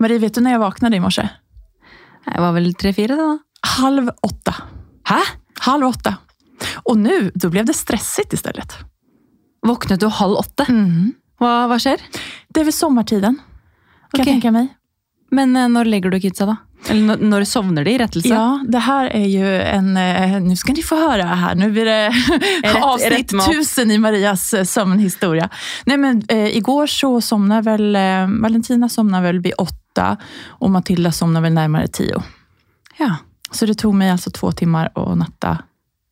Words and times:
Marie, 0.00 0.18
vet 0.22 0.34
du 0.34 0.40
når 0.44 0.54
jeg 0.56 0.62
vaknade 0.62 0.96
i 0.96 1.02
morse? 1.02 1.26
Jeg 2.26 2.40
var 2.44 2.54
vel 2.56 2.70
tre-fire, 2.78 3.16
da. 3.18 3.28
Halv 3.76 4.10
åtta. 4.26 4.54
Hæ? 5.10 5.20
Halv 5.66 5.90
åtta. 5.90 6.14
Og 6.88 6.96
nå, 7.00 7.18
da 7.34 7.50
ble 7.52 7.64
det 7.68 7.76
stresset 7.76 8.32
i 8.36 8.40
stedet. 8.40 8.78
Våknet 9.66 10.00
du 10.00 10.08
halv 10.08 10.40
åtte? 10.40 10.66
Hva, 11.40 11.52
hva 11.68 11.76
skjer? 11.80 12.00
Det 12.48 12.62
er 12.62 12.68
ved 12.68 12.76
sommartiden, 12.76 13.36
kan 13.36 14.20
okay. 14.20 14.24
jeg 14.24 14.34
tenke 14.38 14.52
meg. 14.56 14.72
Men 15.36 15.52
eh, 15.56 15.68
når 15.70 15.88
legger 15.92 16.12
du 16.12 16.18
kidsa, 16.20 16.48
da? 16.48 16.56
Eller 16.88 17.04
når, 17.12 17.20
når 17.28 17.44
sovner 17.48 17.84
de 17.84 17.92
i 17.92 17.98
rettelse? 18.00 18.32
Ja, 18.32 18.58
det 18.64 18.80
her 18.86 19.10
er 19.14 19.26
jo 19.28 19.44
en... 19.44 19.90
eh, 20.00 20.38
Nu 20.40 20.56
skal 20.58 20.74
ni 20.78 20.84
få 20.84 20.96
høre 20.96 21.26
her. 21.42 21.58
Nu 21.60 21.68
blir 21.74 21.84
det 21.86 21.98
avsnitt 22.80 23.12
rätt 23.12 23.34
mat. 23.36 23.52
tusen 23.52 23.92
i 23.92 23.98
Marias 24.00 24.48
søvnhistorie. 24.72 25.46
Nei, 25.86 25.92
Nej, 25.92 26.00
men 26.00 26.22
eh, 26.32 26.48
igår 26.56 26.88
så 26.90 27.12
somnade 27.24 27.68
vel 27.68 27.96
Eh, 28.00 28.26
Valentina 28.42 28.88
somnade 28.88 29.28
ved 29.28 29.42
vid 29.44 29.54
åtta 29.90 30.16
och 30.48 30.70
Matilda 30.70 31.12
somnade 31.12 31.42
väl 31.42 31.52
närmare 31.52 31.88
tio. 31.88 32.22
Ja. 32.98 33.16
Så 33.50 33.66
det 33.66 33.74
tog 33.74 33.94
mig 33.94 34.10
alltså 34.10 34.30
två 34.30 34.52
timmar 34.52 34.90
att 34.94 35.16
natta 35.18 35.58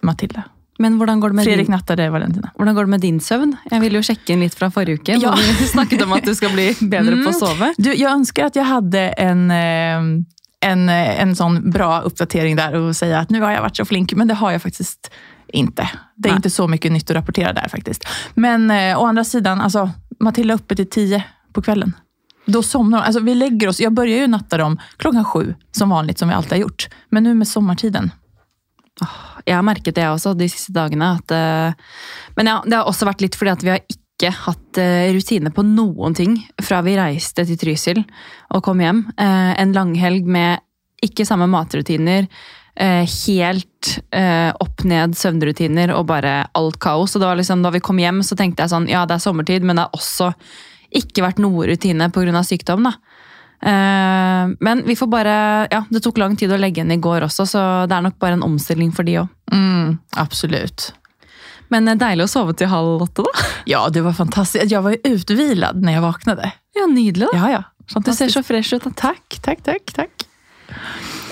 Matilda. 0.03 0.43
Men 0.79 0.97
hvordan 0.97 1.21
går, 1.21 1.29
det 1.29 1.35
med 1.35 1.45
Fredrik 1.45 1.67
din, 1.67 1.73
nattade 1.73 2.11
Valentina. 2.11 2.51
hvordan 2.55 2.75
går 2.75 2.83
det 2.85 2.91
med 2.91 3.01
din 3.01 3.21
søvn? 3.21 3.57
Jeg 3.71 3.81
ville 3.81 3.99
jo 3.99 4.03
sjekke 4.03 4.33
inn 4.33 4.41
litt 4.41 4.55
fra 4.55 4.69
forrige 4.71 4.95
uke. 5.01 5.17
Ja. 5.19 5.33
Vi 5.59 5.67
snakket 5.67 6.03
om 6.03 6.13
at 6.13 6.25
du 6.25 6.35
skal 6.35 6.53
bli 6.55 6.77
bedre 6.81 7.17
på 7.17 7.31
å 7.31 7.33
Mm. 7.35 7.41
sove. 7.41 7.75
Du, 7.79 7.95
jag 7.95 8.13
önskar 8.13 8.47
att 8.47 8.57
jag 8.57 8.65
hade 8.65 9.01
en, 9.09 9.51
eh, 9.51 9.99
en, 10.61 10.89
eh, 10.89 11.21
en 11.23 11.37
sån 11.37 11.71
bra 11.71 12.01
uppdatering 12.01 12.57
där 12.57 12.75
och 12.75 12.97
säga 12.97 13.19
att 13.19 13.31
nu 13.31 13.41
har 13.41 13.51
jag 13.51 13.61
varit 13.63 13.77
så 13.77 13.85
flink, 13.85 14.13
men 14.15 14.29
det 14.29 14.35
har 14.35 14.51
jag 14.53 14.63
faktiskt 14.63 15.11
inte. 15.53 15.89
Det 16.17 16.29
är 16.29 16.33
Nej. 16.33 16.37
inte 16.37 16.51
så 16.51 16.69
mycket 16.69 16.93
nytt 16.93 17.11
att 17.11 17.17
rapportera 17.17 17.53
där 17.53 17.69
faktiskt. 17.69 18.05
Men 18.35 18.71
eh, 18.71 18.99
å 19.03 19.07
andra 19.07 19.25
sidan, 19.25 19.61
alltså, 19.61 19.91
Matilda 20.21 20.55
är 20.55 20.59
uppe 20.59 20.77
till 20.77 20.91
tio 20.91 21.25
på 21.53 21.63
kvällen. 21.63 21.93
Då 22.49 22.63
somnar 22.63 22.99
de. 22.99 23.05
Alltså, 23.05 23.21
vi 23.21 23.35
lägger 23.35 23.69
oss, 23.69 23.81
jag 23.81 23.93
börjar 23.93 24.19
ju 24.19 24.27
natta 24.27 24.57
dem 24.57 24.79
klockan 24.97 25.25
sju, 25.25 25.55
som 25.73 25.91
vanligt, 25.91 26.19
som 26.19 26.29
vi 26.29 26.35
alltid 26.35 26.53
har 26.53 26.59
gjort. 26.59 26.89
Men 27.09 27.23
nu 27.23 27.35
med 27.35 27.49
sommartiden. 27.49 28.11
Jeg 29.45 29.55
har 29.55 29.63
merket 29.63 29.95
det 29.95 30.09
også 30.09 30.35
de 30.35 30.49
siste 30.49 30.73
dagene. 30.73 31.13
At, 31.21 31.31
eh, 31.31 31.73
men 32.37 32.47
ja, 32.47 32.63
det 32.67 32.77
har 32.77 32.89
også 32.89 33.07
vært 33.09 33.21
litt 33.21 33.37
fordi 33.39 33.53
at 33.53 33.65
vi 33.65 33.75
har 33.75 33.85
ikke 33.87 34.33
hatt 34.35 34.79
rutiner 34.79 35.15
rutine 35.15 35.51
på 35.55 35.63
noen 35.63 36.15
ting 36.15 36.33
fra 36.63 36.81
vi 36.83 36.97
reiste 36.99 37.45
til 37.47 37.59
Trysil 37.61 38.01
og 38.51 38.65
kom 38.67 38.81
hjem. 38.83 39.05
En 39.17 39.55
En 39.69 39.73
langhelg 39.77 40.27
med 40.27 40.59
ikke 41.03 41.27
samme 41.27 41.47
matrutiner, 41.47 42.27
eh, 42.75 43.07
helt 43.27 43.99
eh, 44.11 44.51
opp-ned 44.61 45.17
søvnrutiner 45.19 45.93
og 45.95 46.07
bare 46.11 46.49
alt 46.59 46.79
kaos. 46.83 47.15
Og 47.15 47.23
det 47.23 47.29
var 47.29 47.39
liksom, 47.39 47.63
da 47.63 47.73
vi 47.75 47.83
kom 47.85 47.99
hjem, 47.99 48.23
så 48.23 48.39
tenkte 48.39 48.65
jeg 48.65 48.75
sånn, 48.75 48.89
ja 48.91 49.05
det 49.07 49.19
er 49.19 49.25
sommertid, 49.25 49.67
men 49.67 49.79
det 49.79 49.87
er 49.87 49.99
også 49.99 50.33
ikke 50.95 51.23
vært 51.25 51.39
noe 51.43 51.67
rutine 51.69 52.11
pga. 52.11 52.43
sykdom. 52.45 52.85
da. 52.89 52.93
Eh, 53.63 54.55
Men 54.61 54.83
vi 54.87 54.95
får 54.97 55.07
bare, 55.11 55.69
ja, 55.71 55.85
det 55.91 56.03
tok 56.03 56.19
lang 56.19 56.37
tid 56.37 56.51
å 56.53 56.59
legge 56.59 56.81
inn 56.81 56.91
i 56.93 56.97
går 56.97 57.23
også, 57.27 57.47
så 57.47 57.87
det 57.89 57.97
er 57.97 58.03
nok 58.07 58.19
bare 58.19 58.33
en 58.39 58.43
omstilling 58.47 58.93
for 58.95 59.03
de 59.05 59.19
òg. 59.23 59.29
Mm, 59.53 59.99
absolutt. 60.17 60.93
Men 61.71 61.89
eh, 61.89 61.95
deilig 61.99 62.25
å 62.25 62.33
sove 62.33 62.55
til 62.57 62.69
halv 62.69 63.03
åtte, 63.09 63.25
da. 63.27 63.47
Ja, 63.75 63.89
det 63.93 64.01
var 64.03 64.15
fantastisk. 64.17 64.71
Jeg 64.71 64.83
var 64.83 64.95
jo 64.97 65.15
utvilad 65.19 65.83
når 65.83 65.93
jeg 65.99 66.03
våknet. 66.07 66.45
Ja, 66.79 66.87
Nydelig. 66.87 67.29
da. 67.33 67.37
Ja, 67.37 67.49
ja. 67.59 67.63
Du 68.05 68.13
ser 68.13 68.29
så 68.29 68.43
fresh 68.45 68.75
ut. 68.77 68.85
da. 68.85 68.91
Takk, 68.97 69.39
takk, 69.43 69.63
takk. 69.65 69.93
takk. 69.97 70.25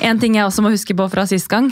En 0.05 0.19
ting 0.19 0.35
jeg 0.37 0.45
også 0.45 0.63
må 0.65 0.71
huske 0.73 0.95
på 0.97 1.07
fra 1.13 1.27
sist 1.29 1.49
gang. 1.53 1.69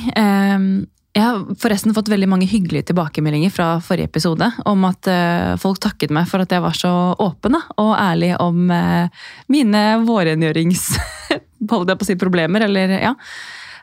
Jeg 1.14 1.22
har 1.22 1.42
forresten 1.62 1.94
fått 1.94 2.08
veldig 2.10 2.26
mange 2.26 2.46
hyggelige 2.50 2.88
tilbakemeldinger 2.88 3.52
fra 3.54 3.68
forrige 3.84 4.10
episode 4.10 4.48
om 4.66 4.82
at 4.88 5.06
eh, 5.06 5.52
folk 5.62 5.78
takket 5.82 6.10
meg 6.14 6.26
for 6.26 6.42
at 6.42 6.50
jeg 6.50 6.62
var 6.64 6.74
så 6.74 6.90
åpen 7.22 7.54
og 7.54 7.92
ærlig 7.94 8.32
om 8.42 8.66
eh, 8.74 9.26
mine 9.52 9.84
vårrengjørings... 10.06 10.88
Holdt 11.70 11.88
jeg 11.88 11.96
på 11.96 12.04
å 12.04 12.08
si 12.10 12.14
problemer, 12.20 12.66
eller 12.66 12.90
ja. 12.98 13.14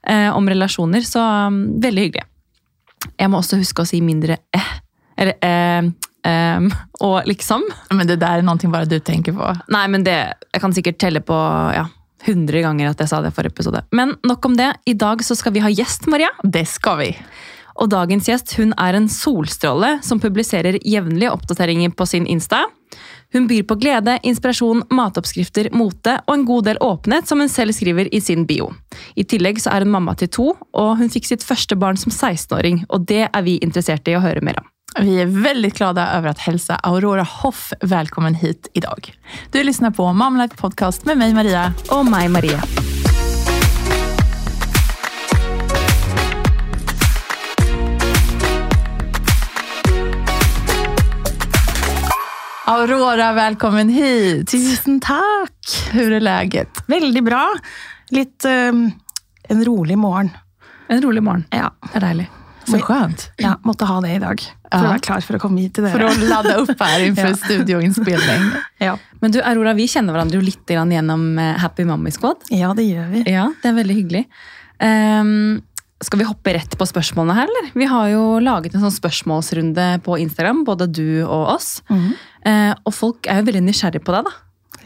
eh, 0.05 0.27
Om 0.29 0.49
relasjoner. 0.51 1.01
Så 1.07 1.23
um, 1.23 1.63
veldig 1.81 2.03
hyggelig. 2.03 2.27
Jeg 3.17 3.31
må 3.31 3.39
også 3.39 3.57
huske 3.57 3.81
å 3.81 3.89
si 3.89 4.03
mindre 4.05 4.37
eh. 4.53 4.67
Eller 5.17 5.39
eh, 5.41 5.87
em, 6.29 6.67
og 6.99 7.25
liksom. 7.25 7.63
Men 7.89 8.07
det 8.07 8.15
där 8.15 8.37
är 8.37 8.41
någonting 8.41 8.71
bare 8.71 8.85
du 8.85 8.99
tenker 8.99 9.33
på. 9.33 9.55
Nei, 9.67 9.87
men 9.87 10.03
det, 10.03 10.33
jeg 10.51 10.61
kan 10.61 10.73
sikkert 10.73 10.99
telle 11.01 11.23
på 11.25 11.33
ja, 11.73 11.87
100 12.25 12.61
ganger 12.65 12.91
at 12.91 13.01
jeg 13.01 13.11
sa 13.11 13.21
det 13.23 13.33
forrige 13.35 13.55
episode. 13.55 13.83
Men 13.91 14.15
nok 14.27 14.45
om 14.45 14.57
det. 14.57 14.73
I 14.85 14.93
dag 14.93 15.23
så 15.25 15.37
skal 15.37 15.55
vi 15.55 15.63
ha 15.63 15.71
gjest, 15.71 16.07
Maria. 16.11 16.29
Det 16.43 16.65
skal 16.69 17.01
vi. 17.01 17.09
Og 17.81 17.89
dagens 17.89 18.27
gjest 18.29 18.53
hun 18.59 18.75
er 18.79 18.97
en 18.97 19.07
solstråle 19.09 19.97
som 20.05 20.19
publiserer 20.21 20.77
jevnlige 20.85 21.31
oppdateringer 21.33 21.93
på 21.95 22.05
sin 22.09 22.27
Insta. 22.29 22.65
Hun 23.31 23.47
byr 23.47 23.63
på 23.63 23.77
glede, 23.79 24.17
inspirasjon, 24.27 24.83
matoppskrifter, 24.91 25.69
mote 25.71 26.17
og 26.25 26.33
en 26.35 26.45
god 26.45 26.67
del 26.67 26.81
åpenhet, 26.83 27.29
som 27.29 27.39
hun 27.39 27.49
selv 27.49 27.73
skriver 27.77 28.11
i 28.11 28.19
sin 28.21 28.43
bio. 28.45 28.73
I 29.15 29.23
tillegg 29.23 29.61
så 29.63 29.71
er 29.71 29.85
hun 29.85 29.93
mamma 29.95 30.17
til 30.19 30.27
to, 30.35 30.49
og 30.75 30.91
hun 30.99 31.11
fikk 31.13 31.29
sitt 31.29 31.47
første 31.47 31.79
barn 31.79 31.99
som 31.99 32.11
16-åring. 32.11 32.83
Og 32.91 33.07
det 33.07 33.23
er 33.29 33.47
vi 33.47 33.55
interessert 33.63 34.11
i 34.11 34.17
å 34.19 34.23
høre 34.23 34.43
mer 34.43 34.59
om. 34.59 34.70
Vi 34.99 35.21
är 35.21 35.25
väldigt 35.25 35.77
glada 35.77 36.11
över 36.11 36.29
att 36.29 36.39
hälsa 36.39 36.75
Aurora 36.75 37.23
Hoff 37.23 37.73
välkommen 37.81 38.35
hit 38.35 38.67
idag. 38.73 39.13
Du 39.51 39.63
lyssnar 39.63 39.91
på 39.91 40.13
Mom 40.13 40.37
Life 40.37 40.55
Podcast 40.57 41.05
med 41.05 41.17
mig 41.17 41.33
Maria. 41.33 41.73
Og 41.89 42.05
meg, 42.05 42.31
Maria. 42.31 42.61
Aurora, 52.65 53.33
välkommen 53.33 53.89
hit. 53.89 54.47
Tusen 54.51 54.99
takk! 54.99 55.91
Hur 55.91 56.11
är 56.11 56.19
läget? 56.19 56.83
Veldig 56.87 57.23
bra. 57.23 57.53
Litt 58.09 58.45
um, 58.45 58.91
en 59.43 59.65
rolig 59.65 59.97
morgen. 59.97 60.29
En 60.87 61.01
rolig 61.01 61.23
morgen. 61.23 61.43
Ja, 61.49 61.71
Det 61.91 61.97
er 61.97 62.07
deilig. 62.07 62.29
Så 62.79 62.85
skönt. 62.85 63.29
ja 63.41 63.55
måtte 63.67 63.85
ha 63.89 63.99
det 64.01 64.15
i 64.15 64.19
dag. 64.23 64.39
For 64.71 64.77
Ja. 64.79 64.83
å 64.87 64.91
være 64.93 65.01
klar 65.03 65.21
for 65.25 65.35
å 65.35 65.39
komme 65.43 65.59
hit 65.59 65.73
til 65.75 65.83
dere. 65.83 65.93
For 65.97 66.07
å 66.07 66.29
lade 66.29 66.53
opp 66.61 66.79
her 66.79 66.99
innenfor 67.05 67.33
Ja. 67.33 67.39
studioinnspilling. 67.43 68.45
Ja. 68.81 68.95
Men 69.21 69.31
du, 69.35 69.41
Aurora, 69.45 69.73
vi 69.77 69.85
kjenner 69.91 70.13
hverandre 70.15 70.39
jo 70.39 70.45
litt 70.45 70.65
gjennom 70.65 71.37
eh, 71.39 71.57
Happy 71.61 71.83
Mommy 71.85 72.09
Squad. 72.11 72.37
ja, 72.49 72.73
det 72.73 72.87
gjør 72.87 73.11
vi. 73.11 73.23
Ja, 73.29 73.49
det 73.61 73.69
er 73.69 73.75
veldig 73.77 73.95
hyggelig. 73.99 74.25
Um, 74.81 75.61
skal 76.01 76.17
vi 76.17 76.25
hoppe 76.25 76.53
rett 76.55 76.73
på 76.79 76.85
spørsmålene 76.89 77.35
her, 77.37 77.45
eller? 77.51 77.67
Vi 77.77 77.85
har 77.85 78.07
jo 78.09 78.39
laget 78.41 78.73
en 78.73 78.81
sånn 78.81 78.95
spørsmålsrunde 78.95 80.01
på 80.01 80.17
Instagram, 80.23 80.63
både 80.65 80.87
du 80.91 81.21
og 81.27 81.51
oss. 81.57 81.81
Mm. 81.91 82.07
Uh, 82.47 82.73
og 82.89 82.93
folk 82.97 83.27
er 83.29 83.41
jo 83.43 83.51
veldig 83.51 83.61
nysgjerrig 83.67 84.01
på 84.03 84.15
deg, 84.15 84.25
da. 84.25 84.33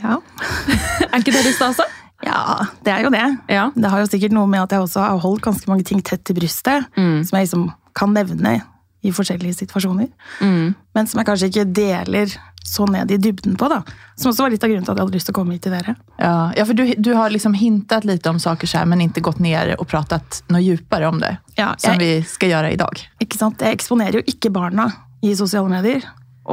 Ja. 0.04 0.18
Er 1.14 1.22
ikke 1.22 1.32
det 1.32 1.46
litt 1.46 1.56
stas, 1.56 1.80
da? 1.80 1.86
Ja, 2.26 2.66
det 2.84 2.94
er 2.94 3.04
jo 3.06 3.10
det. 3.14 3.26
Ja. 3.54 3.68
Det 3.76 3.90
har 3.92 4.02
jo 4.04 4.10
sikkert 4.12 4.34
noe 4.36 4.48
med 4.50 4.64
at 4.66 4.72
jeg 4.76 4.82
også 4.86 5.04
har 5.06 5.22
holdt 5.24 5.44
ganske 5.46 5.70
mange 5.72 5.86
ting 5.88 6.02
tett 6.02 6.24
til 6.26 6.36
brystet, 6.40 6.86
Mm. 6.98 7.24
som 7.26 7.38
jeg 7.38 7.48
liksom 7.48 7.70
kan 7.96 8.14
nevne 8.14 8.62
i 9.06 9.12
forskjellige 9.14 9.54
situasjoner. 9.62 10.10
Mm. 10.42 10.74
Men 10.96 11.08
som 11.08 11.20
jeg 11.22 11.28
kanskje 11.28 11.50
ikke 11.52 11.66
deler 11.78 12.34
så 12.66 12.88
ned 12.90 13.12
i 13.14 13.18
dybden 13.22 13.54
på. 13.56 13.68
da. 13.70 13.84
Som 14.18 14.32
også 14.32 14.42
var 14.42 14.50
litt 14.50 14.64
av 14.66 14.70
grunnen 14.72 14.84
til 14.88 14.92
at 14.92 14.98
jeg 14.98 15.06
hadde 15.06 15.14
lyst 15.16 15.28
til 15.30 15.34
å 15.36 15.38
komme 15.38 15.54
hit 15.54 15.62
til 15.68 15.72
dere. 15.76 15.94
Ja, 16.18 16.52
ja 16.58 16.66
for 16.66 16.74
du, 16.74 16.84
du 16.98 17.12
har 17.14 17.30
liksom 17.30 17.54
hintet 17.54 18.08
litt 18.10 18.26
om 18.26 18.40
saker 18.42 18.66
så 18.68 18.82
men 18.90 19.04
ikke 19.06 19.22
gått 19.22 19.40
ned 19.40 19.76
og 19.78 19.86
pratet 19.88 20.42
noe 20.50 20.64
dypere 20.66 21.08
om 21.08 21.20
det. 21.22 21.36
Ja, 21.60 21.76
Som 21.78 22.00
vi 22.02 22.24
skal 22.26 22.50
gjøre 22.56 22.74
i 22.74 22.80
dag. 22.82 23.06
ikke 23.22 23.38
sant? 23.38 23.62
jeg 23.62 23.78
eksponerer 23.78 24.18
jo 24.20 24.26
ikke 24.26 24.50
barna 24.52 24.90
i 25.22 25.36
sosiale 25.38 25.70
medier. 25.70 26.02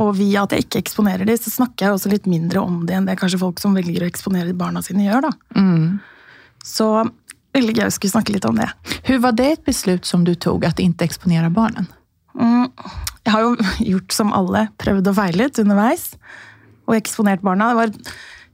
Og 0.01 0.15
via 0.17 0.47
at 0.47 0.55
jeg 0.55 0.65
ikke 0.65 0.81
eksponerer 0.81 1.29
dem, 1.29 1.37
så 1.37 1.53
snakker 1.53 1.87
jeg 1.87 1.97
også 1.97 2.13
litt 2.13 2.29
mindre 2.31 2.63
om 2.65 2.83
det 2.89 2.97
enn 2.97 3.09
det 3.09 3.19
kanskje 3.21 3.41
folk 3.43 3.61
som 3.61 3.75
velger 3.77 4.05
å 4.05 4.09
eksponere 4.09 4.55
barna 4.57 4.81
sine, 4.85 5.05
gjør. 5.05 5.29
da. 5.29 5.33
Mm. 5.59 5.99
Så 6.65 6.89
veldig 7.53 7.75
gøy 7.77 7.89
å 7.89 7.93
skulle 7.93 8.15
snakke 8.15 8.35
litt 8.35 8.47
om 8.49 8.57
det. 8.57 8.69
Hvordan 9.03 9.25
var 9.27 9.37
det 9.37 9.49
et 9.51 9.67
beslut 9.67 10.09
som 10.09 10.25
du 10.25 10.33
tog 10.35 10.65
at 10.65 10.81
ikke 10.81 11.09
eksponere 11.09 11.53
barnen? 11.53 11.91
Mm. 12.33 12.71
Jeg 13.27 13.35
har 13.35 13.45
jo 13.45 13.57
gjort 13.93 14.17
som 14.17 14.33
alle, 14.37 14.67
prøvd 14.81 15.13
og 15.13 15.19
feilet 15.19 15.61
underveis. 15.63 16.13
Og 16.89 16.97
eksponert 16.97 17.45
barna. 17.45 17.73
Det 17.73 17.81
var, 17.83 17.93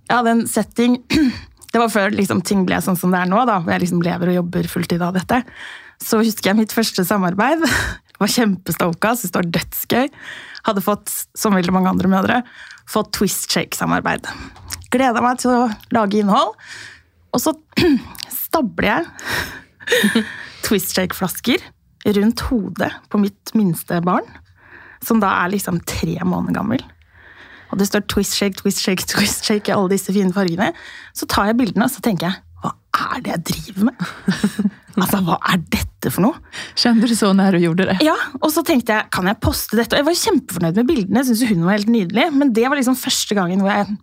jeg 0.09 0.17
hadde 0.17 0.35
en 0.37 0.49
setting 0.51 0.99
Det 1.69 1.77
var 1.83 1.91
før 1.93 2.15
liksom, 2.17 2.39
ting 2.49 2.63
ble 2.65 2.79
sånn 2.81 2.97
som 2.97 3.13
det 3.13 3.19
er 3.21 3.29
nå, 3.29 3.43
da, 3.45 3.59
hvor 3.61 3.75
jeg 3.75 3.83
liksom 3.83 3.99
lever 4.01 4.31
og 4.31 4.39
jobber 4.39 4.69
fulltid 4.73 5.03
av 5.05 5.13
dette. 5.13 5.43
Så 6.01 6.23
husker 6.25 6.49
jeg 6.49 6.57
mitt 6.63 6.73
første 6.73 7.05
samarbeid. 7.05 7.61
Jeg 8.19 8.23
var 8.25 8.31
kjempestoka, 8.33 9.11
syntes 9.15 9.31
det 9.31 9.39
var 9.39 9.51
dødsgøy. 9.55 10.07
Hadde 10.69 10.85
fått, 10.85 11.13
som 11.39 11.57
veldig 11.57 11.73
mange 11.73 11.91
andre 11.95 12.11
mødre, 12.13 12.43
fått 12.89 13.15
Twist 13.17 13.49
Shake-samarbeid. 13.53 14.29
Gleda 14.93 15.23
meg 15.25 15.41
til 15.41 15.55
å 15.55 15.63
lage 15.97 16.21
innhold. 16.21 16.55
Og 17.33 17.43
så 17.43 17.55
stabler 18.45 18.91
jeg 18.91 20.25
Twist 20.67 20.93
Shake-flasker 20.97 21.65
rundt 22.19 22.45
hodet 22.49 22.93
på 23.13 23.21
mitt 23.21 23.53
minste 23.57 23.99
barn, 24.05 24.29
som 25.05 25.21
da 25.23 25.33
er 25.43 25.53
liksom 25.53 25.81
tre 25.89 26.17
måneder 26.25 26.61
gammel. 26.61 26.85
Og 27.69 27.81
det 27.81 27.89
står 27.91 28.07
Twist 28.09 28.37
Shake, 28.39 28.57
Twist 28.61 28.81
Shake, 28.85 29.05
Twist 29.09 29.45
Shake 29.45 29.69
i 29.69 29.75
alle 29.75 29.93
disse 29.93 30.13
fine 30.15 30.33
fargene. 30.33 30.71
Så 31.17 31.29
tar 31.29 31.51
jeg 31.51 31.59
bildene 31.59 31.89
og 31.89 31.93
så 31.93 32.05
tenker 32.05 32.31
jeg, 32.31 32.41
hva 32.63 32.73
er 33.15 33.23
det 33.25 33.35
jeg 33.35 33.45
driver 33.53 33.89
med? 33.91 34.09
altså, 35.03 35.21
hva 35.27 35.39
er 35.53 35.63
dette 35.71 36.13
for 36.15 36.25
noe? 36.25 36.41
Kände 36.79 37.09
du 37.11 37.15
så 37.19 37.31
nær 37.37 37.55
du 37.55 37.63
gjorde 37.63 37.89
det? 37.91 37.99
Ja, 38.07 38.17
og 38.41 38.51
så 38.55 38.65
tenkte 38.67 38.97
jeg, 38.97 39.11
kan 39.15 39.31
jeg 39.31 39.41
poste 39.43 39.79
dette? 39.79 39.95
Og 39.95 40.03
jeg 40.03 40.09
var 40.09 40.21
kjempefornøyd 40.23 40.81
med 40.81 40.91
bildene, 40.91 41.23
jeg 41.23 41.31
synes 41.31 41.55
hun 41.55 41.67
var 41.69 41.79
helt 41.79 41.93
nydelig, 41.93 42.29
men 42.35 42.53
det 42.57 42.67
var 42.67 42.81
liksom 42.81 42.99
første 42.99 43.39
gangen 43.39 43.63
hvor 43.63 43.75
jeg 43.75 43.99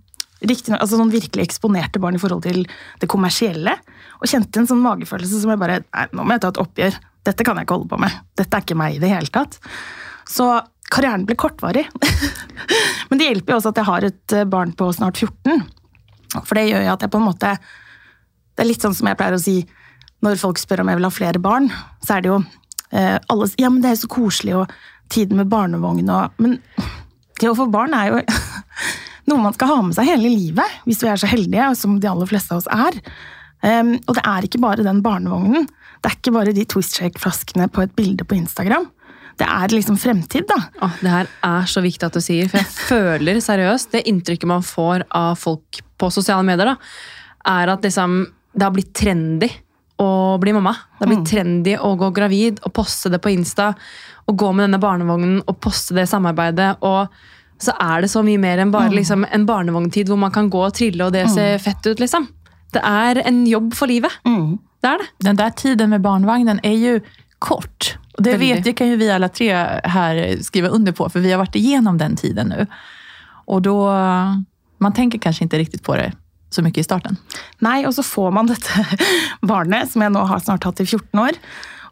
riktig, 0.45 0.73
altså 0.75 0.99
sånn 0.99 1.13
virkelig 1.13 1.47
eksponerte 1.47 2.01
barn 2.03 2.17
i 2.17 2.21
forhold 2.21 2.43
til 2.45 2.63
det 3.01 3.09
kommersielle. 3.11 3.75
Og 4.19 4.29
kjente 4.29 4.61
en 4.61 4.69
sånn 4.69 4.83
magefølelse 4.83 5.41
som 5.41 5.53
jeg 5.53 5.61
bare 5.61 5.81
Nei, 5.85 6.07
nå 6.15 6.25
må 6.25 6.35
jeg 6.35 6.43
ta 6.43 6.51
et 6.53 6.61
oppgjør. 6.61 6.99
Dette 7.25 7.45
kan 7.47 7.57
jeg 7.57 7.67
ikke 7.67 7.77
holde 7.79 7.91
på 7.91 8.01
med. 8.01 8.17
Dette 8.37 8.57
er 8.57 8.65
ikke 8.65 8.77
meg 8.77 8.97
i 8.97 9.01
det 9.01 9.11
hele 9.11 9.31
tatt. 9.33 9.57
Så 10.29 10.49
karrieren 10.93 11.25
ble 11.27 11.37
kortvarig. 11.39 11.87
Men 13.09 13.21
det 13.21 13.29
hjelper 13.29 13.55
jo 13.55 13.61
også 13.61 13.73
at 13.73 13.81
jeg 13.81 13.89
har 13.89 14.07
et 14.11 14.35
eh, 14.35 14.45
barn 14.49 14.75
på 14.77 14.91
snart 14.93 15.17
14. 15.23 15.65
For 16.35 16.57
det 16.57 16.67
gjør 16.69 16.85
jo 16.85 16.93
at 16.93 17.05
jeg 17.05 17.13
på 17.13 17.21
en 17.21 17.27
måte 17.29 17.55
Det 18.55 18.63
er 18.63 18.69
litt 18.69 18.83
sånn 18.83 18.95
som 18.95 19.09
jeg 19.09 19.19
pleier 19.19 19.37
å 19.37 19.41
si 19.41 19.59
når 20.23 20.39
folk 20.41 20.59
spør 20.61 20.81
om 20.81 20.89
jeg 20.89 20.99
vil 20.99 21.07
ha 21.07 21.13
flere 21.13 21.41
barn, 21.43 21.67
så 22.01 22.15
er 22.15 22.23
det 22.23 22.31
jo 22.31 22.39
eh, 22.95 23.17
alle 23.31 23.49
Ja, 23.61 23.69
men 23.69 23.81
det 23.83 23.91
er 23.91 23.97
jo 23.97 24.05
så 24.05 24.13
koselig, 24.15 24.55
og 24.63 25.11
tiden 25.13 25.37
med 25.37 25.51
barnevogn 25.51 26.07
og 26.09 26.39
Men 26.41 26.57
det 27.39 27.51
å 27.51 27.57
få 27.57 27.67
barn 27.69 27.93
er 27.93 28.09
jo 28.09 28.21
noe 29.29 29.43
man 29.43 29.55
skal 29.57 29.71
ha 29.73 29.79
med 29.83 29.97
seg 29.97 30.09
hele 30.09 30.31
livet, 30.31 30.81
hvis 30.87 31.03
vi 31.03 31.11
er 31.11 31.19
så 31.19 31.29
heldige, 31.29 31.71
som 31.77 31.97
de 31.99 32.09
aller 32.09 32.29
fleste 32.29 32.55
av 32.55 32.63
oss 32.63 32.69
er. 32.71 32.99
Um, 33.65 33.95
og 34.05 34.17
det 34.17 34.23
er 34.29 34.45
ikke 34.45 34.61
bare 34.61 34.85
den 34.85 35.01
barnevognen. 35.05 35.65
Det 35.99 36.11
er 36.11 36.17
ikke 36.19 36.35
bare 36.35 36.53
de 36.53 36.67
Twist 36.69 36.95
Shake-flaskene 36.99 37.67
på 37.73 37.81
et 37.83 37.95
bilde 37.97 38.27
på 38.27 38.37
Instagram. 38.37 38.85
Det 39.39 39.47
er 39.49 39.73
liksom 39.73 39.97
fremtid, 39.99 40.45
da. 40.47 40.59
Åh, 40.85 40.99
det 41.01 41.11
her 41.11 41.31
er 41.43 41.67
så 41.67 41.83
viktig 41.83 42.07
at 42.07 42.15
du 42.15 42.21
sier, 42.23 42.47
for 42.51 42.61
jeg 42.61 42.71
føler 42.91 43.41
seriøst 43.43 43.97
det 43.97 44.05
inntrykket 44.11 44.51
man 44.51 44.63
får 44.63 45.07
av 45.09 45.35
folk 45.41 45.81
på 45.99 46.11
sosiale 46.13 46.45
medier, 46.47 46.71
da, 46.71 46.77
er 47.55 47.73
at 47.73 47.83
liksom, 47.83 48.21
det 48.55 48.63
har 48.63 48.73
blitt 48.73 48.93
trendy 48.95 49.49
å 50.01 50.09
bli 50.41 50.51
mamma. 50.55 50.73
Det 50.97 51.05
har 51.05 51.11
blitt 51.11 51.29
trendy 51.29 51.75
å 51.79 51.93
gå 51.99 52.09
gravid 52.15 52.59
og 52.67 52.73
poste 52.75 53.11
det 53.11 53.21
på 53.23 53.31
Insta. 53.31 53.71
Og 54.27 54.37
gå 54.39 54.51
med 54.51 54.67
denne 54.67 54.81
barnevognen 54.81 55.41
og 55.45 55.59
poste 55.63 55.95
det 55.95 56.07
samarbeidet. 56.11 56.75
og 56.81 57.07
så 57.57 57.71
er 57.79 58.03
det 58.03 58.09
så 58.11 58.19
mye 58.25 58.39
mer 58.41 58.59
enn 58.59 58.71
bare 58.73 58.91
liksom, 58.91 59.23
en 59.31 59.45
barnevogntid 59.47 60.09
hvor 60.11 60.19
man 60.19 60.33
kan 60.35 60.49
gå 60.51 60.59
og 60.65 60.73
trille 60.75 61.05
og 61.05 61.13
det 61.15 61.29
ser 61.31 61.55
fett 61.63 61.85
ut. 61.87 62.01
liksom. 62.03 62.27
Det 62.75 62.81
er 62.83 63.21
en 63.23 63.45
jobb 63.47 63.71
for 63.77 63.87
livet. 63.87 64.11
Det 64.83 64.89
er 64.89 64.99
det. 64.99 65.07
Den 65.23 65.39
der 65.39 65.53
tiden 65.55 65.93
med 65.93 66.03
barnevognen 66.03 66.59
er 66.67 66.75
jo 66.75 66.97
kort. 67.39 67.95
Og 68.17 68.23
det, 68.23 68.35
vet, 68.39 68.63
det 68.63 68.75
kan 68.75 68.91
jo 68.91 68.99
vi 68.99 69.07
alle 69.11 69.29
tre 69.31 69.47
her 69.95 70.19
skrive 70.43 70.71
under 70.75 70.95
på, 70.95 71.07
for 71.11 71.23
vi 71.23 71.31
har 71.31 71.39
vært 71.39 71.55
igjennom 71.59 71.97
den 71.99 72.15
tiden 72.19 72.51
nå. 72.51 72.67
Og 73.47 73.63
da 73.63 73.79
man 74.83 74.95
tenker 74.95 75.21
kanskje 75.21 75.47
ikke 75.47 75.63
riktig 75.63 75.81
på 75.85 75.95
det 75.95 76.11
så 76.55 76.63
mye 76.65 76.81
i 76.81 76.85
starten. 76.85 77.17
Nei, 77.65 77.79
og 77.87 77.95
så 77.95 78.05
får 78.05 78.35
man 78.35 78.49
dette 78.51 78.85
barnet, 79.51 79.91
som 79.91 80.03
jeg 80.05 80.13
nå 80.15 80.25
har 80.29 80.43
snart 80.43 80.67
hatt 80.67 80.83
i 80.83 80.87
14 80.87 81.21
år. 81.21 81.39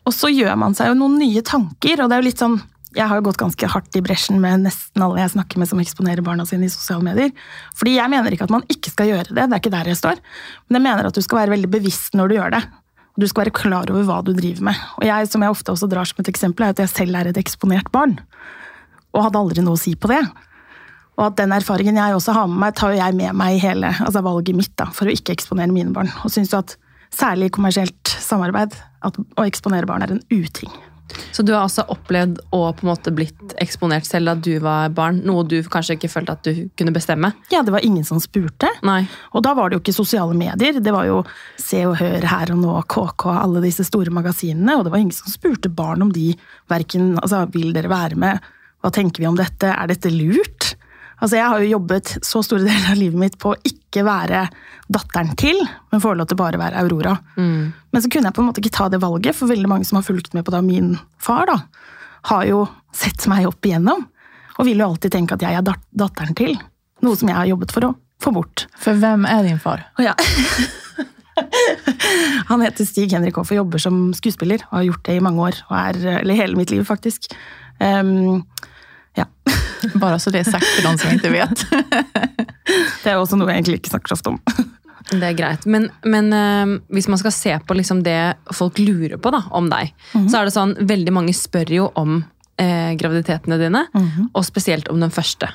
Og 0.04 0.16
så 0.16 0.32
gjør 0.34 0.56
man 0.60 0.76
seg 0.76 0.92
jo 0.92 1.00
noen 1.00 1.18
nye 1.22 1.44
tanker, 1.46 2.02
og 2.02 2.10
det 2.10 2.16
er 2.16 2.24
jo 2.24 2.30
litt 2.30 2.44
sånn 2.44 2.60
Jeg 2.94 3.08
har 3.10 3.18
jo 3.18 3.26
gått 3.26 3.40
ganske 3.42 3.68
hardt 3.74 3.96
i 3.98 4.04
bresjen 4.06 4.38
med 4.42 4.68
nesten 4.68 5.02
alle 5.02 5.24
jeg 5.24 5.32
snakker 5.34 5.58
med 5.58 5.70
som 5.70 5.80
eksponerer 5.82 6.22
barna 6.22 6.44
sine 6.46 6.68
i 6.68 6.74
sosiale 6.74 7.02
medier. 7.02 7.32
Fordi 7.80 7.96
jeg 7.96 8.12
mener 8.14 8.36
ikke 8.36 8.46
at 8.46 8.54
man 8.54 8.68
ikke 8.70 8.92
skal 8.94 9.10
gjøre 9.10 9.32
det, 9.32 9.48
det 9.48 9.48
er 9.48 9.62
ikke 9.64 9.74
der 9.74 9.90
jeg 9.90 9.98
står. 9.98 10.22
Men 10.68 10.78
jeg 10.78 10.86
mener 10.86 11.10
at 11.10 11.18
du 11.18 11.24
skal 11.26 11.40
være 11.42 11.56
veldig 11.56 11.72
bevisst 11.74 12.14
når 12.20 12.30
du 12.30 12.36
gjør 12.38 12.54
det. 12.54 12.62
Du 13.18 13.26
skal 13.30 13.46
være 13.46 13.56
klar 13.58 13.90
over 13.90 14.06
hva 14.06 14.20
du 14.26 14.30
driver 14.38 14.70
med. 14.70 14.86
Og 15.00 15.08
jeg, 15.10 15.30
som 15.30 15.42
jeg 15.42 15.56
ofte 15.56 15.74
også 15.74 15.90
drar 15.90 16.10
som 16.10 16.22
et 16.22 16.30
eksempel, 16.30 16.66
er 16.68 16.74
at 16.74 16.84
jeg 16.84 16.94
selv 16.94 17.18
er 17.18 17.30
et 17.30 17.42
eksponert 17.42 17.90
barn. 17.94 18.20
Og 19.14 19.26
hadde 19.26 19.42
aldri 19.42 19.66
noe 19.66 19.78
å 19.78 19.82
si 19.82 19.96
på 19.98 20.10
det. 20.14 20.22
Og 21.18 21.28
at 21.28 21.38
den 21.38 21.54
erfaringen 21.54 22.00
jeg 22.00 22.16
også 22.16 22.34
har 22.36 22.48
med 22.50 22.62
meg, 22.64 22.78
tar 22.78 22.96
jeg 22.98 23.18
med 23.18 23.38
meg 23.38 23.58
i 23.58 23.62
hele 23.62 23.92
altså 24.00 24.24
valget 24.26 24.58
mitt 24.58 24.74
da, 24.80 24.90
for 24.96 25.10
å 25.10 25.14
ikke 25.14 25.36
eksponere 25.36 25.74
mine 25.74 25.94
barn. 25.94 26.10
Og 26.26 26.34
syns 26.34 26.56
at 26.58 26.78
særlig 27.14 27.52
i 27.52 27.54
kommersielt 27.54 28.16
samarbeid 28.24 28.74
at 29.06 29.20
å 29.38 29.46
eksponere 29.46 29.90
barn 29.90 30.06
er 30.06 30.16
en 30.16 30.26
uting. 30.34 30.74
Så 31.32 31.44
du 31.46 31.52
har 31.54 31.66
også 31.66 31.84
opplevd 31.92 32.40
å 32.56 32.62
på 32.74 32.86
en 32.86 32.90
måte 32.90 33.12
blitt 33.14 33.54
eksponert 33.62 34.08
selv 34.08 34.32
da 34.32 34.34
du 34.40 34.52
var 34.64 34.90
barn? 34.96 35.20
Noe 35.28 35.44
du 35.46 35.60
kanskje 35.62 35.98
ikke 35.98 36.10
følte 36.10 36.34
at 36.34 36.48
du 36.48 36.64
kunne 36.80 36.94
bestemme? 36.96 37.34
Ja, 37.54 37.62
det 37.66 37.74
var 37.76 37.86
ingen 37.86 38.06
som 38.08 38.22
spurte. 38.24 38.72
Nei. 38.86 39.04
Og 39.34 39.44
da 39.46 39.54
var 39.58 39.70
det 39.70 39.78
jo 39.78 39.84
ikke 39.84 39.96
sosiale 39.96 40.34
medier. 40.38 40.80
Det 40.82 40.96
var 40.96 41.06
jo 41.10 41.22
Se 41.62 41.84
og 41.90 41.98
Hør, 42.00 42.26
Her 42.32 42.54
og 42.56 42.62
Nå, 42.64 42.76
KK, 42.90 43.28
alle 43.44 43.64
disse 43.66 43.86
store 43.88 44.14
magasinene. 44.16 44.78
Og 44.78 44.88
det 44.88 44.94
var 44.96 45.04
ingen 45.04 45.16
som 45.16 45.34
spurte 45.34 45.70
barn 45.74 46.06
om 46.06 46.14
de 46.14 46.32
verken 46.72 47.14
altså, 47.20 47.46
Vil 47.54 47.74
dere 47.76 47.92
være 47.92 48.20
med? 48.20 48.54
Hva 48.84 48.92
tenker 48.94 49.24
vi 49.24 49.30
om 49.30 49.38
dette? 49.40 49.70
Er 49.70 49.92
dette 49.92 50.12
lurt? 50.14 50.74
Altså, 51.24 51.38
Jeg 51.40 51.48
har 51.48 51.62
jo 51.64 51.72
jobbet 51.72 52.10
så 52.26 52.42
store 52.44 52.66
deler 52.66 52.90
av 52.92 53.00
livet 53.00 53.20
mitt 53.22 53.38
på 53.40 53.54
å 53.54 53.60
ikke 53.64 54.04
være 54.04 54.44
datteren 54.92 55.32
til, 55.40 55.62
men 55.94 56.02
få 56.04 56.12
lov 56.20 56.28
til 56.28 56.40
bare 56.40 56.60
å 56.60 56.64
være 56.64 56.82
Aurora. 56.82 57.14
Men 57.38 58.04
så 58.04 58.12
kunne 58.12 58.28
jeg 58.28 58.36
på 58.36 58.44
en 58.44 58.50
måte 58.50 58.60
ikke 58.60 58.76
ta 58.76 58.90
det 58.92 59.00
valget, 59.00 59.38
for 59.38 59.48
veldig 59.48 59.70
mange 59.72 59.88
som 59.88 60.02
har 60.02 60.06
fulgt 60.08 60.36
med 60.36 60.44
på 60.44 60.52
da 60.52 60.60
min 60.66 60.98
far, 61.24 61.48
da, 61.48 61.62
har 62.28 62.44
jo 62.50 62.66
sett 62.92 63.24
meg 63.32 63.48
opp 63.48 63.64
igjennom. 63.64 64.04
Og 64.60 64.68
vil 64.68 64.84
jo 64.84 64.90
alltid 64.92 65.16
tenke 65.16 65.38
at 65.38 65.46
jeg 65.48 65.56
er 65.58 65.66
dat 65.66 65.82
datteren 65.96 66.36
til. 66.38 66.58
Noe 67.04 67.18
som 67.18 67.32
jeg 67.32 67.40
har 67.40 67.50
jobbet 67.50 67.72
for 67.74 67.88
å 67.88 67.96
få 68.24 68.36
bort. 68.36 68.68
For 68.80 69.00
hvem 69.00 69.26
er 69.30 69.48
din 69.48 69.64
far? 69.64 69.88
Å 69.98 70.06
ja. 70.06 70.14
Han 72.52 72.62
heter 72.62 72.86
Stig 72.86 73.16
Henrik 73.16 73.40
Hoff 73.40 73.50
og 73.50 73.64
jobber 73.64 73.82
som 73.82 74.06
skuespiller. 74.14 74.62
Og 74.70 74.78
har 74.78 74.88
gjort 74.92 75.06
det 75.08 75.18
i 75.18 75.24
mange 75.26 75.48
år. 75.50 75.64
Og 75.72 75.76
er, 75.80 76.02
eller 76.22 76.38
hele 76.38 76.60
mitt 76.60 76.72
liv, 76.76 76.84
faktisk. 76.86 77.32
Um, 77.80 78.44
ja. 79.18 79.26
Bara 80.00 80.20
så 80.20 80.32
det 80.34 80.44
er 80.44 80.52
sagt 80.52 80.68
for 80.68 80.86
noen 80.88 81.00
som 81.02 81.14
ikke 81.16 81.32
vet. 81.34 81.66
Det 83.04 83.12
er 83.12 83.20
også 83.20 83.36
noe 83.36 83.50
jeg 83.52 83.60
egentlig 83.60 83.82
ikke 83.82 83.92
snakker 83.92 84.14
så 84.14 84.16
ofte 84.18 84.32
om. 84.32 84.38
Det 85.12 85.26
er 85.28 85.36
greit. 85.38 85.66
Men, 85.70 85.90
men 86.08 86.30
eh, 86.34 86.76
hvis 86.96 87.10
man 87.12 87.20
skal 87.20 87.34
se 87.36 87.58
på 87.68 87.76
liksom 87.76 88.00
det 88.06 88.18
folk 88.56 88.80
lurer 88.80 89.20
på 89.22 89.34
da, 89.36 89.44
om 89.54 89.68
deg, 89.70 89.92
så 90.16 90.40
er 90.40 90.48
det 90.48 90.54
sånn 90.56 90.72
veldig 90.80 91.14
mange 91.14 91.36
spør 91.36 91.74
jo 91.76 91.90
om 92.00 92.22
eh, 92.62 92.94
graviditetene 92.98 93.60
dine, 93.62 93.84
og 94.32 94.46
spesielt 94.48 94.88
om 94.90 95.04
den 95.04 95.12
første. 95.14 95.52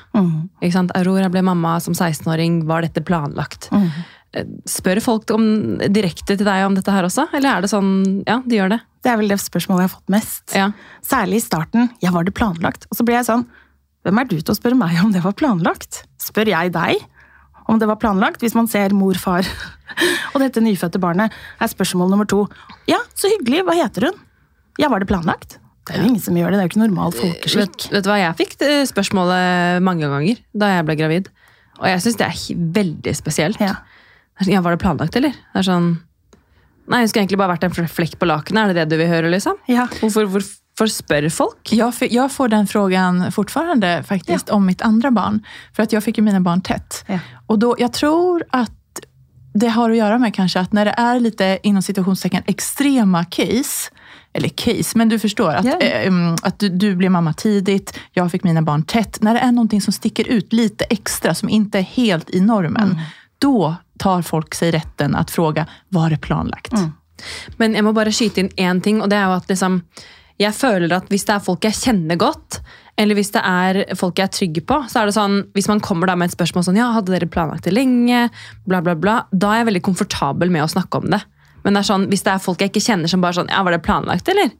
Ikke 0.61 0.75
sant? 0.77 0.93
Aurora 0.99 1.31
ble 1.33 1.41
mamma 1.43 1.79
som 1.83 1.97
16-åring. 1.97 2.61
Var 2.69 2.85
dette 2.87 3.03
planlagt? 3.09 3.71
Eh, 3.73 4.45
Spør 4.69 5.01
folk 5.01 5.31
om, 5.33 5.43
direkte 5.89 6.37
til 6.37 6.45
deg 6.45 6.67
om 6.67 6.77
dette 6.77 6.93
her 6.93 7.07
også? 7.09 7.25
Eller 7.33 7.55
er 7.57 7.65
det 7.65 7.71
sånn 7.73 8.21
Ja, 8.29 8.37
de 8.45 8.61
gjør 8.61 8.75
det. 8.75 8.83
Det 9.01 9.09
er 9.11 9.17
vel 9.17 9.31
det 9.33 9.39
spørsmålet 9.41 9.81
jeg 9.81 9.89
har 9.89 9.95
fått 9.95 10.13
mest. 10.13 10.43
Ja. 10.55 10.69
Særlig 11.05 11.39
i 11.41 11.45
starten. 11.47 11.89
Ja, 12.05 12.13
var 12.13 12.27
det 12.27 12.35
planlagt? 12.37 12.85
Og 12.91 12.99
så 12.99 13.05
ble 13.07 13.17
jeg 13.17 13.27
sånn 13.27 13.47
Hvem 14.05 14.19
er 14.21 14.27
du 14.29 14.37
til 14.39 14.53
å 14.53 14.57
spørre 14.57 14.79
meg 14.79 14.99
om 15.03 15.11
det 15.13 15.23
var 15.25 15.35
planlagt? 15.37 16.03
Spør 16.21 16.51
jeg 16.53 16.73
deg 16.75 17.01
om 17.69 17.77
det 17.81 17.89
var 17.89 17.99
planlagt? 18.01 18.41
Hvis 18.41 18.55
man 18.57 18.69
ser 18.71 18.95
mor, 18.97 19.17
far 19.19 19.45
og 20.33 20.39
dette 20.41 20.63
nyfødte 20.63 21.01
barnet, 21.01 21.33
er 21.59 21.71
spørsmål 21.71 22.11
nummer 22.13 22.29
to 22.29 22.45
Ja, 22.89 23.01
så 23.17 23.31
hyggelig. 23.35 23.65
Hva 23.67 23.75
heter 23.77 24.09
hun? 24.09 24.21
Ja, 24.79 24.89
var 24.89 25.03
det 25.03 25.09
planlagt? 25.11 25.59
Det 25.89 25.97
er 25.97 26.03
jo 26.03 26.09
ingen 26.11 26.21
som 26.23 26.37
gjør 26.37 26.53
det. 26.53 26.59
Det 26.59 26.61
er 26.61 26.67
jo 26.67 26.71
ikke 26.71 26.83
normal 26.85 27.13
folkeskikk. 27.17 27.75
Vet, 27.75 27.93
vet 27.95 28.05
du 28.05 28.09
hva, 28.11 28.17
jeg 28.21 28.37
fikk 28.39 28.57
spørsmålet 28.91 29.81
mange 29.85 30.09
ganger 30.11 30.41
da 30.53 30.69
jeg 30.75 30.85
ble 30.85 30.95
gravid. 30.99 31.31
Og 31.79 31.87
jeg 31.89 32.03
syns 32.03 32.19
det 32.19 32.27
er 32.27 32.59
veldig 32.77 33.13
spesielt. 33.17 33.61
Ja. 33.63 33.79
Ja, 34.47 34.61
Var 34.63 34.75
det 34.75 34.81
planlagt, 34.83 35.17
eller? 35.19 35.33
Det 35.35 35.59
er 35.63 35.67
sånn 35.67 35.89
Nei, 36.89 37.03
hun 37.03 37.09
skulle 37.11 37.21
egentlig 37.27 37.37
bare 37.37 37.53
vært 37.53 37.65
en 37.67 37.89
flekk 37.93 38.15
på 38.17 38.25
lakenet. 38.25 38.63
Er 38.63 38.71
det 38.73 38.79
det 38.79 38.95
du 38.95 39.01
vil 39.03 39.11
høre, 39.11 39.29
liksom? 39.29 39.59
Ja. 39.69 39.83
Hvorfor, 39.99 40.41
hvorfor 40.79 40.87
spør 40.93 41.29
folk? 41.29 41.71
Jag, 41.73 41.93
fi- 41.95 42.07
jag 42.15 42.31
får 42.31 42.47
den 42.47 42.67
frågan 42.67 43.31
fortfarande 43.31 44.03
faktiskt 44.03 44.49
om 44.49 44.65
mitt 44.65 44.81
andra 44.81 45.11
barn. 45.11 45.43
För 45.75 45.83
att 45.83 45.93
jag 45.93 46.03
fick 46.03 46.17
ju 46.17 46.23
mina 46.23 46.39
barn 46.41 46.61
tätt. 46.61 47.03
Ja. 47.07 47.19
Och 47.47 47.59
då, 47.59 47.75
jag 47.79 47.93
tror 47.93 48.43
att 48.49 48.71
det 49.53 49.67
har 49.67 49.89
att 49.91 49.97
göra 49.97 50.17
med 50.17 50.33
kanske 50.33 50.59
att 50.59 50.73
när 50.73 50.85
det 50.85 50.93
är 50.97 51.19
lite 51.19 51.59
inom 51.63 51.81
situationstecken 51.81 52.43
extrema 52.47 53.25
case, 53.25 53.91
eller 54.33 54.49
case, 54.49 54.97
men 54.97 55.09
du 55.09 55.19
förstår 55.19 55.53
att, 55.53 55.65
Ja. 55.65 55.77
eh, 55.79 56.07
mm, 56.07 56.35
att 56.41 56.59
du, 56.59 56.69
du 56.69 56.95
blev 56.95 57.11
mamma 57.11 57.33
tidigt, 57.33 57.99
jag 58.13 58.31
fick 58.31 58.43
mina 58.43 58.61
barn 58.61 58.83
tätt. 58.83 59.21
När 59.21 59.33
det 59.33 59.39
är 59.39 59.51
någonting 59.51 59.81
som 59.81 59.93
sticker 59.93 60.27
ut 60.27 60.53
lite 60.53 60.85
extra, 60.85 61.35
som 61.35 61.49
inte 61.49 61.77
är 61.79 61.83
helt 61.83 62.29
i 62.29 62.39
normen, 62.41 63.01
då 63.39 63.75
tar 63.97 64.21
folk 64.21 64.55
sig 64.55 64.71
rätten 64.71 65.15
att 65.15 65.31
fråga, 65.31 65.65
var 65.89 66.09
det 66.09 66.17
planlagt? 66.17 66.73
Men 67.57 67.73
jeg 67.75 67.83
må 67.83 67.91
bare 67.93 68.11
skyte 68.15 68.39
inn 68.39 68.49
én 68.55 68.79
ting, 68.81 69.01
og 69.01 69.09
det 69.11 69.17
er 69.19 69.25
jo 69.27 69.33
at 69.35 69.49
liksom 69.49 69.81
Jeg 70.39 70.55
føler 70.55 70.93
at 70.95 71.09
hvis 71.11 71.25
det 71.27 71.33
er 71.35 71.43
folk 71.43 71.65
jeg 71.67 71.75
kjenner 71.75 72.19
godt, 72.19 72.61
eller 72.99 73.15
hvis 73.15 73.31
det 73.35 73.41
er 73.43 73.81
folk 73.99 74.19
jeg 74.19 74.27
er 74.27 74.35
trygg 74.35 74.61
på, 74.67 74.77
så 74.91 75.01
er 75.01 75.09
det 75.09 75.15
sånn 75.15 75.37
Hvis 75.55 75.69
man 75.71 75.79
kommer 75.83 76.09
da 76.09 76.17
med 76.19 76.27
et 76.27 76.35
spørsmål 76.35 76.65
sånn 76.67 76.79
Ja, 76.79 76.89
hadde 76.95 77.13
dere 77.13 77.29
planlagt 77.31 77.67
det 77.67 77.71
lenge? 77.71 78.25
Bla, 78.67 78.81
bla, 78.83 78.95
bla. 78.99 79.21
Da 79.31 79.53
er 79.53 79.61
jeg 79.61 79.69
veldig 79.69 79.85
komfortabel 79.87 80.51
med 80.51 80.65
å 80.65 80.71
snakke 80.71 80.99
om 80.99 81.07
det. 81.13 81.21
Men 81.63 81.75
det 81.75 81.83
er 81.83 81.89
sånn, 81.91 82.09
hvis 82.11 82.25
det 82.25 82.33
er 82.33 82.43
folk 82.43 82.63
jeg 82.63 82.73
ikke 82.73 82.83
kjenner 82.83 83.11
som 83.11 83.23
bare 83.23 83.39
sånn 83.39 83.51
Ja, 83.51 83.63
var 83.67 83.75
det 83.75 83.83
planlagt, 83.87 84.31
eller? 84.31 84.51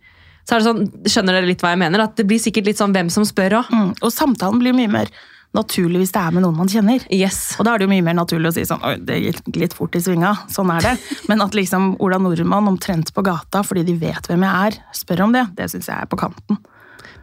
Så 0.47 0.55
er 0.55 0.61
det 0.61 0.69
sånn, 0.69 0.85
Skjønner 1.07 1.35
dere 1.35 1.49
litt 1.49 1.63
hva 1.63 1.73
jeg 1.75 1.81
mener? 1.83 2.05
At 2.05 2.15
det 2.19 2.27
blir 2.29 2.39
sikkert 2.41 2.69
litt 2.71 2.79
sånn 2.79 2.95
hvem 2.95 3.11
som 3.13 3.27
spør 3.27 3.59
òg. 3.59 3.73
Mm. 3.75 3.91
Og 3.99 4.15
samtalen 4.15 4.63
blir 4.63 4.75
mye 4.77 4.91
mer 4.91 5.11
naturlig 5.57 6.03
hvis 6.03 6.13
det 6.13 6.21
er 6.21 6.35
med 6.35 6.43
noen 6.45 6.57
man 6.59 6.69
kjenner. 6.69 7.03
Yes. 7.13 7.55
Og 7.59 7.65
da 7.65 7.73
er 7.73 7.81
det 7.81 7.87
jo 7.87 7.93
mye 7.93 8.05
mer 8.05 8.17
naturlig 8.19 8.51
å 8.51 8.55
si 8.55 8.65
sånn 8.69 8.83
Oi, 8.85 8.95
det 9.01 9.17
gikk 9.23 9.57
litt 9.57 9.75
fort 9.77 9.95
i 9.97 10.01
svinga. 10.03 10.35
Sånn 10.51 10.69
er 10.73 10.85
det. 10.85 10.93
Men 11.31 11.43
at 11.45 11.57
liksom 11.57 11.95
Ola 12.03 12.19
Nordmann 12.21 12.69
omtrent 12.69 13.13
på 13.15 13.25
gata 13.25 13.63
fordi 13.65 13.85
de 13.87 13.97
vet 14.01 14.29
hvem 14.29 14.45
jeg 14.45 14.69
er, 14.69 14.79
spør 14.95 15.25
om 15.25 15.35
det, 15.35 15.47
det 15.57 15.69
syns 15.73 15.89
jeg 15.89 15.97
er 15.97 16.09
på 16.09 16.19
kanten. 16.21 16.61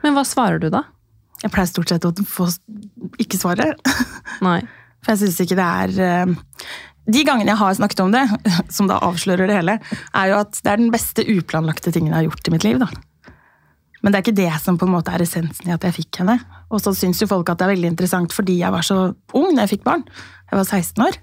Men 0.02 0.16
hva 0.16 0.26
svarer 0.26 0.60
du, 0.62 0.68
da? 0.74 0.84
Jeg 1.42 1.52
pleier 1.52 1.70
stort 1.70 1.92
sett 1.92 2.06
å 2.08 2.12
få 2.26 2.48
ikke 3.22 3.38
svare. 3.38 3.72
Nei. 4.46 4.60
For 5.04 5.14
jeg 5.14 5.26
syns 5.26 5.42
ikke 5.44 5.58
det 5.58 5.66
er 5.66 5.98
eh, 6.02 6.70
De 7.14 7.22
gangene 7.28 7.52
jeg 7.52 7.60
har 7.60 7.76
snakket 7.78 8.02
om 8.02 8.14
det, 8.14 8.24
som 8.76 8.90
da 8.90 8.98
avslører 9.06 9.50
det 9.50 9.60
hele, 9.60 9.78
er 10.10 10.32
jo 10.32 10.40
at 10.40 10.58
det 10.62 10.72
er 10.72 10.82
den 10.82 10.94
beste 10.94 11.26
uplanlagte 11.36 11.94
tingen 11.94 12.10
jeg 12.10 12.24
har 12.24 12.30
gjort 12.30 12.50
i 12.50 12.56
mitt 12.56 12.66
liv. 12.66 12.82
da. 12.82 12.90
Men 14.06 14.14
det 14.14 14.20
er 14.20 14.22
ikke 14.22 14.38
det 14.38 14.62
som 14.62 14.76
på 14.78 14.86
en 14.86 14.92
måte 14.94 15.10
er 15.10 15.24
essensen 15.24 15.66
i 15.66 15.72
at 15.74 15.82
jeg 15.82 15.96
fikk 15.96 16.20
henne. 16.20 16.36
Og 16.70 16.78
så 16.78 16.92
syns 16.94 17.18
jo 17.18 17.26
folk 17.26 17.48
at 17.50 17.58
det 17.58 17.66
er 17.66 17.72
veldig 17.72 17.88
interessant 17.90 18.30
fordi 18.30 18.60
jeg 18.60 18.70
var 18.70 18.86
så 18.86 19.00
ung 19.34 19.56
da 19.56 19.64
jeg 19.64 19.72
fikk 19.72 19.82
barn. 19.88 20.04
Jeg 20.46 20.60
var 20.60 20.68
16 20.68 21.02
år. 21.08 21.18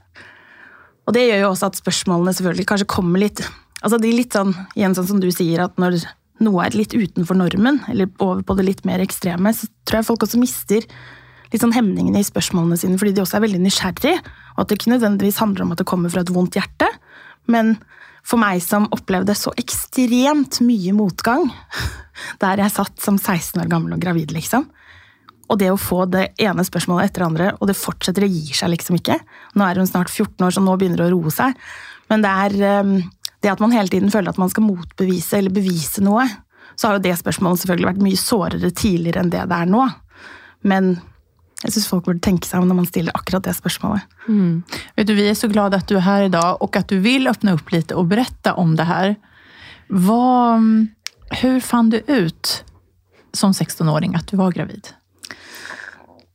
Og 1.08 1.16
det 1.16 1.24
gjør 1.30 1.40
jo 1.46 1.52
også 1.54 1.70
at 1.70 1.80
spørsmålene 1.80 2.34
selvfølgelig 2.36 2.68
kanskje 2.74 2.90
kommer 2.92 3.24
litt 3.24 3.46
Altså 3.84 3.98
de 4.00 4.14
litt 4.16 4.32
sånn, 4.32 4.54
igjen 4.80 4.94
sånn 4.96 5.08
som 5.10 5.18
du 5.20 5.26
sier, 5.36 5.60
at 5.60 5.74
når 5.82 5.98
noe 6.44 6.62
er 6.64 6.76
litt 6.78 6.94
utenfor 6.96 7.36
normen, 7.36 7.82
eller 7.92 8.08
over 8.24 8.40
på 8.48 8.56
det 8.56 8.64
litt 8.64 8.86
mer 8.88 9.02
ekstreme, 9.04 9.52
så 9.52 9.68
tror 9.84 10.00
jeg 10.00 10.08
folk 10.08 10.24
også 10.24 10.40
mister 10.40 10.86
litt 11.52 11.60
sånn 11.60 11.76
hemningene 11.76 12.22
i 12.22 12.24
spørsmålene 12.24 12.80
sine, 12.80 12.96
fordi 13.02 13.12
de 13.18 13.26
også 13.26 13.42
er 13.42 13.44
veldig 13.44 13.60
nysgjerrige, 13.60 14.22
og 14.54 14.64
at 14.64 14.72
det 14.72 14.78
ikke 14.80 14.94
nødvendigvis 14.94 15.42
handler 15.44 15.66
om 15.66 15.76
at 15.76 15.84
det 15.84 15.88
kommer 15.92 16.14
fra 16.14 16.24
et 16.24 16.32
vondt 16.32 16.56
hjerte, 16.56 16.88
men 17.52 17.76
for 18.24 18.40
meg 18.40 18.62
som 18.64 18.88
opplevde 18.96 19.36
så 19.36 19.52
ekstremt 19.60 20.62
mye 20.64 20.94
motgang 20.96 21.50
der 22.44 22.64
jeg 22.64 22.76
satt 22.76 23.04
som 23.04 23.20
16 23.20 23.62
år 23.64 23.72
gammel 23.72 23.96
og 23.96 24.04
gravid, 24.04 24.32
liksom. 24.36 24.70
Og 25.52 25.60
det 25.60 25.70
å 25.74 25.80
få 25.80 26.06
det 26.10 26.30
ene 26.42 26.64
spørsmålet 26.66 27.10
etter 27.10 27.24
det 27.24 27.28
andre, 27.28 27.50
og 27.60 27.70
det 27.70 27.78
fortsetter, 27.78 28.26
det 28.26 28.32
gir 28.32 28.56
seg 28.58 28.72
liksom 28.72 28.98
ikke. 28.98 29.18
Nå 29.60 29.66
er 29.68 29.82
hun 29.82 29.90
snart 29.90 30.12
14 30.12 30.46
år, 30.46 30.56
så 30.56 30.64
nå 30.64 30.78
begynner 30.80 31.04
det 31.04 31.10
å 31.12 31.18
roe 31.18 31.34
seg. 31.34 31.58
Men 32.10 32.24
det 32.24 32.32
er 32.46 32.56
ehm, 32.70 32.96
det 33.44 33.52
at 33.52 33.62
man 33.62 33.76
hele 33.76 33.92
tiden 33.92 34.12
føler 34.14 34.32
at 34.32 34.40
man 34.40 34.52
skal 34.52 34.66
motbevise 34.66 35.38
eller 35.38 35.54
bevise 35.54 36.04
noe. 36.06 36.26
Så 36.80 36.88
har 36.88 36.98
jo 36.98 37.04
det 37.04 37.18
spørsmålet 37.20 37.62
selvfølgelig 37.62 37.90
vært 37.92 38.06
mye 38.06 38.20
sårere 38.20 38.72
tidligere 38.72 39.22
enn 39.22 39.34
det 39.34 39.44
det 39.52 39.60
er 39.60 39.70
nå. 39.70 39.84
Men 40.72 40.96
jeg 41.64 41.72
syns 41.72 41.88
folk 41.88 42.08
burde 42.08 42.24
tenke 42.24 42.48
seg 42.48 42.60
om 42.60 42.68
når 42.68 42.82
man 42.82 42.88
stiller 42.90 43.16
akkurat 43.16 43.46
det 43.46 43.56
spørsmålet. 43.56 44.04
Mm. 44.28 44.64
Vet 44.98 45.08
du, 45.08 45.14
vi 45.16 45.30
er 45.30 45.38
så 45.40 45.48
glade 45.52 45.80
at 45.80 45.88
du 45.88 45.96
er 45.96 46.06
her 46.06 46.26
i 46.28 46.34
dag, 46.34 46.60
og 46.60 46.76
at 46.80 46.92
du 46.92 46.98
vil 47.04 47.30
åpne 47.32 47.56
opp 47.56 47.72
litt 47.72 47.94
og 47.96 48.10
berette 48.12 48.56
om 48.60 48.76
det 48.80 48.88
her. 48.90 49.16
Hvordan 49.88 51.62
fant 51.64 51.96
du 51.96 52.02
ut 52.12 52.52
som 53.34 53.56
16-åring 53.56 54.18
at 54.20 54.28
du 54.28 54.38
var 54.42 54.52
gravid? 54.56 54.92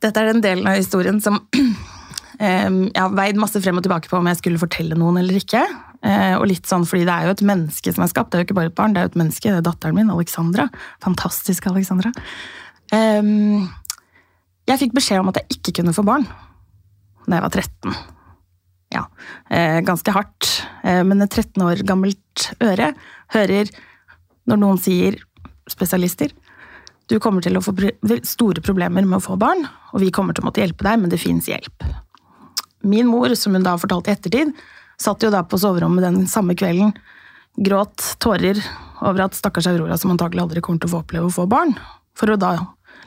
Dette 0.01 0.23
er 0.23 0.33
den 0.33 0.43
delen 0.45 0.69
av 0.71 0.79
historien 0.79 1.21
som 1.21 1.43
jeg 2.39 2.95
har 2.95 3.17
veid 3.19 3.39
masse 3.41 3.61
frem 3.61 3.81
og 3.81 3.85
tilbake 3.85 4.09
på 4.11 4.19
om 4.21 4.29
jeg 4.31 4.41
skulle 4.41 4.63
fortelle 4.63 4.97
noen 4.97 5.21
eller 5.21 5.41
ikke. 5.41 5.61
Eh, 6.07 6.37
og 6.39 6.47
litt 6.47 6.69
sånn, 6.71 6.87
fordi 6.87 7.05
det 7.09 7.15
er 7.15 7.27
jo 7.27 7.35
et 7.35 7.45
menneske 7.51 7.93
som 7.93 8.05
er 8.05 8.13
skapt, 8.13 8.31
det 8.31 8.39
er 8.39 8.45
jo 8.45 8.49
ikke 8.49 8.59
bare 8.61 8.71
et 8.71 8.79
barn, 8.79 8.95
det 8.95 9.03
er 9.03 9.09
jo 9.09 9.13
et 9.13 9.21
menneske. 9.25 9.51
Det 9.51 9.61
er 9.61 9.67
datteren 9.67 9.99
min, 9.99 10.13
Alexandra. 10.15 10.69
Fantastiske 11.05 11.73
Alexandra. 11.73 12.15
Jeg 14.69 14.81
fikk 14.83 14.95
beskjed 14.99 15.23
om 15.23 15.31
at 15.33 15.41
jeg 15.41 15.59
ikke 15.59 15.81
kunne 15.81 15.97
få 15.97 16.05
barn 16.07 16.27
da 17.29 17.37
jeg 17.37 17.45
var 17.45 17.53
13. 17.53 17.97
Ja, 18.95 19.03
eh, 19.53 19.81
ganske 19.85 20.13
hardt. 20.17 20.47
Eh, 20.81 21.03
men 21.05 21.21
et 21.21 21.35
13 21.35 21.61
år 21.61 21.83
gammelt 21.85 22.47
øre 22.65 22.95
hører 23.35 23.69
når 24.49 24.61
noen 24.63 24.81
sier 24.81 25.19
spesialister 25.69 26.33
du 27.09 27.17
kommer 27.25 27.45
til 27.45 27.57
å 27.57 27.63
få 27.65 27.73
store 28.29 28.63
problemer 28.65 29.07
med 29.07 29.19
å 29.19 29.25
få 29.25 29.39
barn, 29.41 29.65
og 29.93 30.03
vi 30.03 30.11
kommer 30.13 30.37
til 30.37 30.45
å 30.45 30.49
måtte 30.51 30.61
hjelpe 30.61 30.85
deg, 30.85 30.99
men 31.01 31.13
det 31.13 31.21
fins 31.23 31.49
hjelp. 31.49 31.87
Min 32.85 33.09
mor, 33.09 33.33
som 33.35 33.57
hun 33.57 33.65
da 33.65 33.79
fortalte 33.81 34.13
i 34.13 34.17
ettertid, 34.17 34.53
satt 35.01 35.25
jo 35.25 35.31
da 35.33 35.41
på 35.47 35.59
soverommet 35.61 36.05
den 36.05 36.27
samme 36.29 36.53
kvelden, 36.59 36.93
gråt 37.57 38.05
tårer 38.23 38.61
over 39.01 39.25
at 39.25 39.39
stakkars 39.39 39.71
Aurora, 39.71 39.97
som 39.99 40.13
antagelig 40.13 40.45
aldri 40.45 40.63
kommer 40.65 40.83
til 40.83 40.91
å 40.91 40.99
få 40.99 41.01
oppleve 41.01 41.31
å 41.31 41.35
få 41.35 41.49
barn, 41.51 41.73
for 42.19 42.35
å 42.35 42.39
da 42.39 42.53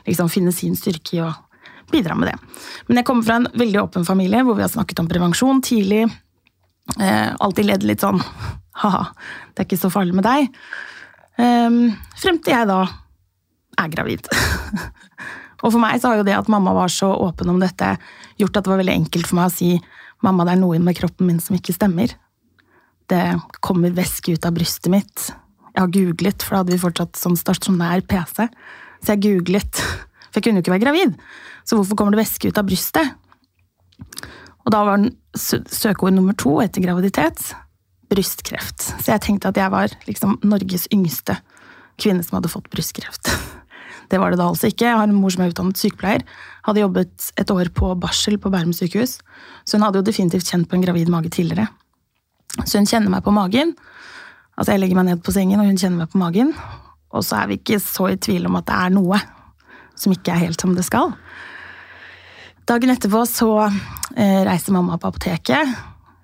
liksom 0.08 0.32
finne 0.32 0.52
sin 0.56 0.74
styrke 0.76 1.16
i 1.16 1.22
å 1.22 1.30
bidra 1.90 2.16
med 2.18 2.30
det. 2.30 2.36
Men 2.88 3.00
jeg 3.00 3.08
kommer 3.08 3.26
fra 3.26 3.38
en 3.40 3.48
veldig 3.58 3.80
åpen 3.82 4.06
familie, 4.08 4.42
hvor 4.46 4.58
vi 4.58 4.64
har 4.64 4.72
snakket 4.72 5.02
om 5.02 5.10
prevensjon 5.10 5.62
tidlig. 5.64 6.04
Eh, 7.00 7.30
alltid 7.38 7.68
ledd 7.68 7.86
litt 7.86 8.02
sånn 8.02 8.20
ha-ha, 8.82 9.04
det 9.52 9.62
er 9.62 9.68
ikke 9.68 9.80
så 9.80 9.92
farlig 9.92 10.16
med 10.18 10.26
deg. 10.26 10.50
Eh, 11.40 11.78
frem 12.22 12.40
til 12.42 12.56
jeg 12.56 12.70
da 12.70 12.82
er 13.82 13.92
gravid. 13.92 14.28
og 15.62 15.68
for 15.68 15.80
meg 15.82 16.00
så 16.00 16.12
har 16.12 16.20
jo 16.20 16.28
det 16.28 16.36
at 16.38 16.50
mamma 16.52 16.74
var 16.76 16.92
så 16.92 17.10
åpen 17.14 17.52
om 17.52 17.60
dette, 17.62 17.94
gjort 18.40 18.58
at 18.58 18.66
det 18.66 18.74
var 18.74 18.82
veldig 18.82 18.98
enkelt 19.04 19.28
for 19.28 19.40
meg 19.40 19.50
å 19.50 19.54
si 19.54 19.72
mamma, 20.22 20.46
det 20.46 20.56
er 20.56 20.62
noe 20.62 20.80
med 20.82 20.96
kroppen 20.98 21.28
min 21.28 21.40
som 21.42 21.56
ikke 21.58 21.74
stemmer. 21.74 22.14
Det 23.10 23.24
kommer 23.64 23.94
væske 23.94 24.36
ut 24.36 24.46
av 24.46 24.54
brystet 24.56 24.90
mitt. 24.92 25.30
Jeg 25.72 25.80
har 25.80 25.92
googlet, 25.92 26.44
for 26.44 26.54
da 26.54 26.62
hadde 26.62 26.74
vi 26.74 26.82
fortsatt 26.82 27.18
sånn 27.18 27.38
stasjonær 27.38 28.04
PC. 28.08 28.46
Så 29.02 29.14
jeg 29.14 29.22
googlet, 29.24 29.82
for 30.30 30.40
jeg 30.40 30.46
kunne 30.46 30.60
jo 30.60 30.66
ikke 30.66 30.74
være 30.76 30.84
gravid. 30.84 31.16
Så 31.64 31.78
hvorfor 31.78 31.98
kommer 31.98 32.14
det 32.14 32.22
væske 32.22 32.50
ut 32.50 32.58
av 32.58 32.68
brystet? 32.68 33.12
Og 34.62 34.70
da 34.74 34.82
var 34.86 35.08
søkeord 35.38 36.14
nummer 36.14 36.36
to 36.38 36.58
etter 36.62 36.84
graviditet 36.84 37.52
brystkreft. 38.12 38.84
Så 39.00 39.14
jeg 39.14 39.24
tenkte 39.24 39.50
at 39.50 39.58
jeg 39.58 39.72
var 39.72 39.92
liksom 40.06 40.36
Norges 40.44 40.86
yngste 40.92 41.38
kvinne 42.00 42.24
som 42.24 42.38
hadde 42.38 42.52
fått 42.52 42.70
brystkreft. 42.72 43.30
Det 44.12 44.18
var 44.20 44.28
det 44.28 44.42
da 44.42 44.44
altså 44.50 44.68
ikke. 44.68 44.84
Jeg 44.84 44.98
har 44.98 45.08
en 45.08 45.16
mor 45.16 45.32
som 45.32 45.40
er 45.40 45.54
utdannet 45.54 45.78
sykepleier. 45.80 46.20
Hadde 46.66 46.82
jobbet 46.82 47.30
et 47.40 47.52
år 47.54 47.70
på 47.72 47.94
barsel 47.96 48.34
på 48.36 48.50
Bærum 48.52 48.74
sykehus. 48.76 49.14
Så 49.64 49.78
hun 49.78 49.86
hadde 49.86 50.02
jo 50.02 50.04
definitivt 50.04 50.50
kjent 50.50 50.68
på 50.68 50.76
en 50.76 50.84
gravid 50.84 51.08
mage 51.08 51.30
tidligere. 51.32 51.64
Så 52.66 52.76
hun 52.76 52.88
kjenner 52.90 53.08
meg 53.08 53.24
på 53.24 53.32
magen. 53.32 53.72
Altså 54.52 54.74
Jeg 54.74 54.82
legger 54.82 54.98
meg 55.00 55.06
ned 55.08 55.22
på 55.24 55.32
sengen, 55.32 55.62
og 55.62 55.70
hun 55.70 55.80
kjenner 55.80 56.02
meg 56.02 56.12
på 56.12 56.20
magen. 56.20 56.52
Og 57.08 57.24
så 57.24 57.38
er 57.40 57.48
vi 57.48 57.56
ikke 57.56 57.80
så 57.80 58.10
i 58.12 58.20
tvil 58.20 58.50
om 58.50 58.60
at 58.60 58.68
det 58.68 58.82
er 58.82 58.92
noe 58.98 59.22
som 59.96 60.12
ikke 60.12 60.34
er 60.34 60.44
helt 60.44 60.60
som 60.60 60.76
det 60.76 60.84
skal. 60.84 61.14
Dagen 62.68 62.92
etterpå 62.94 63.24
så 63.26 63.50
eh, 63.66 64.42
reiser 64.46 64.74
mamma 64.74 64.98
på 65.00 65.10
apoteket. 65.10 65.78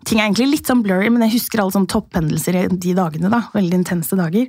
Ting 0.07 0.21
er 0.21 0.29
egentlig 0.29 0.53
litt 0.53 0.69
sånn 0.71 0.85
blurry, 0.85 1.11
men 1.11 1.25
jeg 1.27 1.39
husker 1.39 1.63
alle 1.63 1.75
sånne 1.75 1.91
topphendelser 1.91 2.57
i 2.57 2.67
de 2.71 2.95
dagene. 2.97 3.31
da, 3.33 3.43
Veldig 3.55 3.81
intense 3.81 4.17
dager. 4.19 4.47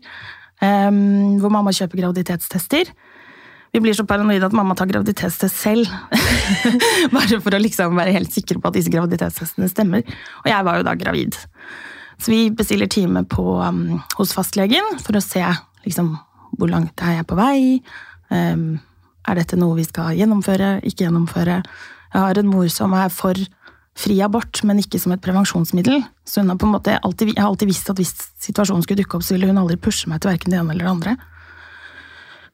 Um, 0.59 1.39
hvor 1.39 1.51
mamma 1.53 1.73
kjøper 1.75 2.01
graviditetstester. 2.01 2.91
Vi 3.73 3.81
blir 3.83 3.95
så 3.97 4.05
paranoide 4.07 4.47
at 4.49 4.55
mamma 4.55 4.75
tar 4.77 4.89
graviditetstest 4.89 5.59
selv. 5.61 5.89
Bare 7.15 7.39
for 7.41 7.55
å 7.55 7.61
liksom 7.61 7.97
være 7.97 8.15
helt 8.15 8.33
sikre 8.33 8.59
på 8.61 8.69
at 8.69 8.77
disse 8.77 8.93
graviditetstestene 8.93 9.69
stemmer. 9.71 10.05
Og 10.43 10.49
jeg 10.51 10.67
var 10.67 10.79
jo 10.79 10.87
da 10.87 10.95
gravid. 10.99 11.37
Så 12.19 12.33
vi 12.33 12.41
bestiller 12.53 12.89
time 12.91 13.23
på, 13.29 13.45
um, 13.61 13.99
hos 14.17 14.35
fastlegen 14.35 14.99
for 15.03 15.17
å 15.17 15.23
se 15.23 15.43
liksom, 15.85 16.13
hvor 16.59 16.71
langt 16.71 17.01
er 17.05 17.19
jeg 17.19 17.29
på 17.29 17.39
vei. 17.39 17.59
Um, 18.29 18.77
er 19.27 19.39
dette 19.39 19.57
noe 19.59 19.77
vi 19.77 19.87
skal 19.87 20.17
gjennomføre, 20.17 20.79
ikke 20.87 21.05
gjennomføre? 21.05 21.61
Jeg 22.13 22.21
har 22.23 22.39
en 22.39 22.49
mor 22.49 22.69
som 22.73 22.93
er 22.97 23.11
for 23.13 23.37
fri 23.99 24.19
abort, 24.23 24.61
men 24.63 24.79
ikke 24.79 24.99
som 25.01 25.13
et 25.13 25.23
prevensjonsmiddel. 25.23 26.01
Så 26.27 26.41
hun 26.41 26.51
har 26.53 26.59
på 26.59 26.67
en 26.69 26.75
måte 26.77 26.95
alltid, 27.03 27.33
jeg 27.33 27.41
har 27.41 27.51
alltid 27.51 27.69
visst 27.69 27.91
at 27.91 27.99
hvis 27.99 28.13
situasjonen 28.45 28.85
skulle 28.85 29.03
dukke 29.03 29.19
opp, 29.19 29.25
så 29.27 29.35
ville 29.35 29.49
hun 29.49 29.59
aldri 29.59 29.79
pushe 29.81 30.09
meg 30.09 30.21
til 30.21 30.31
verken 30.31 30.55
det 30.55 30.61
ene 30.61 30.75
eller 30.75 30.87
det 30.87 30.93
andre. 30.93 31.17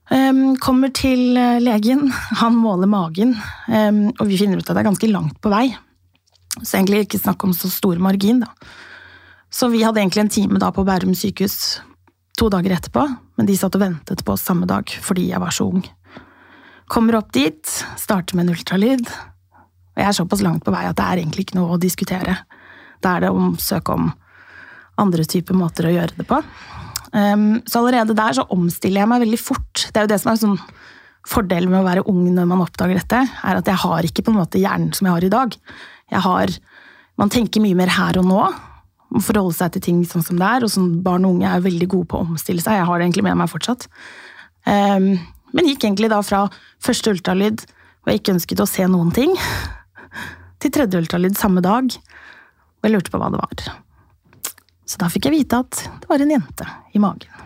Um, 0.05 0.41
kommer 0.61 0.91
til 0.93 1.33
eh, 1.33 1.57
legen, 1.63 2.11
han 2.41 2.57
måler 2.61 2.89
magen, 2.89 3.31
um, 3.65 4.03
og 4.11 4.27
vi 4.29 4.37
finner 4.37 4.59
ut 4.61 4.67
at 4.67 4.75
det 4.75 4.83
er 4.83 4.89
ganske 4.91 5.09
langt 5.09 5.39
på 5.41 5.49
vei. 5.49 5.65
Så 6.61 6.77
egentlig 6.77 7.07
ikke 7.07 7.21
snakk 7.23 7.41
om 7.45 7.55
så 7.57 7.71
stor 7.73 7.97
margin, 8.01 8.43
da. 8.45 8.51
Så 9.49 9.69
vi 9.71 9.81
hadde 9.85 10.01
egentlig 10.01 10.25
en 10.25 10.33
time 10.35 10.61
da 10.61 10.69
på 10.75 10.85
Bærum 10.85 11.15
sykehus 11.17 11.79
to 12.37 12.49
dager 12.51 12.75
etterpå, 12.75 13.05
men 13.37 13.47
de 13.47 13.55
satt 13.57 13.77
og 13.77 13.81
ventet 13.81 14.23
på 14.25 14.33
oss 14.35 14.43
samme 14.45 14.67
dag 14.67 14.91
fordi 15.01 15.29
jeg 15.29 15.41
var 15.41 15.55
så 15.55 15.69
ung. 15.71 15.85
Kommer 16.91 17.17
opp 17.17 17.31
dit, 17.33 17.71
starter 17.97 18.37
med 18.37 18.45
en 18.45 18.55
ultralyd, 18.55 19.07
og 19.95 20.01
jeg 20.01 20.09
er 20.09 20.17
såpass 20.17 20.43
langt 20.45 20.65
på 20.65 20.73
vei 20.75 20.83
at 20.85 20.97
det 20.99 21.05
er 21.05 21.21
egentlig 21.21 21.47
ikke 21.47 21.57
noe 21.57 21.75
å 21.75 21.81
diskutere. 21.81 22.35
Da 23.01 23.15
er 23.15 23.25
det 23.25 23.31
å 23.33 23.47
søke 23.61 23.95
om 23.95 24.11
andre 25.01 25.25
typer 25.27 25.57
måter 25.57 25.87
å 25.87 25.93
gjøre 25.95 26.19
det 26.19 26.27
på. 26.29 26.41
Um, 27.15 27.61
så 27.63 27.79
allerede 27.79 28.15
der 28.17 28.35
så 28.35 28.43
omstiller 28.51 29.01
jeg 29.01 29.11
meg 29.11 29.23
veldig 29.23 29.39
fort. 29.39 29.87
Det 29.87 30.01
er 30.01 30.05
jo 30.05 30.11
det 30.11 30.19
som 30.21 30.33
er 30.33 30.41
sånn 30.41 30.57
fordelen 31.25 31.71
med 31.71 31.81
å 31.81 31.87
være 31.87 32.05
ung 32.11 32.25
når 32.35 32.47
man 32.49 32.63
oppdager 32.65 32.99
dette, 32.99 33.21
er 33.23 33.59
at 33.59 33.69
jeg 33.71 33.81
har 33.81 34.05
ikke 34.05 34.25
på 34.25 34.33
en 34.33 34.41
måte 34.41 34.61
hjernen 34.61 34.91
som 34.93 35.07
jeg 35.07 35.15
har 35.15 35.25
i 35.25 35.33
dag. 35.33 35.59
Jeg 36.13 36.25
har, 36.27 36.57
Man 37.15 37.31
tenker 37.31 37.63
mye 37.63 37.77
mer 37.79 37.87
her 37.95 38.17
og 38.19 38.25
nå. 38.27 38.41
Må 39.15 39.21
forholde 39.23 39.55
seg 39.55 39.71
til 39.71 39.83
ting 39.85 39.99
sånn 40.03 40.25
som 40.25 40.35
det 40.35 40.47
er. 40.57 40.65
Og 40.67 40.73
sånn 40.73 40.97
barn 41.05 41.23
og 41.23 41.37
unge 41.37 41.47
er 41.47 41.63
veldig 41.63 41.87
gode 41.87 42.09
på 42.11 42.19
å 42.19 42.25
omstille 42.27 42.59
seg. 42.59 42.75
Jeg 42.75 42.87
har 42.89 42.99
det 42.99 43.05
egentlig 43.07 43.23
med 43.23 43.39
meg 43.39 43.47
fortsatt. 43.47 43.87
Um, 44.67 45.13
men 45.55 45.71
gikk 45.71 45.87
egentlig 45.87 46.11
da 46.11 46.19
fra 46.25 46.45
første 46.83 47.15
ultralyd, 47.15 47.63
hvor 48.03 48.13
jeg 48.13 48.21
ikke 48.21 48.35
ønsket 48.35 48.61
å 48.61 48.69
se 48.69 48.85
noen 48.91 49.13
ting, 49.15 49.33
til 50.61 50.73
tredje 50.73 50.99
ultralyd 50.99 51.37
samme 51.39 51.63
dag, 51.63 51.89
og 51.95 52.87
jeg 52.87 52.93
lurte 52.93 53.13
på 53.13 53.21
hva 53.21 53.31
det 53.33 53.41
var. 53.41 53.65
Så 54.85 54.99
da 55.01 55.09
fikk 55.09 55.29
jeg 55.29 55.39
vite 55.39 55.63
at 55.63 55.81
det 56.03 56.09
var 56.11 56.21
en 56.21 56.35
jente 56.35 56.67
i 56.93 57.01
magen. 57.01 57.41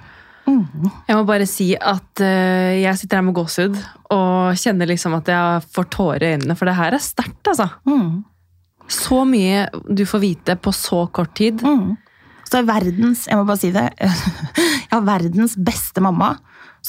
Mm. 0.50 0.89
Jeg 1.06 1.13
må 1.16 1.24
bare 1.28 1.46
si 1.46 1.70
at 1.78 2.24
uh, 2.24 2.74
jeg 2.74 2.98
sitter 2.98 3.20
her 3.20 3.25
med 3.28 3.36
gåsehud 3.38 3.78
og 4.16 4.58
kjenner 4.58 4.89
liksom 4.89 5.13
at 5.20 5.30
jeg 5.30 5.63
får 5.75 5.89
tårer 5.94 6.25
i 6.25 6.32
øynene, 6.34 6.58
for 6.58 6.70
det 6.70 6.78
her 6.80 6.98
er 6.98 7.04
sterkt, 7.04 7.44
altså. 7.51 7.70
Mm. 7.86 8.24
Så 8.89 9.22
mye 9.30 9.68
du 9.86 10.04
får 10.10 10.24
vite 10.24 10.56
på 10.58 10.74
så 10.74 11.04
kort 11.13 11.36
tid. 11.38 11.62
Mm. 11.62 11.94
Så 12.50 12.58
er 12.58 12.66
verdens, 12.66 13.28
jeg 13.30 13.38
må 13.38 13.46
bare 13.46 13.62
si 13.62 13.70
det, 13.75 13.86
jeg 14.01 14.89
har 14.96 15.06
verdens 15.06 15.54
beste 15.62 16.01
mamma 16.01 16.34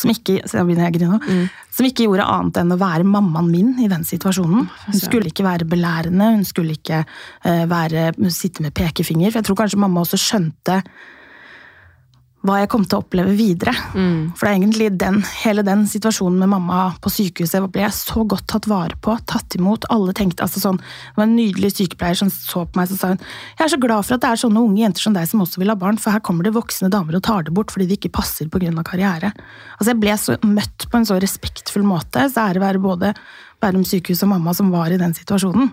som 0.00 0.12
ikke, 0.12 0.38
mm. 0.48 1.44
som 1.76 1.88
ikke 1.88 2.06
gjorde 2.06 2.26
annet 2.26 2.60
enn 2.62 2.74
å 2.74 2.80
være 2.80 3.06
mammaen 3.08 3.50
min 3.52 3.72
i 3.84 3.88
den 3.90 4.06
situasjonen. 4.08 4.66
Hun 4.86 4.98
skulle 4.98 5.30
ikke 5.30 5.46
være 5.46 5.68
belærende, 5.68 6.32
hun 6.38 6.46
skulle 6.48 6.76
ikke 6.78 7.02
uh, 7.04 7.64
være, 7.70 8.10
sitte 8.32 8.64
med 8.64 8.74
pekefinger. 8.76 9.30
For 9.30 9.40
jeg 9.40 9.50
tror 9.50 9.60
kanskje 9.62 9.82
mamma 9.82 10.04
også 10.04 10.20
skjønte 10.20 10.80
hva 12.46 12.56
jeg 12.62 12.70
kom 12.72 12.86
til 12.88 12.96
å 12.96 13.02
oppleve 13.02 13.34
videre. 13.36 13.74
Mm. 13.92 14.32
For 14.32 14.46
det 14.46 14.50
er 14.50 14.56
egentlig 14.56 14.86
den, 15.00 15.18
hele 15.42 15.64
den 15.66 15.82
situasjonen 15.90 16.38
med 16.40 16.48
mamma 16.54 16.86
på 17.04 17.12
sykehuset 17.12 17.66
ble 17.68 17.82
jeg 17.84 17.96
så 17.98 18.24
godt 18.24 18.46
tatt 18.48 18.68
vare 18.70 18.96
på, 19.04 19.16
tatt 19.28 19.56
imot. 19.58 19.84
Alle 19.92 20.14
tenkte, 20.16 20.46
altså 20.46 20.62
sånn, 20.62 20.78
Det 20.80 21.18
var 21.18 21.26
en 21.26 21.36
nydelig 21.36 21.74
sykepleier 21.74 22.16
som 22.16 22.30
så 22.32 22.64
på 22.64 22.80
meg 22.80 22.94
og 22.94 23.00
sa 23.00 23.12
hun, 23.12 23.20
jeg 23.58 23.66
er 23.66 23.72
så 23.74 23.80
glad 23.82 24.06
for 24.06 24.16
at 24.16 24.24
det 24.24 24.30
er 24.30 24.42
sånne 24.44 24.64
unge 24.64 24.80
jenter 24.80 25.04
som 25.04 25.16
deg 25.16 25.28
som 25.28 25.44
også 25.44 25.60
vil 25.60 25.72
ha 25.72 25.76
barn, 25.76 26.00
for 26.00 26.16
her 26.16 26.24
kommer 26.24 26.48
det 26.48 26.54
voksne 26.56 26.88
damer 26.92 27.18
og 27.18 27.24
tar 27.28 27.44
det 27.44 27.54
bort 27.56 27.74
fordi 27.74 27.90
det 27.90 28.00
ikke 28.00 28.14
passer 28.20 28.48
pga. 28.48 28.72
karriere. 28.88 29.34
Altså 29.76 29.92
Jeg 29.92 30.00
ble 30.00 30.16
så 30.16 30.38
møtt 30.46 30.88
på 30.88 30.96
en 30.96 31.06
så 31.08 31.20
respektfull 31.20 31.84
måte, 31.84 32.24
så 32.32 32.48
ære 32.48 32.64
være 32.64 32.80
både 32.80 33.14
Bærum 33.60 33.84
sykehus 33.84 34.22
og 34.24 34.30
mamma 34.32 34.54
som 34.56 34.70
var 34.72 34.88
i 34.88 34.96
den 34.96 35.12
situasjonen. 35.12 35.68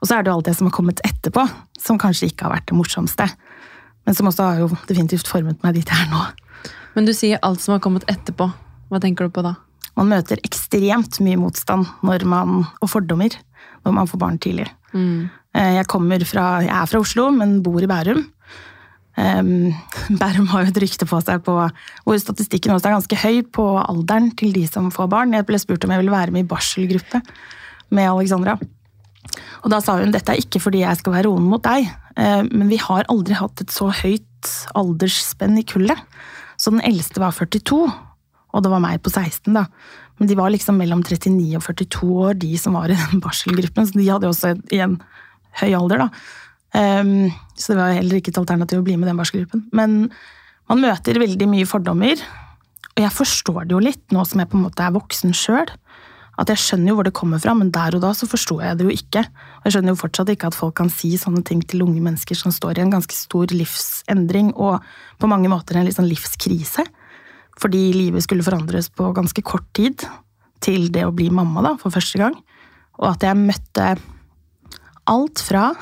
Og 0.00 0.08
så 0.08 0.16
er 0.16 0.22
det 0.24 0.30
jo 0.30 0.38
alt 0.38 0.48
det 0.48 0.56
som 0.56 0.68
har 0.68 0.72
kommet 0.72 1.02
etterpå, 1.04 1.44
som 1.76 1.98
kanskje 2.00 2.30
ikke 2.30 2.46
har 2.46 2.54
vært 2.54 2.70
det 2.70 2.78
morsomste. 2.78 3.26
Men 4.08 4.16
som 4.16 4.30
også 4.30 4.44
har 4.46 4.60
jo 4.62 4.70
definitivt 4.88 5.28
formet 5.28 5.60
meg 5.60 5.76
dit 5.76 5.90
jeg 5.92 6.06
er 6.06 6.08
nå. 6.08 6.22
Men 6.96 7.04
du 7.04 7.12
sier 7.12 7.40
alt 7.44 7.60
som 7.60 7.74
har 7.74 7.82
kommet 7.84 8.06
etterpå. 8.08 8.46
Hva 8.88 9.00
tenker 9.02 9.28
du 9.28 9.34
på 9.36 9.44
da? 9.44 9.52
Man 10.00 10.08
møter 10.08 10.40
ekstremt 10.46 11.18
mye 11.20 11.36
motstand 11.36 11.84
når 12.06 12.24
man, 12.24 12.62
og 12.80 12.88
fordommer 12.88 13.36
når 13.84 13.94
man 13.98 14.08
får 14.08 14.22
barn 14.22 14.40
tidlig. 14.40 14.64
Mm. 14.94 15.28
Eh, 15.52 15.74
Jeg, 15.76 15.86
fra, 16.24 16.46
jeg 16.64 16.72
er 16.72 16.88
fra 16.88 17.02
Oslo, 17.04 17.28
men 17.36 17.58
bor 17.62 17.84
i 17.84 17.90
Bærum. 17.90 18.24
Bærum 20.20 20.46
har 20.52 20.62
jo 20.64 20.70
et 20.70 20.80
rykte 20.80 21.06
på 21.10 21.18
seg 21.26 21.42
på 21.42 21.54
hvor 21.58 22.18
statistikken 22.22 22.72
også 22.72 22.88
er 22.88 22.96
ganske 22.96 23.18
høy 23.18 23.42
på 23.52 23.66
alderen 23.82 24.30
til 24.38 24.54
de 24.54 24.64
som 24.70 24.92
får 24.94 25.10
barn. 25.10 25.34
Jeg 25.36 25.44
ble 25.48 25.58
spurt 25.60 25.84
om 25.84 25.92
jeg 25.92 26.04
ville 26.04 26.14
være 26.14 26.32
med 26.32 26.46
i 26.46 26.48
barselgruppe 26.48 27.20
med 27.90 28.08
Alexandra. 28.08 28.56
Og 29.62 29.72
da 29.72 29.80
sa 29.82 29.98
hun 29.98 30.14
dette 30.14 30.34
er 30.34 30.42
ikke 30.42 30.62
fordi 30.62 30.82
jeg 30.84 31.00
skal 31.00 31.16
være 31.16 31.28
roen 31.28 31.46
mot 31.50 31.62
deg, 31.64 31.88
eh, 32.16 32.42
men 32.48 32.68
vi 32.70 32.80
har 32.82 33.08
aldri 33.12 33.36
hatt 33.38 33.62
et 33.64 33.74
så 33.74 33.90
høyt 34.02 34.52
aldersspenn 34.78 35.58
i 35.60 35.66
kullet. 35.66 35.98
Så 36.58 36.72
den 36.74 36.82
eldste 36.86 37.22
var 37.22 37.34
42, 37.34 37.78
og 38.48 38.64
det 38.64 38.72
var 38.72 38.82
meg 38.82 39.02
på 39.04 39.12
16, 39.12 39.52
da. 39.54 39.66
Men 40.18 40.30
de 40.30 40.36
var 40.38 40.50
liksom 40.50 40.78
mellom 40.80 41.04
39 41.06 41.54
og 41.58 41.62
42 41.62 42.10
år, 42.24 42.34
de 42.42 42.50
som 42.58 42.74
var 42.78 42.90
i 42.90 42.98
den 42.98 43.22
barselgruppen. 43.24 43.86
Så 43.86 43.98
de 43.98 44.08
hadde 44.08 44.30
også 44.30 44.56
igjen 44.74 44.98
høy 45.60 45.70
alder, 45.78 46.06
da. 46.06 46.10
Ehm, 46.78 47.30
så 47.56 47.72
det 47.72 47.80
var 47.80 47.96
heller 47.96 48.18
ikke 48.18 48.34
et 48.34 48.40
alternativ 48.40 48.82
å 48.82 48.86
bli 48.86 48.98
med 48.98 49.08
den 49.10 49.18
barselgruppen. 49.20 49.68
Men 49.76 50.10
man 50.68 50.82
møter 50.82 51.20
veldig 51.22 51.48
mye 51.50 51.68
fordommer. 51.68 52.20
Og 52.96 53.04
jeg 53.04 53.14
forstår 53.14 53.68
det 53.68 53.76
jo 53.76 53.84
litt, 53.84 54.02
nå 54.14 54.24
som 54.26 54.42
jeg 54.42 54.50
på 54.50 54.58
en 54.58 54.66
måte 54.66 54.84
er 54.84 54.96
voksen 54.96 55.36
sjøl. 55.36 55.70
At 56.38 56.52
jeg 56.52 56.60
skjønner 56.62 56.92
jo 56.92 56.98
hvor 56.98 57.06
det 57.08 57.14
kommer 57.18 57.40
fra, 57.42 57.54
men 57.58 57.72
der 57.74 57.96
og 57.98 58.04
da 58.04 58.12
så 58.14 58.28
forsto 58.30 58.60
jeg 58.62 58.78
det 58.78 58.86
jo 58.86 58.94
ikke. 58.94 59.24
Og 59.26 59.66
jeg 59.66 59.74
skjønner 59.74 59.94
jo 59.94 60.00
fortsatt 60.02 60.30
ikke 60.30 60.50
at 60.52 60.58
folk 60.58 60.76
kan 60.78 60.92
si 60.92 61.10
sånne 61.18 61.42
ting 61.46 61.64
til 61.66 61.82
unge 61.82 62.02
mennesker 62.04 62.38
som 62.38 62.54
står 62.54 62.78
i 62.78 62.84
en 62.84 62.94
ganske 62.94 63.16
stor 63.16 63.50
livsendring, 63.50 64.52
og 64.54 64.84
på 65.18 65.30
mange 65.30 65.50
måter 65.50 65.78
en 65.78 65.88
litt 65.88 65.98
sånn 65.98 66.10
livskrise. 66.10 66.86
Fordi 67.58 67.82
livet 67.96 68.22
skulle 68.22 68.46
forandres 68.46 68.90
på 68.94 69.10
ganske 69.16 69.42
kort 69.42 69.66
tid 69.74 70.06
til 70.62 70.88
det 70.94 71.04
å 71.06 71.14
bli 71.14 71.26
mamma 71.34 71.64
da, 71.66 71.74
for 71.80 71.94
første 71.94 72.22
gang. 72.22 72.38
Og 73.02 73.10
at 73.10 73.26
jeg 73.26 73.38
møtte 73.38 73.90
alt 75.08 75.42
fra 75.42 75.72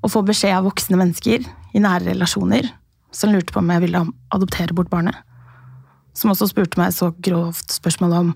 å 0.00 0.08
få 0.10 0.22
beskjed 0.26 0.56
av 0.56 0.66
voksne 0.66 0.98
mennesker 0.98 1.46
i 1.46 1.82
nære 1.82 2.10
relasjoner 2.10 2.72
som 3.14 3.32
lurte 3.34 3.52
på 3.52 3.60
om 3.62 3.70
jeg 3.74 3.84
ville 3.84 4.04
adoptere 4.34 4.74
bort 4.74 4.90
barnet. 4.90 5.16
Som 6.16 6.32
også 6.32 6.48
spurte 6.50 6.80
meg 6.80 6.94
så 6.94 7.10
grovt 7.22 7.74
spørsmål 7.74 8.16
om 8.18 8.30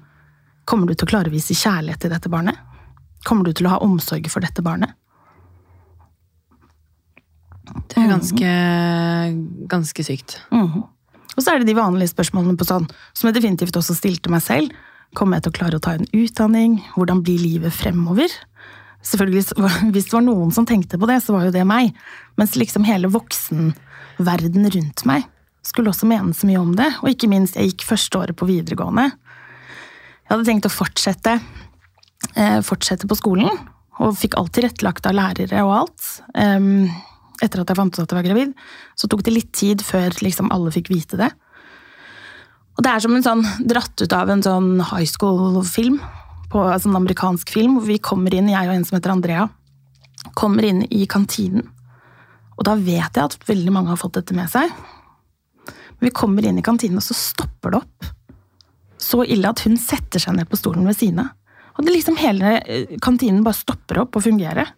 kommer 0.64 0.88
du 0.88 0.94
til 0.94 1.06
å 1.06 1.12
klare 1.12 1.30
å 1.30 1.34
vise 1.34 1.56
kjærlighet 1.56 2.04
til 2.04 2.12
dette 2.12 2.30
barnet. 2.32 2.58
Kommer 3.24 3.46
du 3.46 3.52
til 3.56 3.68
å 3.68 3.76
ha 3.76 3.82
omsorg 3.84 4.28
for 4.32 4.44
dette 4.44 4.64
barnet? 4.64 4.92
Det 7.64 7.96
er 7.96 8.10
ganske, 8.10 8.50
ganske 9.70 10.04
sykt. 10.04 10.40
Mhm. 10.52 10.90
Og 11.34 11.42
så 11.42 11.50
er 11.50 11.58
det 11.58 11.72
de 11.72 11.74
vanlige 11.74 12.12
spørsmålene 12.12 12.58
på 12.58 12.66
sånn, 12.68 12.84
som 13.12 13.26
jeg 13.26 13.40
definitivt 13.40 13.74
også 13.74 13.96
stilte 13.96 14.30
meg 14.30 14.42
selv. 14.44 14.70
Kommer 15.18 15.38
jeg 15.38 15.46
til 15.46 15.52
å 15.54 15.58
klare 15.58 15.78
å 15.78 15.82
ta 15.82 15.94
en 15.96 16.06
utdanning? 16.14 16.76
Hvordan 16.94 17.24
blir 17.26 17.40
livet 17.42 17.74
fremover? 17.74 18.30
Selvfølgelig, 19.02 19.44
Hvis 19.94 20.08
det 20.08 20.14
var 20.14 20.24
noen 20.26 20.52
som 20.54 20.66
tenkte 20.66 20.98
på 20.98 21.08
det, 21.10 21.20
så 21.24 21.34
var 21.34 21.48
jo 21.48 21.54
det 21.54 21.66
meg. 21.66 21.90
Mens 22.38 22.54
liksom 22.54 22.86
hele 22.86 23.10
voksenverden 23.10 24.70
rundt 24.76 25.04
meg 25.10 25.26
skulle 25.64 25.90
også 25.90 26.06
mene 26.06 26.34
så 26.36 26.46
mye 26.46 26.60
om 26.60 26.74
det. 26.76 26.90
Og 27.02 27.10
ikke 27.10 27.30
minst, 27.30 27.56
jeg 27.56 27.72
gikk 27.72 27.86
første 27.88 28.20
året 28.20 28.38
på 28.38 28.48
videregående. 28.48 29.10
Jeg 30.24 30.32
hadde 30.32 30.48
tenkt 30.48 30.68
å 30.68 30.72
fortsette, 30.72 31.38
eh, 32.34 32.60
fortsette 32.64 33.08
på 33.10 33.18
skolen, 33.18 33.50
og 34.00 34.16
fikk 34.18 34.38
alt 34.40 34.52
tilrettelagt 34.56 35.06
av 35.06 35.14
lærere 35.14 35.62
og 35.62 35.74
alt. 35.84 36.06
Etter 37.42 37.60
at 37.60 37.68
jeg 37.68 37.76
fant 37.76 37.92
ut 37.92 38.02
at 38.02 38.10
jeg 38.10 38.18
var 38.18 38.26
gravid, 38.26 38.54
så 38.96 39.08
tok 39.10 39.22
det 39.26 39.34
litt 39.34 39.52
tid 39.52 39.82
før 39.84 40.10
liksom 40.24 40.50
alle 40.54 40.72
fikk 40.74 40.88
vite 40.88 41.18
det. 41.20 41.30
Og 42.74 42.82
det 42.82 42.90
er 42.90 43.02
som 43.04 43.14
en 43.14 43.22
sånn 43.22 43.44
dratt 43.70 44.00
ut 44.00 44.14
av 44.16 44.30
en 44.32 44.42
sånn 44.42 44.80
high 44.80 45.06
school-film, 45.06 46.00
på 46.50 46.62
en 46.70 46.82
sånn 46.82 46.96
amerikansk 46.98 47.50
film, 47.54 47.76
hvor 47.78 47.86
vi 47.86 47.98
kommer 47.98 48.34
inn, 48.34 48.50
jeg 48.50 48.68
og 48.68 48.74
en 48.74 48.84
som 48.86 48.96
heter 48.98 49.14
Andrea, 49.14 49.46
kommer 50.38 50.66
inn 50.66 50.82
i 50.90 51.04
kantinen. 51.10 51.68
Og 52.54 52.66
da 52.66 52.76
vet 52.78 53.18
jeg 53.18 53.24
at 53.24 53.38
veldig 53.46 53.72
mange 53.74 53.90
har 53.90 54.00
fått 54.00 54.18
dette 54.18 54.34
med 54.34 54.50
seg. 54.50 54.70
Men 55.66 56.08
vi 56.08 56.14
kommer 56.14 56.46
inn 56.46 56.58
i 56.58 56.66
kantinen, 56.66 56.98
og 57.02 57.06
så 57.06 57.16
stopper 57.18 57.74
det 57.74 57.82
opp. 57.82 58.12
Så 59.04 59.20
ille 59.28 59.50
at 59.50 59.60
hun 59.66 59.76
setter 59.80 60.22
seg 60.22 60.38
ned 60.38 60.48
på 60.48 60.58
stolen 60.60 60.86
ved 60.88 60.96
siden 60.96 61.26
av. 61.26 61.34
Og 61.74 61.84
det 61.84 61.92
liksom 61.96 62.16
hele 62.20 62.56
eh, 62.62 62.96
kantinen 63.02 63.42
bare 63.44 63.58
stopper 63.58 64.04
opp 64.04 64.16
og 64.16 64.24
fungerer. 64.24 64.70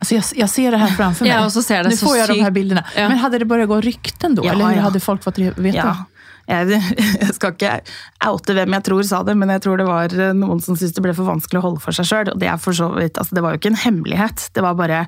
Alltså 0.00 0.14
jag, 0.14 0.24
jag 0.34 0.50
ser 0.50 0.70
det 0.70 0.76
här 0.76 0.88
framför 0.88 1.24
mig. 1.24 1.34
Ja, 1.34 1.44
og 1.44 1.52
så 1.52 1.62
ser 1.62 1.82
det 1.82 1.88
nu 1.88 1.96
så 1.96 2.06
får 2.06 2.16
jag 2.16 2.28
de 2.28 2.40
här 2.40 2.50
bilderna. 2.50 2.84
Ja. 2.96 3.08
Men 3.08 3.18
hade 3.18 3.38
det 3.38 3.44
börjat 3.44 3.68
gå 3.68 3.80
rykten 3.80 4.34
da? 4.34 4.42
Ja, 4.44 4.52
eller 4.52 4.68
hur 4.68 4.76
ja. 4.76 4.80
hade 4.80 5.00
folk 5.00 5.24
fått 5.24 5.38
veta? 5.38 5.76
Ja. 5.76 5.96
Jeg, 6.50 6.82
jeg 7.20 7.34
skal 7.34 7.52
ikke 7.54 7.72
oute 8.26 8.54
hvem 8.56 8.76
jeg 8.78 8.86
tror 8.86 9.02
sa 9.06 9.20
det, 9.26 9.34
men 9.38 9.52
jeg 9.52 9.62
tror 9.66 9.80
det 9.80 9.86
var 9.88 10.14
eh, 10.14 10.32
noen 10.36 10.62
som 10.64 10.78
syntes 10.78 10.96
det 10.96 11.04
ble 11.04 11.12
for 11.14 11.28
vanskelig 11.28 11.60
å 11.60 11.66
holde 11.66 11.82
for 11.84 11.96
seg 11.96 12.08
sjøl. 12.08 12.32
Det 12.40 12.48
er 12.48 12.62
for 12.62 12.76
så 12.76 12.88
vidt, 12.96 13.20
altså 13.20 13.36
det 13.36 13.44
var 13.44 13.54
jo 13.54 13.60
ikke 13.60 13.74
en 13.74 13.82
hemmelighet. 13.84 14.46
Det 14.56 14.64
var 14.64 14.78
bare 14.78 15.04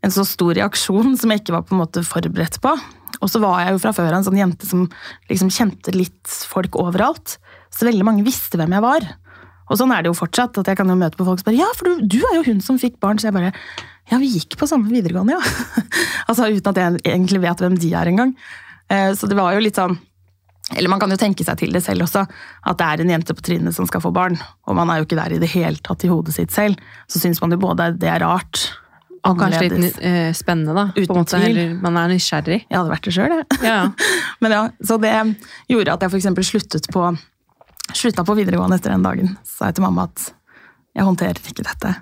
en 0.00 0.14
så 0.14 0.24
stor 0.24 0.54
reaksjon 0.56 1.18
som 1.20 1.34
jeg 1.34 1.42
ikke 1.42 1.58
var 1.58 1.68
på 1.68 1.76
en 1.76 1.82
måte 1.82 2.04
forberedt 2.06 2.56
på. 2.64 2.72
Og 3.20 3.28
så 3.28 3.42
var 3.42 3.66
jeg 3.66 3.76
jo 3.76 3.82
fra 3.82 3.92
før 3.92 4.16
en 4.16 4.24
sånn 4.24 4.40
jente 4.40 4.68
som 4.68 4.86
liksom 5.28 5.52
kjente 5.52 5.92
litt 5.92 6.38
folk 6.48 6.78
overalt. 6.80 7.36
Så 7.70 7.86
veldig 7.88 8.04
mange 8.06 8.24
visste 8.26 8.58
hvem 8.60 8.72
jeg 8.76 8.82
var. 8.84 9.06
Og 9.70 9.78
sånn 9.78 9.92
er 9.94 10.02
det 10.02 10.10
jo 10.10 10.18
fortsatt. 10.18 10.58
at 10.58 10.66
Jeg 10.66 10.76
kan 10.80 10.88
jo 10.90 10.96
møte 10.98 11.16
på 11.16 11.24
folk 11.28 11.38
som 11.38 11.46
bare 11.50 11.60
Ja, 11.60 11.68
for 11.78 11.86
du, 11.86 12.02
du 12.02 12.18
er 12.26 12.40
jo 12.40 12.46
hun 12.50 12.60
som 12.64 12.78
fikk 12.82 12.98
barn. 13.00 13.18
Så 13.22 13.28
jeg 13.30 13.36
bare 13.36 13.52
Ja, 14.10 14.18
vi 14.18 14.26
gikk 14.34 14.56
på 14.58 14.66
samme 14.66 14.90
videregående, 14.90 15.36
ja. 15.38 15.84
altså 16.28 16.48
uten 16.50 16.72
at 16.72 16.80
jeg 16.82 17.02
egentlig 17.14 17.40
vet 17.44 17.62
hvem 17.62 17.76
de 17.78 17.92
er 17.94 18.10
engang. 18.10 18.32
Eh, 18.90 19.12
Så 19.14 19.28
det 19.30 19.38
var 19.38 19.54
jo 19.54 19.62
litt 19.62 19.78
sånn 19.78 19.98
eller 20.70 20.86
man 20.92 21.00
kan 21.02 21.10
jo 21.10 21.16
tenke 21.18 21.42
seg 21.42 21.56
til 21.58 21.72
det 21.74 21.80
selv 21.82 22.04
også, 22.04 22.20
at 22.62 22.76
det 22.78 22.86
er 22.86 23.00
en 23.02 23.08
jente 23.10 23.34
på 23.34 23.42
trinnet 23.42 23.74
som 23.74 23.88
skal 23.90 23.98
få 24.04 24.12
barn, 24.14 24.36
og 24.70 24.76
man 24.78 24.86
er 24.92 25.00
jo 25.00 25.06
ikke 25.08 25.16
der 25.18 25.32
i 25.34 25.38
det 25.42 25.48
hele 25.50 25.80
tatt 25.82 26.04
i 26.06 26.10
hodet 26.12 26.30
sitt 26.36 26.52
selv. 26.54 26.78
Så 27.10 27.18
syns 27.18 27.40
man 27.42 27.50
jo 27.50 27.58
både 27.58 27.88
det 27.98 28.06
er 28.06 28.22
rart, 28.22 28.60
Og 29.26 29.34
kanskje 29.40 29.66
litt 29.72 29.98
eh, 29.98 30.30
spennende, 30.30 30.76
da. 30.78 30.84
på 30.94 31.02
Uten 31.02 31.16
en 31.16 31.18
måte. 31.24 31.40
tvil. 31.42 31.58
Eller 31.58 31.74
man 31.82 31.98
er 31.98 32.12
nysgjerrig. 32.14 32.60
Jeg 32.70 32.78
hadde 32.78 32.92
vært 32.92 33.08
det 33.08 33.16
sjøl, 33.16 33.34
jeg. 33.34 33.58
Ja. 33.66 33.80
Men 34.46 34.54
ja, 34.54 34.60
så 34.86 35.00
det 35.02 35.10
gjorde 35.74 35.96
at 35.98 36.06
jeg 36.06 36.12
for 36.14 36.20
eksempel 36.22 36.46
sluttet 36.46 36.86
på, 36.94 37.02
slutta 37.96 38.24
på 38.26 38.36
videregående 38.38 38.78
etter 38.80 38.94
den 38.94 39.06
dagen. 39.06 39.34
Sa 39.46 39.70
jeg 39.70 39.78
til 39.78 39.86
mamma 39.86 40.06
at 40.10 40.30
jeg 40.96 41.06
håndterer 41.06 41.40
ikke 41.40 41.66
dette. 41.66 41.94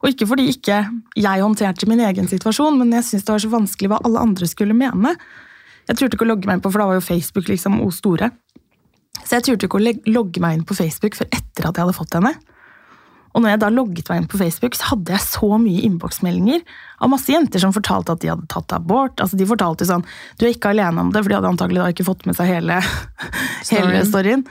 Og 0.00 0.12
ikke 0.12 0.28
fordi 0.30 0.48
ikke 0.54 0.80
jeg 1.18 1.44
håndterte 1.44 1.88
min 1.88 2.02
egen 2.04 2.28
situasjon, 2.30 2.78
men 2.80 2.92
jeg 2.96 3.06
syntes 3.06 3.26
det 3.26 3.34
var 3.34 3.42
så 3.44 3.52
vanskelig 3.52 3.90
hva 3.92 4.02
alle 4.06 4.22
andre 4.24 4.48
skulle 4.48 4.76
mene. 4.76 5.14
Jeg 5.88 5.98
turte 5.98 6.16
ikke 6.16 6.26
å 6.26 6.30
logge 6.30 6.48
meg 6.48 6.58
inn 6.58 6.64
på, 6.64 6.72
for 6.72 6.80
da 6.80 6.88
var 6.88 7.00
jo 7.00 7.04
Facebook 7.04 7.50
liksom 7.50 7.80
o 7.84 7.90
store. 7.92 8.30
Så 9.20 9.36
jeg 9.36 9.48
turte 9.48 9.68
ikke 9.68 9.80
å 9.80 9.92
logge 10.14 10.42
meg 10.42 10.56
inn 10.56 10.64
på 10.68 10.76
Facebook 10.78 11.18
før 11.18 11.28
etter 11.28 11.68
at 11.68 11.76
jeg 11.76 11.84
hadde 11.84 11.96
fått 11.98 12.16
henne. 12.16 12.32
Og 13.30 13.44
når 13.44 13.52
jeg 13.52 13.60
da 13.62 13.68
logget 13.70 14.08
meg 14.10 14.22
inn 14.22 14.30
på 14.30 14.40
Facebook, 14.40 14.74
så 14.74 14.88
hadde 14.90 15.14
jeg 15.14 15.22
så 15.22 15.50
mye 15.62 15.84
innboksmeldinger 15.86 16.64
av 16.98 17.12
masse 17.12 17.30
jenter 17.30 17.62
som 17.62 17.74
fortalte 17.74 18.16
at 18.16 18.22
de 18.24 18.30
hadde 18.32 18.48
tatt 18.50 18.74
abort. 18.74 19.20
Altså, 19.22 19.38
de 19.38 19.46
fortalte 19.46 19.86
sånn 19.86 20.02
Du 20.38 20.46
er 20.46 20.54
ikke 20.54 20.72
alene 20.72 21.04
om 21.04 21.12
det, 21.14 21.22
for 21.22 21.30
de 21.30 21.38
hadde 21.38 21.52
antagelig 21.52 21.82
da 21.82 21.92
ikke 21.94 22.08
fått 22.08 22.26
med 22.26 22.38
seg 22.38 22.50
hele, 22.50 22.80
hele 23.70 24.02
Storyen. 24.08 24.46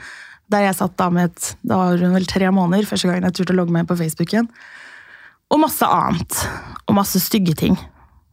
Der 0.50 0.66
jeg 0.66 0.76
satt 0.78 0.96
da 0.98 1.06
med 1.14 1.30
et 1.30 1.52
Da 1.62 1.78
var 1.78 2.00
hun 2.00 2.16
vel 2.16 2.26
tre 2.28 2.50
måneder 2.54 2.88
første 2.88 3.08
gangen 3.08 3.28
jeg 3.28 3.38
turte 3.38 3.54
å 3.54 3.58
logge 3.60 3.74
meg 3.74 3.84
inn 3.84 3.90
på 3.90 3.98
Facebook 4.00 4.32
igjen. 4.34 4.50
Og 5.50 5.62
masse 5.62 5.86
annet. 5.86 6.38
Og 6.86 6.96
masse 6.98 7.22
stygge 7.22 7.56
ting. 7.58 7.78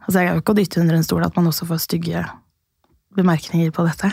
Altså, 0.06 0.22
jeg 0.22 0.30
er 0.30 0.38
jo 0.38 0.44
ikke 0.44 0.54
å 0.56 0.60
dytte 0.60 0.82
under 0.82 0.98
en 0.98 1.06
stol 1.06 1.26
at 1.26 1.36
man 1.38 1.50
også 1.50 1.68
får 1.68 1.84
stygge 1.84 2.24
bemerkninger 3.18 3.74
på 3.76 3.86
dette. 3.88 4.12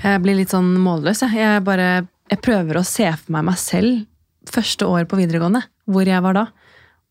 Jeg 0.00 0.22
blir 0.24 0.38
litt 0.38 0.54
sånn 0.54 0.70
målløs. 0.80 1.20
Jeg. 1.26 1.36
Jeg, 1.36 1.64
bare, 1.66 1.90
jeg 2.30 2.42
prøver 2.44 2.80
å 2.80 2.86
se 2.86 3.10
for 3.10 3.34
meg 3.36 3.50
meg 3.50 3.58
selv 3.60 4.06
første 4.50 4.86
år 4.88 5.04
på 5.10 5.18
videregående, 5.20 5.60
hvor 5.90 6.08
jeg 6.08 6.24
var 6.24 6.38
da. 6.38 6.46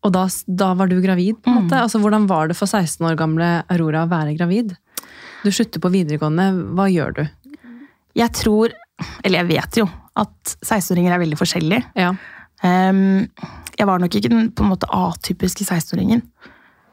Og 0.00 0.14
da, 0.16 0.24
da 0.48 0.72
var 0.74 0.88
du 0.90 0.96
gravid, 1.04 1.38
på 1.44 1.52
en 1.52 1.60
måte. 1.60 1.78
Altså, 1.78 2.00
hvordan 2.02 2.26
var 2.30 2.48
det 2.50 2.56
for 2.58 2.66
16 2.66 3.04
år 3.06 3.18
gamle 3.20 3.50
Aurora 3.70 4.06
å 4.06 4.10
være 4.10 4.34
gravid? 4.38 4.72
Du 5.44 5.52
slutter 5.52 5.82
på 5.82 5.92
videregående, 5.92 6.48
hva 6.76 6.88
gjør 6.90 7.14
du? 7.20 7.22
Jeg 8.18 8.32
tror, 8.36 8.74
eller 9.24 9.42
jeg 9.42 9.50
vet 9.50 9.80
jo, 9.82 9.86
at 10.20 10.54
16-åringer 10.66 11.14
er 11.14 11.22
veldig 11.22 11.38
forskjellige. 11.38 11.82
Ja. 11.98 12.12
Um, 12.60 13.28
jeg 13.78 13.88
var 13.88 14.02
nok 14.02 14.16
ikke 14.16 14.32
den 14.32 14.50
på 14.52 14.64
en 14.64 14.72
måte 14.72 14.90
atypiske 14.92 15.64
16-åringen. 15.64 16.24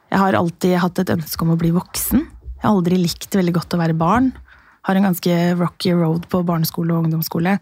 Jeg 0.07 0.21
har 0.21 0.37
alltid 0.39 0.77
hatt 0.79 1.01
et 1.03 1.11
ønske 1.17 1.43
om 1.43 1.55
å 1.55 1.59
bli 1.59 1.73
voksen. 1.75 2.21
Jeg 2.57 2.63
har 2.63 2.71
aldri 2.71 2.99
likt 3.01 3.35
veldig 3.35 3.55
godt 3.57 3.75
å 3.75 3.81
være 3.81 3.97
barn. 3.97 4.31
Har 4.87 4.95
en 4.95 5.09
ganske 5.09 5.35
rocky 5.59 5.91
road 5.97 6.29
på 6.31 6.45
barneskole 6.47 6.95
og 6.95 7.05
ungdomsskole. 7.05 7.57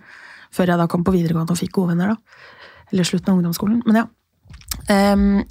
Før 0.53 0.71
jeg 0.71 0.79
da 0.79 0.85
kom 0.91 1.03
på 1.03 1.15
videregående 1.15 1.55
og 1.55 1.59
fikk 1.59 1.73
gode 1.79 1.95
venner. 1.95 2.13
da. 2.13 2.85
Eller 2.93 3.07
slutten 3.07 3.33
av 3.33 3.39
ungdomsskolen. 3.39 3.81
Men 3.87 4.03
ja. 4.03 4.05
Um, 4.85 5.41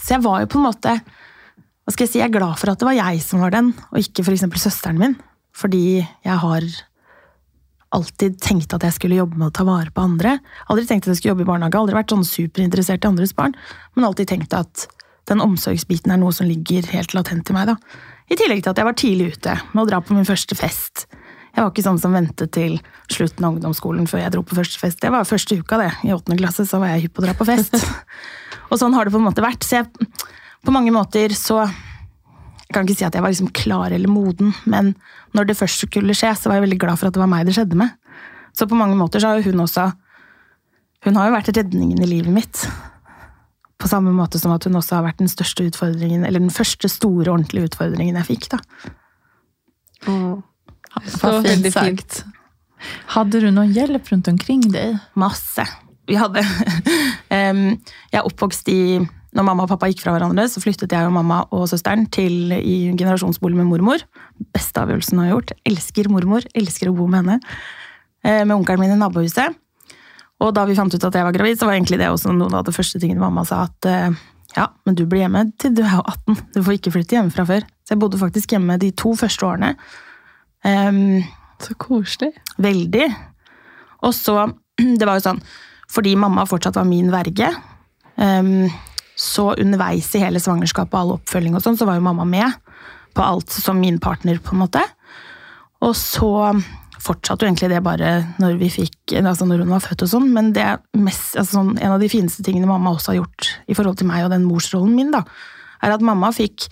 så 0.00 0.16
jeg 0.16 0.24
var 0.24 0.42
jo 0.42 0.48
på 0.50 0.58
en 0.58 0.64
måte 0.64 0.92
Hva 0.98 1.92
skal 1.92 2.06
jeg 2.06 2.10
si, 2.10 2.18
jeg 2.18 2.26
er 2.26 2.32
glad 2.34 2.56
for 2.58 2.72
at 2.72 2.80
det 2.80 2.86
var 2.88 2.96
jeg 2.96 3.20
som 3.22 3.42
var 3.44 3.52
den, 3.54 3.68
og 3.92 3.98
ikke 4.00 4.24
f.eks. 4.24 4.42
søsteren 4.62 4.98
min. 4.98 5.14
Fordi 5.54 6.00
jeg 6.00 6.36
har 6.42 6.66
alltid 7.94 8.38
tenkte 8.42 8.78
at 8.78 8.86
jeg 8.86 8.96
skulle 8.96 9.18
jobbe 9.18 9.38
med 9.38 9.50
å 9.50 9.54
ta 9.54 9.66
vare 9.66 9.90
på 9.94 10.04
andre. 10.04 10.36
Aldri 10.70 10.86
tenkt 10.86 11.08
at 11.08 11.14
jeg 11.14 11.20
skulle 11.20 11.34
jobbe 11.34 11.46
i 11.46 11.50
barnehage, 11.50 11.80
aldri 11.80 11.98
vært 11.98 12.14
sånn 12.14 12.26
superinteressert 12.26 13.04
i 13.04 13.10
andres 13.10 13.34
barn. 13.36 13.56
Men 13.96 14.06
alltid 14.06 14.30
tenkt 14.30 14.54
at 14.56 14.86
den 15.30 15.42
omsorgsbiten 15.44 16.12
er 16.14 16.20
noe 16.20 16.34
som 16.34 16.48
ligger 16.48 16.86
helt 16.94 17.14
latent 17.14 17.50
i 17.50 17.56
meg. 17.56 17.72
da. 17.72 17.76
I 18.30 18.38
tillegg 18.38 18.62
til 18.62 18.72
at 18.72 18.78
jeg 18.78 18.86
var 18.86 18.98
tidlig 18.98 19.32
ute 19.34 19.56
med 19.72 19.82
å 19.82 19.88
dra 19.90 20.00
på 20.02 20.14
min 20.14 20.28
første 20.28 20.56
fest. 20.58 21.06
Jeg 21.50 21.64
var 21.64 21.72
ikke 21.72 21.82
sånn 21.82 21.98
som 21.98 22.14
ventet 22.14 22.52
til 22.54 22.76
slutten 23.10 23.46
av 23.46 23.56
ungdomsskolen 23.56 24.06
før 24.10 24.22
jeg 24.22 24.34
dro 24.36 24.44
på 24.46 24.58
første 24.58 24.78
fest. 24.78 25.00
Det 25.02 25.10
var 25.10 25.26
første 25.26 25.58
uka, 25.58 25.80
det. 25.82 25.90
I 26.06 26.14
åttende 26.14 26.38
klasse 26.38 26.66
så 26.68 26.78
var 26.78 26.94
jeg 26.94 27.08
hypp 27.08 27.16
på 27.18 27.24
å 27.24 27.26
dra 27.26 27.34
på 27.34 27.46
fest. 27.48 27.74
Og 28.70 28.78
sånn 28.78 28.94
har 28.94 29.06
det 29.06 29.14
på 29.14 29.18
en 29.18 29.26
måte 29.26 29.42
vært. 29.42 29.66
Så 29.66 29.80
jeg, 29.80 29.90
på 30.62 30.74
mange 30.74 30.94
måter 30.94 31.34
så 31.34 31.64
Jeg 32.70 32.76
kan 32.76 32.86
ikke 32.86 33.00
si 33.00 33.06
at 33.08 33.16
jeg 33.18 33.24
var 33.24 33.32
liksom 33.32 33.48
klar 33.50 33.90
eller 33.90 34.10
moden, 34.10 34.52
men 34.70 34.92
når 35.34 35.48
det 35.48 35.56
først 35.58 35.82
skulle 35.88 36.14
skje, 36.14 36.30
så 36.38 36.46
var 36.46 36.60
jeg 36.60 36.68
veldig 36.68 36.78
glad 36.84 37.00
for 37.00 37.10
at 37.10 37.16
det 37.16 37.22
var 37.22 37.30
meg 37.32 37.48
det 37.48 37.56
skjedde 37.56 37.78
med. 37.80 37.96
Så 38.54 38.68
på 38.70 38.78
mange 38.78 38.94
måter 38.94 39.18
så 39.18 39.32
har 39.32 39.40
jo 39.40 39.50
hun 39.50 39.64
også 39.66 39.90
Hun 41.00 41.16
har 41.16 41.30
jo 41.30 41.32
vært 41.32 41.48
redningen 41.56 42.02
i 42.04 42.06
livet 42.06 42.28
mitt. 42.28 42.62
På 43.80 43.88
samme 43.88 44.12
måte 44.12 44.38
som 44.38 44.52
at 44.52 44.66
hun 44.68 44.76
også 44.76 44.98
har 44.98 45.06
vært 45.06 45.22
den 45.22 45.30
største 45.32 45.64
utfordringen, 45.64 46.26
eller 46.28 46.42
den 46.42 46.52
første 46.52 46.90
store, 46.92 47.30
ordentlige 47.32 47.70
utfordringen 47.70 48.18
jeg 48.20 48.28
fikk. 48.28 48.50
da. 48.52 48.58
Mm. 50.06 50.42
Så 51.06 51.30
fint 51.40 51.70
sagt. 51.72 51.86
fint. 51.86 52.18
Hade 53.16 53.40
du 53.40 53.48
noe 53.50 53.64
hjelp 53.72 54.12
rundt 54.12 54.28
omkring 54.28 54.66
deg? 54.74 54.98
Masse. 55.16 55.64
Vi 56.06 56.18
hadde 56.20 56.44
Jeg 57.30 58.18
er 58.20 58.26
oppvokst 58.28 58.68
i 58.68 59.00
Når 59.36 59.46
mamma 59.46 59.62
og 59.64 59.70
pappa 59.70 59.86
gikk 59.90 60.00
fra 60.02 60.14
hverandre, 60.16 60.48
så 60.50 60.58
flyttet 60.62 60.90
jeg 60.90 61.06
og 61.06 61.12
mamma 61.14 61.44
og 61.54 61.68
søsteren 61.70 62.08
til 62.10 62.50
i 62.56 62.90
generasjonsbolig 62.98 63.60
med 63.60 63.68
mormor. 63.70 64.02
Beste 64.54 64.82
avgjørelsen 64.82 65.20
jeg 65.20 65.30
har 65.30 65.36
gjort. 65.36 65.52
Elsker 65.70 66.10
mormor. 66.10 66.46
Elsker 66.58 66.90
å 66.90 66.96
bo 66.96 67.06
med 67.06 67.22
henne. 67.22 67.38
Eh, 68.24 68.42
Med 68.44 68.56
onkelen 68.56 68.82
min 68.82 68.96
i 68.96 68.98
nabohuset. 68.98 69.54
Og 70.40 70.54
da 70.56 70.64
vi 70.66 70.74
fant 70.74 70.92
ut 70.92 71.04
at 71.04 71.14
jeg 71.14 71.26
var 71.26 71.36
gravid, 71.36 71.60
så 71.60 71.68
var 71.68 71.76
egentlig 71.76 72.00
det 72.00 72.08
også 72.10 72.32
noen 72.34 72.54
av 72.58 72.64
de 72.66 72.74
første 72.74 72.98
tingene 72.98 73.22
mamma 73.22 73.44
sa. 73.46 73.68
At 73.68 73.86
eh, 73.86 74.18
ja, 74.56 74.66
men 74.84 74.96
du 74.98 75.04
blir 75.06 75.22
hjemme 75.26 75.44
til 75.62 75.76
du 75.78 75.84
er 75.84 75.98
jo 76.00 76.02
18. 76.02 76.40
Du 76.56 76.62
får 76.66 76.78
ikke 76.78 76.94
flytte 76.96 77.18
hjemmefra 77.18 77.46
før. 77.46 77.66
Så 77.86 77.94
jeg 77.94 78.02
bodde 78.02 78.18
faktisk 78.18 78.56
hjemme 78.56 78.78
de 78.82 78.90
to 78.98 79.14
første 79.18 79.46
årene. 79.46 79.74
Um, 80.66 81.20
Så 81.60 81.74
koselig. 81.78 82.32
Veldig. 82.58 83.06
Og 84.02 84.14
så, 84.16 84.48
det 84.98 85.06
var 85.06 85.18
jo 85.20 85.26
sånn, 85.28 85.42
fordi 85.92 86.16
mamma 86.16 86.46
fortsatt 86.48 86.78
var 86.78 86.86
min 86.88 87.10
verge, 87.12 87.50
ehm, 88.16 88.70
så 89.20 89.50
underveis 89.60 90.08
i 90.16 90.22
hele 90.22 90.40
svangerskapet 90.40 90.96
og 90.96 91.00
all 91.00 91.14
oppfølging 91.18 91.56
og 91.56 91.64
sånn, 91.64 91.76
så 91.76 91.88
var 91.88 91.98
jo 91.98 92.06
mamma 92.06 92.24
med 92.28 92.56
på 93.16 93.24
alt 93.24 93.52
som 93.52 93.80
min 93.80 93.98
partner, 94.00 94.38
på 94.40 94.54
en 94.54 94.62
måte. 94.62 94.82
Og 95.84 95.92
så 95.98 96.30
fortsatte 97.00 97.44
jo 97.44 97.50
egentlig 97.50 97.70
det 97.72 97.80
bare 97.84 98.10
når 98.40 98.58
vi 98.60 98.68
fikk, 98.72 99.14
altså 99.18 99.48
når 99.48 99.64
hun 99.64 99.74
var 99.74 99.84
født 99.84 100.04
og 100.06 100.12
sånn, 100.12 100.28
men 100.34 100.52
det 100.56 100.64
er 100.66 100.80
mest, 101.00 101.34
altså 101.34 101.58
sånn, 101.58 101.74
en 101.80 101.96
av 101.96 102.02
de 102.02 102.10
fineste 102.12 102.44
tingene 102.46 102.68
mamma 102.68 102.92
også 102.94 103.14
har 103.14 103.20
gjort 103.22 103.50
i 103.72 103.76
forhold 103.76 104.00
til 104.00 104.08
meg 104.10 104.26
og 104.26 104.32
den 104.34 104.46
morsrollen 104.48 104.96
min, 104.96 105.12
da, 105.14 105.24
er 105.80 105.96
at 105.96 106.04
mamma 106.04 106.32
fikk 106.36 106.68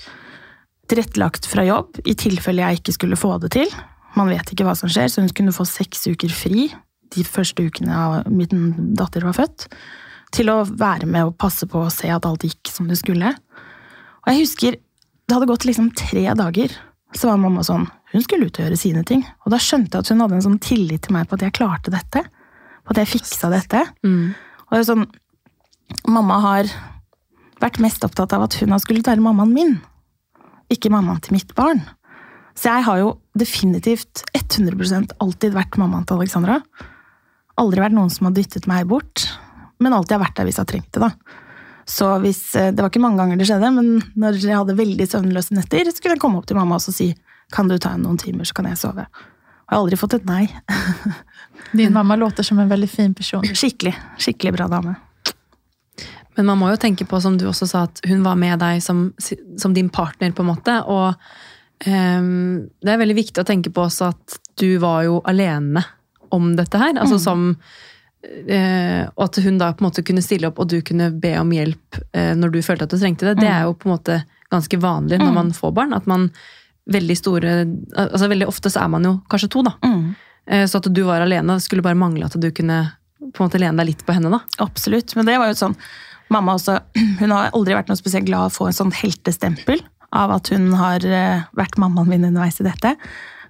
tilrettelagt 0.88 1.48
fra 1.48 1.64
jobb 1.68 2.00
i 2.08 2.16
tilfelle 2.16 2.64
jeg 2.64 2.80
ikke 2.80 2.96
skulle 2.96 3.20
få 3.20 3.34
det 3.42 3.52
til. 3.56 3.72
Man 4.16 4.30
vet 4.32 4.52
ikke 4.52 4.66
hva 4.68 4.76
som 4.78 4.92
skjer, 4.92 5.08
så 5.12 5.24
hun 5.24 5.32
kunne 5.37 5.56
få 5.56 5.66
seks 5.68 6.06
uker 6.08 6.32
fri 6.32 6.68
de 7.14 7.24
første 7.24 7.64
ukene 7.64 8.22
min 8.28 8.94
datter 8.96 9.24
var 9.24 9.37
født. 9.37 9.68
Til 10.35 10.51
å 10.53 10.62
være 10.69 11.09
med 11.09 11.31
og 11.31 11.37
passe 11.41 11.69
på 11.71 11.87
og 11.87 11.95
se 11.95 12.11
at 12.12 12.27
alt 12.29 12.45
gikk 12.45 12.71
som 12.73 12.88
det 12.91 12.99
skulle. 13.01 13.33
Og 14.25 14.31
jeg 14.33 14.43
husker, 14.43 14.77
det 14.79 15.37
hadde 15.37 15.49
gått 15.49 15.67
liksom 15.69 15.93
tre 15.97 16.27
dager, 16.37 16.75
så 17.17 17.31
var 17.31 17.41
mamma 17.41 17.64
sånn 17.64 17.87
Hun 18.09 18.23
skulle 18.25 18.47
ut 18.49 18.57
og 18.57 18.64
gjøre 18.64 18.77
sine 18.81 19.03
ting. 19.05 19.21
Og 19.45 19.53
da 19.53 19.59
skjønte 19.61 19.99
jeg 19.99 20.07
at 20.07 20.11
hun 20.12 20.23
hadde 20.25 20.37
en 20.38 20.45
sånn 20.47 20.61
tillit 20.64 21.03
til 21.05 21.12
meg 21.12 21.27
på 21.29 21.37
at 21.37 21.43
jeg 21.45 21.53
klarte 21.59 21.93
dette. 21.93 22.23
På 22.85 22.95
at 22.95 23.01
jeg 23.03 23.11
fiksa 23.11 23.51
dette. 23.53 23.83
Og 24.64 24.73
det 24.73 24.81
er 24.81 24.88
sånn 24.88 25.05
Mamma 26.09 26.38
har 26.41 26.71
vært 27.61 27.79
mest 27.81 28.05
opptatt 28.05 28.33
av 28.37 28.43
at 28.45 28.57
hun 28.61 28.73
har 28.73 28.81
skullet 28.81 29.09
være 29.09 29.25
mammaen 29.25 29.53
min 29.53 29.79
ikke 30.73 30.91
mammaen 30.93 31.21
til 31.25 31.37
mitt 31.37 31.55
barn. 31.57 31.83
Så 32.59 32.73
jeg 32.73 32.85
har 32.88 32.99
jo 33.01 33.11
definitivt 33.38 34.25
100% 34.37 35.14
alltid 35.23 35.55
vært 35.55 35.79
mammaen 35.81 36.07
til 36.09 36.19
Alexandra. 36.19 36.59
Aldri 37.59 37.83
vært 37.83 37.97
noen 37.97 38.11
som 38.12 38.29
har 38.29 38.35
dyttet 38.37 38.69
meg 38.71 38.88
bort, 38.91 39.29
men 39.79 39.95
alltid 39.95 40.17
har 40.17 40.25
vært 40.27 40.37
der 40.38 40.49
hvis 40.49 40.59
jeg 40.59 40.67
har 40.67 40.73
trengt 40.73 40.93
det. 40.95 41.03
da. 41.07 41.11
Så 41.88 42.11
hvis, 42.21 42.55
eh, 42.55 42.71
Det 42.71 42.83
var 42.83 42.91
ikke 42.91 43.01
mange 43.01 43.17
ganger 43.17 43.38
det 43.38 43.49
skjedde, 43.49 43.73
men 43.75 44.03
når 44.17 44.41
jeg 44.43 44.57
hadde 44.57 44.77
veldig 44.77 45.07
søvnløse 45.09 45.57
netter, 45.57 45.88
så 45.88 46.03
kunne 46.03 46.17
jeg 46.17 46.21
komme 46.21 46.38
opp 46.38 46.47
til 46.47 46.59
mamma 46.59 46.77
og 46.77 46.85
så 46.85 46.93
si 46.93 47.14
kan 47.51 47.69
du 47.69 47.79
ta 47.79 47.97
noen 47.97 48.19
timer, 48.21 48.45
så 48.45 48.55
kan 48.55 48.67
jeg 48.69 48.77
sove. 48.77 49.07
Og 49.09 49.73
jeg 49.73 49.77
har 49.77 49.83
aldri 49.83 49.97
fått 49.97 50.14
et 50.19 50.27
nei. 50.29 50.49
Din 51.73 51.93
mamma 51.93 52.17
låter 52.17 52.45
som 52.45 52.59
en 52.59 52.69
veldig 52.69 52.88
fin 52.88 53.14
person. 53.14 53.43
Skikkelig, 53.43 53.95
skikkelig 54.21 54.53
bra 54.57 54.69
dame. 54.69 54.97
Men 56.37 56.47
man 56.47 56.61
må 56.61 56.69
jo 56.71 56.79
tenke 56.81 57.05
på, 57.09 57.21
som 57.21 57.37
du 57.37 57.49
også 57.49 57.67
sa, 57.67 57.83
at 57.88 58.01
hun 58.07 58.23
var 58.23 58.37
med 58.38 58.61
deg 58.62 58.83
som, 58.85 59.09
som 59.59 59.73
din 59.75 59.88
partner, 59.91 60.31
på 60.33 60.45
en 60.45 60.51
måte. 60.53 60.77
Og 60.87 61.17
um, 61.88 62.69
det 62.85 62.93
er 62.93 63.01
veldig 63.01 63.17
viktig 63.19 63.43
å 63.43 63.49
tenke 63.49 63.73
på 63.75 63.88
også 63.88 64.12
at 64.12 64.38
du 64.61 64.79
var 64.79 65.03
jo 65.09 65.19
alene 65.27 65.83
om 66.31 66.53
dette 66.57 66.79
her. 66.79 66.95
Altså 66.95 67.19
som 67.19 67.51
eh, 67.51 67.67
Og 68.22 69.22
at 69.24 69.38
hun 69.44 69.59
da 69.61 69.70
på 69.72 69.85
en 69.85 69.88
måte 69.88 70.02
kunne 70.07 70.22
stille 70.24 70.48
opp, 70.50 70.59
og 70.59 70.68
du 70.72 70.81
kunne 70.83 71.11
be 71.22 71.35
om 71.38 71.52
hjelp 71.54 72.00
eh, 72.12 72.33
når 72.37 72.54
du 72.54 72.61
følte 72.66 72.88
at 72.88 72.94
du 72.94 72.98
trengte 72.98 73.28
det. 73.31 73.37
Det 73.42 73.50
er 73.50 73.66
jo 73.68 73.76
på 73.78 73.88
en 73.88 73.94
måte 73.94 74.16
ganske 74.50 74.81
vanlig 74.81 75.20
når 75.20 75.35
man 75.37 75.52
får 75.54 75.74
barn. 75.76 75.94
At 75.94 76.09
man 76.11 76.31
veldig 76.88 77.16
store 77.20 77.50
Altså 78.00 78.31
veldig 78.33 78.46
ofte 78.48 78.70
så 78.72 78.81
er 78.81 78.88
man 78.88 79.04
jo 79.04 79.18
kanskje 79.31 79.50
to, 79.52 79.62
da. 79.66 79.74
Mm. 79.85 80.14
Eh, 80.48 80.64
Så 80.66 80.81
at 80.81 80.88
du 80.92 81.02
var 81.04 81.20
alene, 81.20 81.61
skulle 81.61 81.85
bare 81.85 81.98
mangle 81.98 82.26
at 82.26 82.37
du 82.40 82.50
kunne 82.50 82.81
på 83.20 83.42
en 83.42 83.48
måte 83.48 83.61
lene 83.61 83.76
deg 83.83 83.90
litt 83.92 84.04
på 84.07 84.14
henne, 84.16 84.31
da. 84.33 84.40
Absolutt. 84.64 85.14
Men 85.18 85.26
det 85.28 85.38
var 85.38 85.50
jo 85.52 85.59
sånn 85.66 85.78
Mamma 86.28 86.59
også, 86.59 86.74
hun 87.22 87.33
har 87.33 87.54
aldri 87.57 87.72
vært 87.72 87.88
noe 87.88 87.96
spesielt 87.96 88.26
glad 88.28 88.50
å 88.50 88.52
få 88.52 88.66
en 88.68 88.76
sånn 88.76 88.92
heltestempel 88.92 89.81
av 90.12 90.33
at 90.35 90.50
hun 90.52 90.72
har 90.76 91.04
eh, 91.04 91.46
vært 91.57 91.78
mammaen 91.81 92.09
min 92.09 92.26
underveis 92.28 92.61
i 92.61 92.66
dette. 92.66 92.94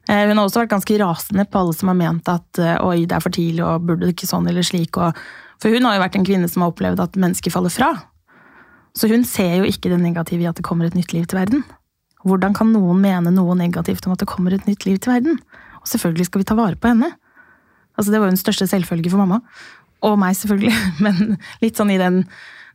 Eh, 0.09 0.25
Hun 0.29 0.39
har 0.41 0.47
også 0.47 0.63
vært 0.63 0.73
ganske 0.73 0.99
rasende 1.03 1.45
på 1.45 1.61
alle 1.61 1.75
som 1.77 1.91
har 1.93 1.99
ment 1.99 2.29
at 2.33 2.61
eh, 2.63 2.79
oi, 2.85 3.05
det 3.05 3.17
er 3.17 3.25
for 3.25 3.35
tidlig 3.35 3.65
og 3.65 3.85
burde 3.89 4.07
det 4.07 4.15
ikke 4.17 4.31
sånn 4.31 4.49
eller 4.49 4.65
slik. 4.65 4.97
Og, 4.97 5.17
for 5.61 5.75
hun 5.75 5.85
har 5.85 5.99
jo 5.99 6.05
vært 6.07 6.17
en 6.17 6.29
kvinne 6.29 6.49
som 6.49 6.65
har 6.65 6.73
opplevd 6.73 7.03
at 7.05 7.19
mennesker 7.21 7.53
faller 7.53 7.75
fra. 7.75 7.91
Så 8.97 9.11
hun 9.13 9.27
ser 9.29 9.61
jo 9.61 9.69
ikke 9.69 9.93
det 9.93 10.01
negative 10.01 10.43
i 10.43 10.49
at 10.49 10.57
det 10.59 10.67
kommer 10.67 10.89
et 10.89 10.97
nytt 10.97 11.13
liv 11.15 11.29
til 11.29 11.39
verden. 11.39 11.65
Hvordan 12.27 12.57
kan 12.57 12.73
noen 12.73 12.99
mene 13.03 13.31
noe 13.35 13.55
negativt 13.59 14.09
om 14.09 14.15
at 14.17 14.23
det 14.25 14.31
kommer 14.31 14.57
et 14.57 14.67
nytt 14.67 14.89
liv 14.89 14.97
til 14.99 15.13
verden? 15.13 15.39
Og 15.79 15.91
selvfølgelig 15.91 16.27
skal 16.27 16.43
vi 16.43 16.49
ta 16.49 16.57
vare 16.59 16.79
på 16.81 16.91
henne. 16.91 17.13
Altså 17.99 18.11
Det 18.11 18.19
var 18.19 18.31
jo 18.31 18.35
den 18.35 18.41
største 18.41 18.67
selvfølge 18.71 19.13
for 19.13 19.21
mamma. 19.21 19.43
Og 20.07 20.17
meg, 20.19 20.35
selvfølgelig. 20.39 20.75
Men 21.05 21.37
litt 21.63 21.79
sånn 21.79 21.93
i 21.95 22.01
den 22.01 22.25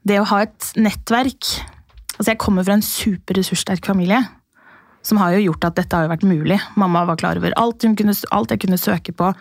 Det 0.04 0.18
å 0.20 0.28
ha 0.28 0.42
et 0.44 0.74
nettverk 0.76 1.48
Altså 2.18 2.34
Jeg 2.34 2.42
kommer 2.44 2.66
fra 2.68 2.76
en 2.76 2.84
superressurssterk 2.84 3.88
familie. 3.88 4.20
Som 5.04 5.20
har 5.20 5.36
jo 5.36 5.44
gjort 5.50 5.68
at 5.68 5.78
dette 5.80 6.00
har 6.00 6.12
vært 6.12 6.26
mulig. 6.28 6.60
Mamma 6.80 7.04
var 7.10 7.20
klar 7.20 7.40
over 7.40 7.56
alt, 7.60 7.84
kunne, 7.84 8.16
alt 8.32 8.54
jeg 8.54 8.62
kunne 8.64 8.80
søke 8.80 9.16
på. 9.16 9.34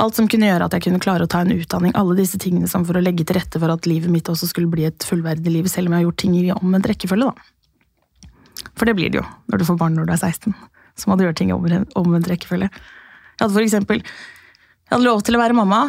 Alt 0.00 0.16
som 0.16 0.28
kunne 0.30 0.48
gjøre 0.48 0.68
at 0.68 0.76
jeg 0.76 0.86
kunne 0.86 1.00
klare 1.02 1.24
å 1.24 1.30
ta 1.30 1.40
en 1.44 1.54
utdanning. 1.54 1.94
Alle 1.98 2.18
disse 2.18 2.38
tingene 2.40 2.68
som 2.70 2.84
for 2.88 2.98
å 2.98 3.02
legge 3.02 3.24
til 3.26 3.38
rette 3.40 3.60
for 3.60 3.72
at 3.72 3.88
livet 3.88 4.12
mitt 4.12 4.28
også 4.30 4.50
skulle 4.50 4.70
bli 4.70 4.86
et 4.88 5.06
fullverdig 5.08 5.52
liv, 5.52 5.70
selv 5.72 5.88
om 5.88 5.96
jeg 5.96 6.04
har 6.04 6.08
gjort 6.08 6.20
ting 6.22 6.36
i 6.36 6.50
omvendt 6.54 6.90
rekkefølge. 6.92 7.32
da. 7.32 8.30
For 8.76 8.88
det 8.88 8.96
blir 8.96 9.10
det 9.12 9.20
jo 9.20 9.26
når 9.50 9.60
du 9.60 9.66
får 9.68 9.80
barn 9.80 9.96
når 9.96 10.08
du 10.08 10.14
er 10.14 10.20
16. 10.20 10.54
Så 11.00 11.08
må 11.08 11.16
du 11.16 11.24
gjøre 11.24 11.38
ting 11.40 11.50
i 11.52 11.56
omvendt 11.56 12.28
rekkefølge. 12.30 12.68
Jeg 12.70 13.42
hadde 13.42 13.56
for 13.56 13.64
eksempel 13.64 14.04
jeg 14.04 14.96
hadde 14.96 15.06
lov 15.06 15.20
til 15.22 15.36
å 15.36 15.40
være 15.40 15.54
mamma, 15.54 15.84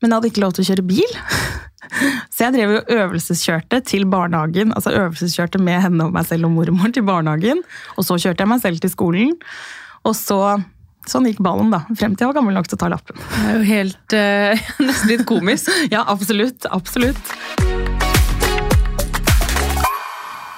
men 0.00 0.10
jeg 0.10 0.18
hadde 0.18 0.30
ikke 0.32 0.44
lov 0.44 0.54
til 0.56 0.64
å 0.64 0.68
kjøre 0.70 0.86
bil. 0.86 1.18
Så 2.34 2.46
jeg 2.46 2.54
drev 2.56 2.72
jo 2.74 2.84
øvelseskjørte 2.98 3.80
til 3.88 4.06
barnehagen. 4.10 4.72
Altså 4.76 4.92
øvelseskjørte 4.92 5.60
med 5.62 5.80
henne 5.84 6.08
og 6.08 6.16
meg 6.16 6.26
selv 6.28 6.48
og 6.48 6.56
mormor 6.56 6.92
til 6.92 7.06
barnehagen. 7.06 7.62
Og 7.96 8.04
så 8.04 8.18
kjørte 8.20 8.42
jeg 8.42 8.50
meg 8.50 8.62
selv 8.64 8.82
til 8.82 8.92
skolen. 8.92 9.36
Og 10.04 10.16
så 10.18 10.40
Sånn 11.06 11.22
gikk 11.28 11.38
ballen, 11.38 11.68
da. 11.70 11.84
Frem 11.94 12.16
til 12.16 12.24
jeg 12.24 12.32
var 12.32 12.34
gammel 12.40 12.56
nok 12.56 12.66
til 12.66 12.74
å 12.74 12.80
ta 12.80 12.88
lappen. 12.90 13.20
Det 13.30 13.42
er 13.46 13.52
jo 13.54 13.66
helt 13.68 14.14
eh, 14.18 14.64
Nesten 14.82 15.12
litt 15.12 15.22
komisk. 15.28 15.70
Ja, 15.94 16.02
absolutt. 16.10 16.66
Absolutt. 16.74 17.30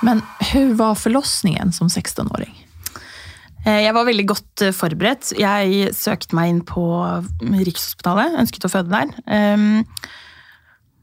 Men 0.00 0.22
hur 0.54 0.72
var 0.78 0.96
forlossningen 0.96 1.74
som 1.76 1.92
16-åring? 1.92 2.54
Eh, 3.68 3.82
Jeg 3.84 3.94
var 3.96 4.08
veldig 4.08 4.26
godt 4.30 4.64
eh, 4.64 4.74
forberedt. 4.76 5.34
Jeg 5.38 5.92
søkte 5.96 6.36
meg 6.38 6.54
inn 6.54 6.64
på 6.66 6.86
Rikshospitalet, 7.42 8.38
ønsket 8.40 8.64
å 8.64 8.72
føde 8.72 8.94
der. 8.94 9.12
Ehm, 9.28 9.84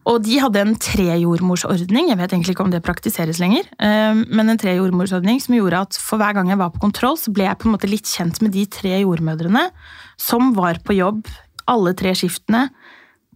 Og 0.06 0.20
de 0.22 0.36
hadde 0.38 0.62
en 0.62 0.76
trejordmorsordning, 0.78 2.12
jeg 2.12 2.18
vet 2.20 2.30
egentlig 2.30 2.54
ikke 2.54 2.66
om 2.68 2.70
det 2.70 2.84
praktiseres 2.86 3.40
lenger, 3.42 3.66
eh, 3.82 4.14
men 4.14 4.52
en 4.52 4.60
trejordmorsordning 4.62 5.42
som 5.42 5.56
gjorde 5.56 5.80
at 5.82 5.98
for 5.98 6.22
hver 6.22 6.36
gang 6.38 6.52
jeg 6.54 6.60
var 6.60 6.70
på 6.70 6.84
kontroll, 6.84 7.18
så 7.18 7.34
ble 7.34 7.48
jeg 7.48 7.58
på 7.58 7.66
en 7.66 7.74
måte 7.74 7.90
litt 7.90 8.06
kjent 8.06 8.38
med 8.46 8.54
de 8.54 8.68
tre 8.70 9.02
jordmødrene 9.02 9.72
som 10.16 10.54
var 10.54 10.78
på 10.86 10.94
jobb 10.94 11.26
alle 11.66 11.96
tre 11.98 12.14
skiftene 12.14 12.70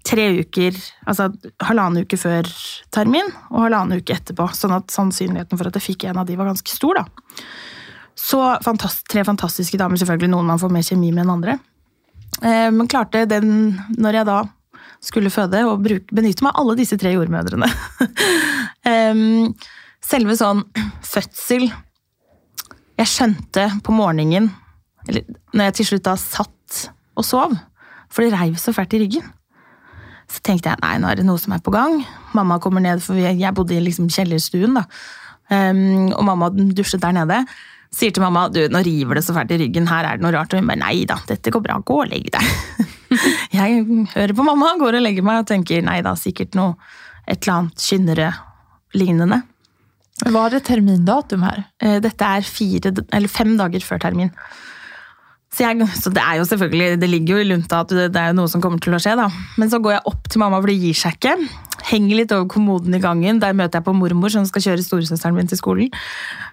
tre 0.06 0.30
uker, 0.40 0.78
altså 1.10 1.28
halvannen 1.66 2.06
uke 2.06 2.18
før 2.20 2.48
termin 2.94 3.28
og 3.50 3.66
halvannen 3.66 4.00
uke 4.00 4.16
etterpå. 4.16 4.48
Sånn 4.56 4.76
at 4.78 4.94
sannsynligheten 4.94 5.60
for 5.60 5.68
at 5.70 5.76
jeg 5.76 5.90
fikk 5.90 6.08
en 6.10 6.22
av 6.22 6.30
de 6.30 6.38
var 6.40 6.50
ganske 6.50 6.72
stor, 6.72 7.02
da. 7.02 7.06
Så 8.20 8.40
fantast, 8.66 9.06
tre 9.10 9.24
fantastiske 9.28 9.80
damer, 9.80 10.00
selvfølgelig 10.00 10.34
noen 10.34 10.50
man 10.50 10.60
får 10.62 10.72
mer 10.74 10.86
kjemi 10.86 11.12
med 11.14 11.24
enn 11.24 11.36
andre. 11.38 11.58
Eh, 12.44 12.70
men 12.76 12.90
klarte 12.92 13.26
den, 13.30 13.80
når 13.98 14.20
jeg 14.20 14.30
da 14.30 14.40
skulle 15.04 15.32
føde, 15.32 15.64
å 15.64 15.78
benytte 15.80 16.44
meg 16.44 16.52
av 16.52 16.60
alle 16.62 16.76
disse 16.82 16.98
tre 17.00 17.14
jordmødrene. 17.16 17.70
selve 20.10 20.36
sånn 20.40 20.64
fødsel 21.06 21.68
Jeg 23.00 23.08
skjønte 23.08 23.68
på 23.86 23.94
morgenen, 23.96 24.50
eller 25.08 25.28
når 25.54 25.70
jeg 25.70 25.76
til 25.78 25.88
slutt 25.92 26.08
da 26.10 26.16
satt 26.20 26.80
og 27.20 27.24
sov, 27.28 27.54
for 28.12 28.26
det 28.26 28.34
reiv 28.34 28.58
så 28.60 28.74
fælt 28.76 28.96
i 28.98 29.04
ryggen. 29.06 29.28
Så 30.30 30.44
tenkte 30.46 30.74
jeg 30.74 30.82
nei, 30.84 30.98
nå 31.00 31.08
er 31.10 31.20
det 31.20 31.26
noe 31.26 31.40
som 31.42 31.56
er 31.56 31.64
på 31.64 31.72
gang. 31.74 32.02
Mamma 32.38 32.60
kommer 32.62 32.84
ned, 32.84 33.02
for 33.02 33.18
jeg 33.18 33.56
bodde 33.56 33.78
i 33.78 33.82
liksom 33.82 34.12
kjellerstuen, 34.14 34.76
da. 34.78 34.84
Um, 35.50 36.12
og 36.14 36.22
mamma 36.28 36.52
dusjet 36.54 37.02
der 37.02 37.16
nede. 37.16 37.40
Sier 37.90 38.14
til 38.14 38.22
mamma 38.22 38.46
du, 38.54 38.62
nå 38.70 38.84
river 38.86 39.18
det 39.18 39.26
så 39.26 39.34
fælt 39.34 39.56
i 39.56 39.60
ryggen, 39.64 39.88
her 39.90 40.06
er 40.06 40.20
det 40.20 40.26
noe 40.26 40.34
rart. 40.36 40.54
Og 40.54 40.62
hun 40.62 40.70
bare 40.70 40.82
nei 40.84 41.04
da, 41.10 41.18
dette 41.30 41.54
går 41.54 41.64
bra, 41.66 41.80
gå 41.82 42.02
og 42.04 42.12
legg 42.12 42.30
deg. 42.36 42.50
jeg 43.58 43.86
hører 44.14 44.36
på 44.38 44.46
mamma, 44.46 44.76
går 44.82 45.00
og 45.00 45.06
legger 45.06 45.26
meg 45.26 45.42
og 45.42 45.50
tenker 45.50 45.86
nei 45.86 46.00
da, 46.06 46.14
sikkert 46.20 46.58
noe 46.60 46.78
et 47.30 47.42
eller 47.42 47.56
annet 47.56 47.86
kynnere 47.86 48.32
lignende. 48.98 49.44
Hva 50.28 50.48
er 50.48 50.58
det 50.58 50.66
termindatum 50.68 51.46
her? 51.48 51.64
Eh, 51.80 52.00
dette 52.04 52.26
er 52.26 52.46
fire, 52.46 52.92
eller 53.16 53.32
fem 53.32 53.54
dager 53.60 53.86
før 53.86 54.02
termin. 54.04 54.34
Så, 55.50 55.64
jeg, 55.64 55.88
så, 55.98 56.12
det 56.14 56.22
er 56.22 56.38
jo 56.38 56.46
selvfølgelig, 56.46 57.00
det 57.02 57.10
ligger 57.10 57.38
jo 57.38 57.42
i 57.42 57.48
lunta 57.50 57.80
at 57.82 57.94
det, 57.96 58.10
det 58.14 58.22
er 58.22 58.36
noe 58.38 58.50
som 58.52 58.62
kommer 58.62 58.82
til 58.84 58.94
å 58.94 59.00
skje. 59.02 59.16
da. 59.18 59.30
Men 59.58 59.72
så 59.72 59.80
går 59.82 59.96
jeg 59.96 60.06
opp 60.12 60.30
til 60.30 60.44
mamma, 60.44 60.60
for 60.62 60.70
det 60.70 60.78
gir 60.78 60.98
seg 60.98 61.18
ikke. 61.18 61.34
Henger 61.90 62.20
litt 62.20 62.36
over 62.36 62.50
kommoden 62.52 62.94
i 62.94 63.02
gangen. 63.02 63.42
Der 63.42 63.56
møter 63.58 63.80
jeg 63.80 63.88
på 63.88 63.96
mormor, 63.98 64.34
som 64.34 64.46
skal 64.46 64.68
kjøre 64.68 64.86
storesøsteren 64.86 65.38
min 65.40 65.50
til 65.50 65.58
skolen. 65.60 65.96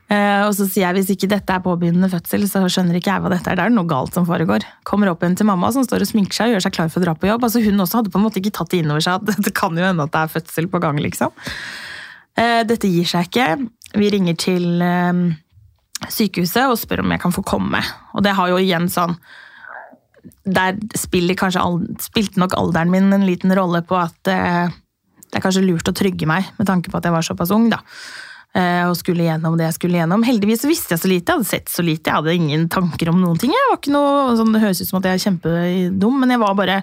Eh, 0.07 0.43
og 0.47 0.53
så 0.55 0.69
sier 0.71 0.85
jeg 0.85 0.95
hvis 1.01 1.09
ikke 1.17 1.29
dette 1.33 1.51
er 1.51 1.63
påbegynnende 1.65 2.09
fødsel, 2.13 2.45
så 2.47 2.63
skjønner 2.71 2.99
ikke 2.99 3.11
jeg 3.11 3.23
hva 3.25 3.31
dette 3.33 3.51
er. 3.51 3.59
Det 3.59 3.65
er 3.65 3.73
noe 3.75 3.91
galt 3.91 4.15
som 4.15 4.27
foregår. 4.29 4.67
Kommer 4.87 5.11
opp 5.11 5.25
igjen 5.25 5.35
til 5.41 5.49
mamma, 5.49 5.73
som 5.75 5.87
står 5.87 6.05
og 6.05 6.11
sminker 6.13 6.37
seg 6.37 6.51
og 6.51 6.57
gjør 6.57 6.67
seg 6.69 6.77
klar 6.77 6.93
for 6.93 7.03
å 7.03 7.07
dra 7.09 7.15
på 7.19 7.31
jobb. 7.31 7.47
Altså 7.49 7.63
Hun 7.65 7.83
også 7.83 8.01
hadde 8.01 8.13
på 8.15 8.21
en 8.21 8.27
måte 8.29 8.39
ikke 8.39 8.55
tatt 8.55 8.71
det 8.71 8.85
inn 8.85 8.93
over 8.93 9.03
seg 9.03 9.19
at 9.19 9.43
det 9.49 9.55
kan 9.57 9.75
jo 9.75 9.87
hende 9.87 10.07
at 10.07 10.15
det 10.15 10.23
er 10.23 10.35
fødsel 10.37 10.69
på 10.71 10.83
gang. 10.85 11.01
liksom. 11.03 11.35
Eh, 12.39 12.61
dette 12.69 12.91
gir 12.93 13.09
seg 13.11 13.27
ikke. 13.27 13.49
Vi 13.99 14.11
ringer 14.15 14.39
til 14.39 14.85
eh, 14.85 15.25
sykehuset 16.07 16.69
og 16.69 16.79
spør 16.79 17.03
om 17.03 17.17
jeg 17.17 17.25
kan 17.25 17.35
få 17.35 17.43
komme. 17.47 17.83
Og 18.15 18.23
det 18.27 18.37
har 18.39 18.53
jo 18.53 18.61
igjen 18.63 18.87
sånn 18.93 19.19
Der 20.47 20.79
spilte 20.99 22.39
nok 22.39 22.55
alderen 22.55 22.91
min 22.91 23.11
en 23.15 23.27
liten 23.27 23.51
rolle 23.55 23.83
på 23.83 23.99
at 23.99 24.15
det 24.27 24.39
er 25.35 25.43
kanskje 25.43 25.65
lurt 25.65 25.89
å 25.91 25.95
trygge 25.95 26.27
meg, 26.27 26.47
med 26.59 26.69
tanke 26.69 26.91
på 26.91 26.99
at 26.99 27.07
jeg 27.07 27.15
var 27.15 27.27
såpass 27.27 27.51
ung. 27.55 27.67
da. 27.71 27.81
Eh, 28.57 28.85
og 28.89 28.97
skulle 28.97 29.27
gjennom 29.27 29.59
det 29.59 29.67
jeg 29.67 29.77
skulle 29.77 29.99
gjennom. 29.99 30.23
Heldigvis 30.25 30.65
visste 30.65 30.95
jeg 30.95 31.03
så 31.03 31.11
lite, 31.11 31.29
jeg 31.29 31.41
hadde 31.41 31.51
sett 31.51 31.69
så 31.73 31.85
lite, 31.85 32.09
jeg 32.09 32.17
hadde 32.17 32.37
ingen 32.39 32.65
tanker 32.73 33.11
om 33.13 33.21
noen 33.21 33.37
ting. 33.41 33.53
Jeg 33.53 33.69
var 33.69 33.81
ikke 33.81 33.93
noe, 33.93 34.33
sånn, 34.39 34.55
Det 34.55 34.63
høres 34.63 34.81
ut 34.81 34.89
som 34.89 34.99
at 35.01 35.09
jeg 35.11 35.19
er 35.19 35.25
kjempedum, 35.27 36.19
men 36.23 36.33
jeg 36.33 36.43
var 36.43 36.57
bare 36.59 36.81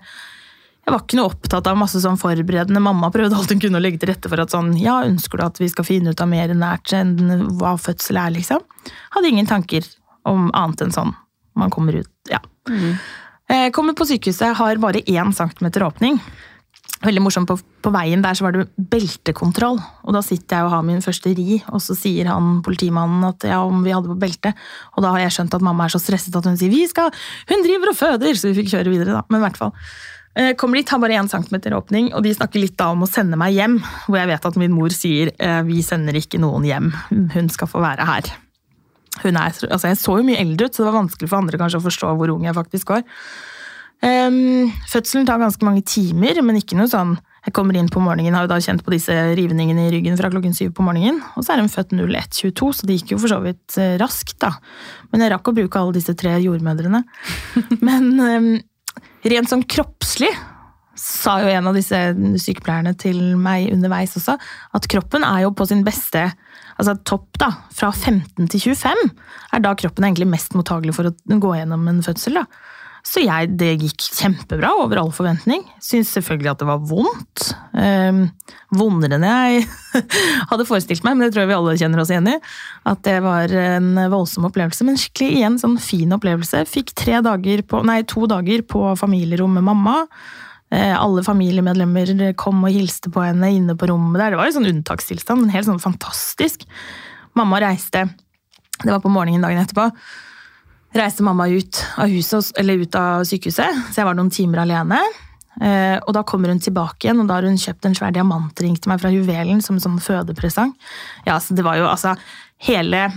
jeg 0.84 0.92
var 0.92 1.00
ikke 1.00 1.16
noe 1.16 1.32
opptatt 1.32 1.68
av 1.72 1.78
masse 1.80 2.02
sånn 2.04 2.20
forberedende. 2.20 2.82
Mamma 2.84 3.08
prøvde 3.08 3.38
alt 3.40 3.54
hun 3.54 3.62
kunne 3.64 3.80
å 3.80 3.82
legge 3.82 4.02
til 4.02 4.10
rette 4.12 4.28
for 4.28 4.44
at 4.44 4.52
sånn, 4.52 4.74
ja, 4.82 4.98
ønsker 5.08 5.40
du 5.40 5.46
at 5.46 5.62
vi 5.62 5.70
skal 5.72 5.88
finne 5.88 6.12
ut 6.12 6.20
av 6.22 6.28
mer 6.28 6.52
nært 6.52 6.92
enn 6.98 7.14
hva 7.56 7.78
fødsel 7.80 8.20
er, 8.20 8.34
liksom. 8.36 8.66
Hadde 9.16 9.32
ingen 9.32 9.48
tanker 9.48 9.88
om 10.28 10.50
annet 10.52 10.84
enn 10.84 10.92
sånn. 10.92 11.14
Man 11.56 11.72
kommer 11.72 11.96
ut, 12.04 12.12
ja. 12.28 12.42
Mm. 12.68 13.00
Kommer 13.72 13.96
på 13.96 14.10
sykehuset, 14.12 14.58
har 14.60 14.84
bare 14.84 15.06
én 15.08 15.32
centimeter 15.32 15.88
åpning. 15.88 16.20
Veldig 17.04 17.24
morsomt, 17.24 17.50
på, 17.50 17.58
på, 17.84 17.92
veien 17.92 18.22
der 18.24 18.38
så 18.38 18.46
var 18.46 18.56
det 18.56 18.66
beltekontroll. 18.78 19.80
Og 20.08 20.16
da 20.16 20.22
sitter 20.24 20.62
jeg 20.62 20.68
og 20.68 20.74
har 20.78 20.86
min 20.88 21.04
første 21.04 21.34
ri, 21.36 21.60
og 21.68 21.84
så 21.84 21.98
sier 22.00 22.30
han 22.32 22.62
politimannen 22.64 23.26
at 23.28 23.44
ja, 23.50 23.60
om 23.68 23.84
vi 23.84 23.92
hadde 23.92 24.12
på 24.12 24.20
belte. 24.22 24.54
Og 24.96 25.04
da 25.04 25.12
har 25.16 25.26
jeg 25.26 25.36
skjønt 25.38 25.58
at 25.58 25.66
mamma 25.68 25.88
er 25.88 25.96
så 25.96 26.02
stresset 26.02 26.36
at 26.40 26.48
hun 26.48 26.60
sier 26.60 26.72
vi 26.72 26.86
skal, 26.88 27.12
hun 27.52 27.66
driver 27.66 27.92
og 27.92 28.00
føder, 28.00 28.40
så 28.40 28.50
vi 28.50 28.62
fikk 28.62 28.72
kjøre 28.78 28.94
videre, 28.94 29.18
da. 29.18 29.24
Men 29.28 29.44
i 29.44 29.48
hvert 29.50 29.60
fall. 29.60 29.74
Eh, 30.34 30.54
kommer 30.58 30.80
dit, 30.80 30.90
har 30.90 31.02
bare 31.04 31.20
1 31.20 31.30
cm 31.30 31.60
åpning, 31.78 32.10
og 32.16 32.24
de 32.26 32.34
snakker 32.34 32.64
litt 32.64 32.78
da 32.80 32.90
om 32.96 33.04
å 33.06 33.10
sende 33.10 33.38
meg 33.38 33.54
hjem. 33.58 33.78
Hvor 34.08 34.18
jeg 34.18 34.32
vet 34.32 34.48
at 34.50 34.58
min 34.64 34.74
mor 34.74 34.96
sier 34.96 35.34
eh, 35.38 35.60
vi 35.68 35.84
sender 35.86 36.18
ikke 36.18 36.42
noen 36.42 36.66
hjem, 36.66 36.90
hun 37.36 37.52
skal 37.54 37.70
få 37.70 37.84
være 37.84 38.08
her. 38.10 38.32
Hun 39.22 39.38
er, 39.38 39.54
altså 39.70 39.92
jeg 39.92 40.00
så 40.02 40.16
jo 40.18 40.26
mye 40.26 40.40
eldre 40.42 40.66
ut, 40.66 40.74
så 40.74 40.82
det 40.82 40.90
var 40.90 41.02
vanskelig 41.04 41.30
for 41.30 41.44
andre 41.44 41.60
kanskje 41.62 41.84
å 41.84 41.86
forstå 41.86 42.16
hvor 42.18 42.32
ung 42.34 42.48
jeg 42.48 42.58
faktisk 42.58 42.96
var. 42.96 43.04
Um, 44.04 44.72
fødselen 44.92 45.28
tar 45.28 45.40
ganske 45.40 45.64
mange 45.64 45.84
timer, 45.88 46.42
men 46.44 46.58
ikke 46.60 46.76
noe 46.76 46.90
sånn 46.92 47.14
Jeg 47.46 47.54
kommer 47.56 47.78
inn 47.80 47.88
på 47.92 48.02
morgenen, 48.04 48.36
har 48.36 48.46
jo 48.46 48.52
da 48.52 48.58
kjent 48.64 48.84
på 48.84 48.92
disse 48.92 49.12
rivningene 49.36 49.86
i 49.88 49.92
ryggen 49.92 50.16
fra 50.20 50.30
klokken 50.32 50.54
syv 50.56 50.72
på 50.78 50.84
morgenen. 50.88 51.18
Og 51.36 51.44
så 51.44 51.54
er 51.54 51.60
hun 51.60 51.72
født 51.72 51.92
01.22, 51.96 52.70
så 52.72 52.88
det 52.88 52.96
gikk 53.00 53.16
jo 53.16 53.18
for 53.20 53.34
så 53.34 53.40
vidt 53.44 53.76
raskt, 54.00 54.38
da. 54.40 54.54
Men 55.12 55.26
jeg 55.26 55.34
rakk 55.34 55.52
å 55.52 55.56
bruke 55.58 55.82
alle 55.82 55.98
disse 55.98 56.16
tre 56.16 56.38
jordmødrene. 56.40 57.04
men 57.90 58.08
um, 58.24 58.48
Rent 59.24 59.52
sånn 59.52 59.64
kroppslig 59.68 60.32
sa 61.00 61.40
jo 61.42 61.50
en 61.50 61.68
av 61.70 61.78
disse 61.78 61.98
sykepleierne 62.44 62.94
til 63.00 63.20
meg 63.40 63.72
underveis 63.74 64.14
også, 64.20 64.36
at 64.78 64.88
kroppen 64.92 65.26
er 65.26 65.46
jo 65.46 65.54
på 65.58 65.68
sin 65.70 65.82
beste 65.86 66.28
altså 66.78 66.96
topp 67.08 67.40
da, 67.42 67.50
fra 67.74 67.90
15 67.94 68.50
til 68.52 68.64
25 68.74 69.02
er 69.54 69.64
da 69.64 69.74
kroppen 69.78 70.06
egentlig 70.08 70.30
mest 70.30 70.56
mottagelig 70.58 70.96
for 70.98 71.10
å 71.10 71.14
gå 71.14 71.54
gjennom 71.58 71.88
en 71.90 72.02
fødsel. 72.06 72.42
da. 72.42 72.46
Så 73.04 73.20
jeg, 73.20 73.50
det 73.60 73.74
gikk 73.82 74.06
kjempebra, 74.16 74.70
over 74.80 75.02
all 75.02 75.10
forventning. 75.12 75.66
Syns 75.84 76.14
selvfølgelig 76.16 76.54
at 76.54 76.62
det 76.62 76.68
var 76.70 76.86
vondt. 76.88 77.50
Um, 77.76 78.22
vondere 78.80 79.18
enn 79.18 79.26
jeg 79.28 79.66
hadde 80.52 80.68
forestilt 80.70 81.04
meg, 81.04 81.18
men 81.18 81.26
det 81.26 81.34
tror 81.34 81.44
jeg 81.44 81.52
vi 81.52 81.58
alle 81.58 81.76
kjenner 81.82 82.04
oss 82.04 82.14
igjen 82.14 82.32
i. 82.32 82.38
At 82.88 83.04
det 83.04 83.18
var 83.26 83.52
en 83.60 83.92
voldsom 84.14 84.48
opplevelse, 84.48 84.88
men 84.88 85.00
skikkelig 85.02 85.36
igjen 85.36 85.60
sånn 85.60 85.76
fin 85.84 86.16
opplevelse. 86.16 86.64
Fikk 86.72 86.96
dager 87.04 87.68
på, 87.68 87.84
nei, 87.84 88.00
to 88.08 88.24
dager 88.32 88.64
på 88.72 88.88
familierom 89.00 89.60
med 89.60 89.68
mamma. 89.68 90.00
Eh, 90.72 90.96
alle 90.96 91.28
familiemedlemmer 91.28 92.16
kom 92.40 92.64
og 92.64 92.72
hilste 92.72 93.12
på 93.12 93.28
henne 93.28 93.52
inne 93.52 93.76
på 93.76 93.92
rommet 93.92 94.22
der. 94.22 94.32
Det 94.32 94.40
var 94.40 94.48
en 94.48 94.62
sånn 94.62 94.72
unntakstilstand, 94.72 95.44
men 95.44 95.52
helt 95.52 95.68
sånn 95.68 95.84
fantastisk. 95.84 96.64
Mamma 97.36 97.60
reiste, 97.68 98.08
det 98.80 98.94
var 98.94 99.04
på 99.04 99.12
morgenen 99.12 99.44
dagen 99.44 99.60
etterpå 99.60 99.92
reiste 100.94 101.26
mamma 101.26 101.48
ut 101.50 101.84
av, 101.98 102.08
huset, 102.08 102.54
ut 102.58 102.96
av 102.96 103.26
sykehuset, 103.28 103.84
så 103.90 104.02
jeg 104.02 104.08
var 104.08 104.18
noen 104.18 104.32
timer 104.34 104.64
alene. 104.64 105.00
Eh, 105.62 105.98
og 106.02 106.14
da 106.16 106.24
kommer 106.26 106.50
hun 106.50 106.62
tilbake 106.62 107.08
igjen, 107.08 107.22
og 107.22 107.30
da 107.30 107.38
har 107.38 107.48
hun 107.48 107.60
kjøpt 107.62 107.86
en 107.86 107.98
svær 107.98 108.14
diamantring 108.14 108.78
til 108.78 108.90
meg 108.90 109.02
fra 109.02 109.12
Juvelen 109.14 109.62
som 109.62 109.78
en 109.78 109.84
sånn 109.84 110.02
fødepresang. 110.02 110.74
Ja, 111.28 111.38
så 111.42 111.58
det 111.58 111.66
var 111.66 111.80
jo 111.82 111.90
altså 111.90 112.16
hele 112.64 113.10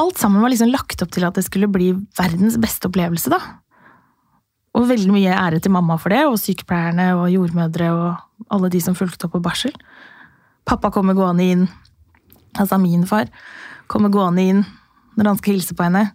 Alt 0.00 0.16
sammen 0.16 0.40
var 0.40 0.48
liksom 0.48 0.70
lagt 0.72 1.02
opp 1.04 1.10
til 1.12 1.26
at 1.28 1.36
det 1.36 1.42
skulle 1.44 1.68
bli 1.68 1.90
verdens 2.16 2.54
beste 2.56 2.88
opplevelse, 2.88 3.28
da. 3.28 3.36
Og 4.72 4.86
veldig 4.88 5.12
mye 5.12 5.34
ære 5.36 5.58
til 5.60 5.74
mamma 5.74 5.98
for 6.00 6.14
det, 6.14 6.22
og 6.24 6.38
sykepleierne 6.40 7.10
og 7.12 7.26
jordmødre 7.28 7.90
og 7.92 8.46
alle 8.56 8.70
de 8.72 8.80
som 8.80 8.96
fulgte 8.96 9.28
opp 9.28 9.34
på 9.36 9.42
barsel. 9.44 9.74
Pappa 10.64 10.88
kommer 10.94 11.12
gående 11.12 11.44
inn, 11.44 11.66
altså 12.56 12.80
min 12.80 13.04
far, 13.04 13.28
kommer 13.84 14.08
gående 14.08 14.46
inn 14.48 14.64
når 15.12 15.28
han 15.28 15.42
skal 15.42 15.58
hilse 15.58 15.76
på 15.76 15.84
henne 15.84 16.06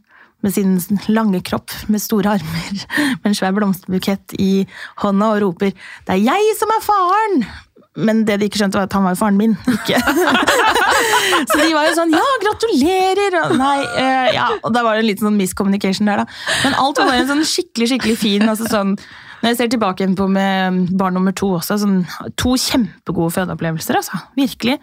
med 0.41 0.54
sin 0.56 0.77
lange 1.12 1.41
kropp 1.45 1.73
med 1.91 2.01
store 2.01 2.38
armer 2.38 2.86
med 3.21 3.32
en 3.32 3.38
svær 3.38 3.56
blomsterbukett 3.58 4.38
i 4.41 4.67
hånda 5.04 5.34
og 5.36 5.41
roper 5.45 5.73
'Det 5.73 6.15
er 6.15 6.23
jeg 6.25 6.56
som 6.60 6.73
er 6.73 6.86
faren!' 6.86 7.43
Men 7.91 8.23
det 8.23 8.38
de 8.39 8.47
ikke 8.47 8.56
skjønte, 8.62 8.80
var 8.80 8.88
at 8.88 8.93
han 8.95 9.04
var 9.04 9.17
faren 9.19 9.36
min, 9.36 9.58
ikke. 9.75 9.99
så 9.99 11.58
de 11.60 11.73
var 11.75 11.89
jo 11.89 11.97
sånn 11.97 12.13
'ja, 12.15 12.27
gratulerer'! 12.45 13.36
Og, 13.41 13.58
nei, 13.60 13.80
uh, 13.84 14.30
ja, 14.32 14.47
og 14.63 14.71
da 14.71 14.86
var 14.86 14.95
det 14.95 15.04
en 15.04 15.10
liten 15.10 15.27
sånn 15.27 15.39
miscommunication 15.39 16.08
der, 16.08 16.23
da. 16.23 16.25
Men 16.63 16.77
alt 16.80 17.01
var 17.04 17.12
en 17.17 17.27
sånn 17.34 17.43
skikkelig 17.43 17.91
skikkelig 17.91 18.17
fin 18.17 18.47
altså 18.47 18.69
sånn, 18.71 18.95
Når 19.41 19.49
jeg 19.49 19.58
ser 19.58 19.69
tilbake 19.73 20.06
på 20.15 20.27
med 20.30 20.91
barn 20.95 21.15
nummer 21.17 21.34
to 21.34 21.47
også, 21.58 21.80
sånn, 21.82 22.06
to 22.38 22.54
kjempegode 22.62 23.34
fødeopplevelser. 23.34 23.97
altså. 23.97 24.19
Virkelig. 24.38 24.77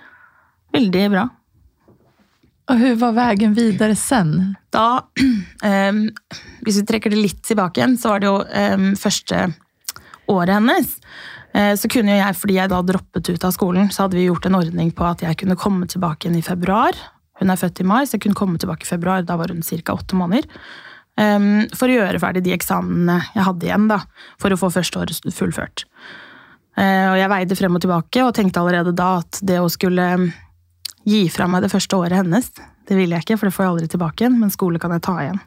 Veldig 0.75 1.05
bra. 1.13 1.29
Og 2.69 2.77
hvordan 2.77 3.01
var 3.01 3.15
veien 3.17 3.55
videre 3.57 3.97
sen? 3.97 4.33
Da, 4.75 5.01
um, 5.65 6.03
hvis 6.67 6.81
vi 6.83 6.87
trekker 6.89 7.13
det 7.13 7.21
litt 7.23 7.41
tilbake 7.47 7.81
igjen, 7.81 7.97
så 8.01 8.13
var 8.13 8.23
det 8.23 8.29
jo 8.29 8.39
um, 8.45 8.91
første 8.99 9.45
året 10.29 10.53
hennes. 10.53 10.91
Uh, 11.57 11.73
så 11.81 11.89
kunne 11.89 12.19
jeg, 12.19 12.37
fordi 12.37 12.59
jeg 12.59 12.73
da 12.73 12.83
droppet 12.85 13.31
ut 13.33 13.47
av 13.49 13.55
skolen, 13.57 13.89
så 13.95 14.05
hadde 14.05 14.19
vi 14.21 14.27
gjort 14.27 14.51
en 14.51 14.59
ordning 14.61 14.93
på 14.93 15.07
at 15.09 15.25
jeg 15.25 15.39
kunne 15.41 15.57
komme 15.61 15.89
tilbake 15.89 16.27
igjen 16.27 16.43
i 16.43 16.45
februar. 16.45 16.99
Hun 17.41 17.55
er 17.55 17.61
født 17.61 17.81
i 17.81 17.87
mai, 17.89 18.03
så 18.05 18.19
jeg 18.19 18.27
kunne 18.27 18.39
komme 18.39 18.61
tilbake 18.61 18.85
i 18.85 18.91
februar. 18.91 19.25
Da 19.25 19.39
var 19.41 19.55
hun 19.55 19.65
ca. 19.65 19.95
åtte 19.97 20.19
måneder. 20.19 20.49
Um, 21.19 21.65
for 21.75 21.89
å 21.89 21.97
gjøre 21.97 22.21
ferdig 22.23 22.45
de 22.45 22.53
eksamenene 22.55 23.17
jeg 23.33 23.47
hadde 23.49 23.67
igjen, 23.67 23.89
da, 23.91 24.03
for 24.39 24.53
å 24.53 24.61
få 24.61 24.69
første 24.77 25.01
året 25.01 25.33
fullført. 25.35 25.87
Uh, 26.79 27.15
Og 27.15 27.17
jeg 27.19 27.33
veide 27.33 27.57
frem 27.59 27.81
og 27.81 27.83
tilbake 27.83 28.27
og 28.27 28.37
tenkte 28.37 28.61
allerede 28.61 28.93
da 28.95 29.17
at 29.23 29.41
det 29.43 29.57
å 29.59 29.73
skulle 29.73 30.11
gi 31.09 31.23
fra 31.33 31.49
meg 31.51 31.65
det 31.65 31.73
første 31.73 31.97
året 31.97 32.21
hennes, 32.21 32.51
det 32.89 32.97
vil 32.97 33.13
jeg 33.13 33.25
ikke, 33.25 33.39
for 33.41 33.49
det 33.49 33.57
får 33.57 33.65
jeg 33.65 33.75
aldri 33.75 33.91
tilbake 33.93 34.25
igjen, 34.25 34.39
men 34.41 34.53
skole 34.53 34.81
kan 34.83 34.95
jeg 34.95 35.05
ta 35.05 35.17
igjen. 35.23 35.41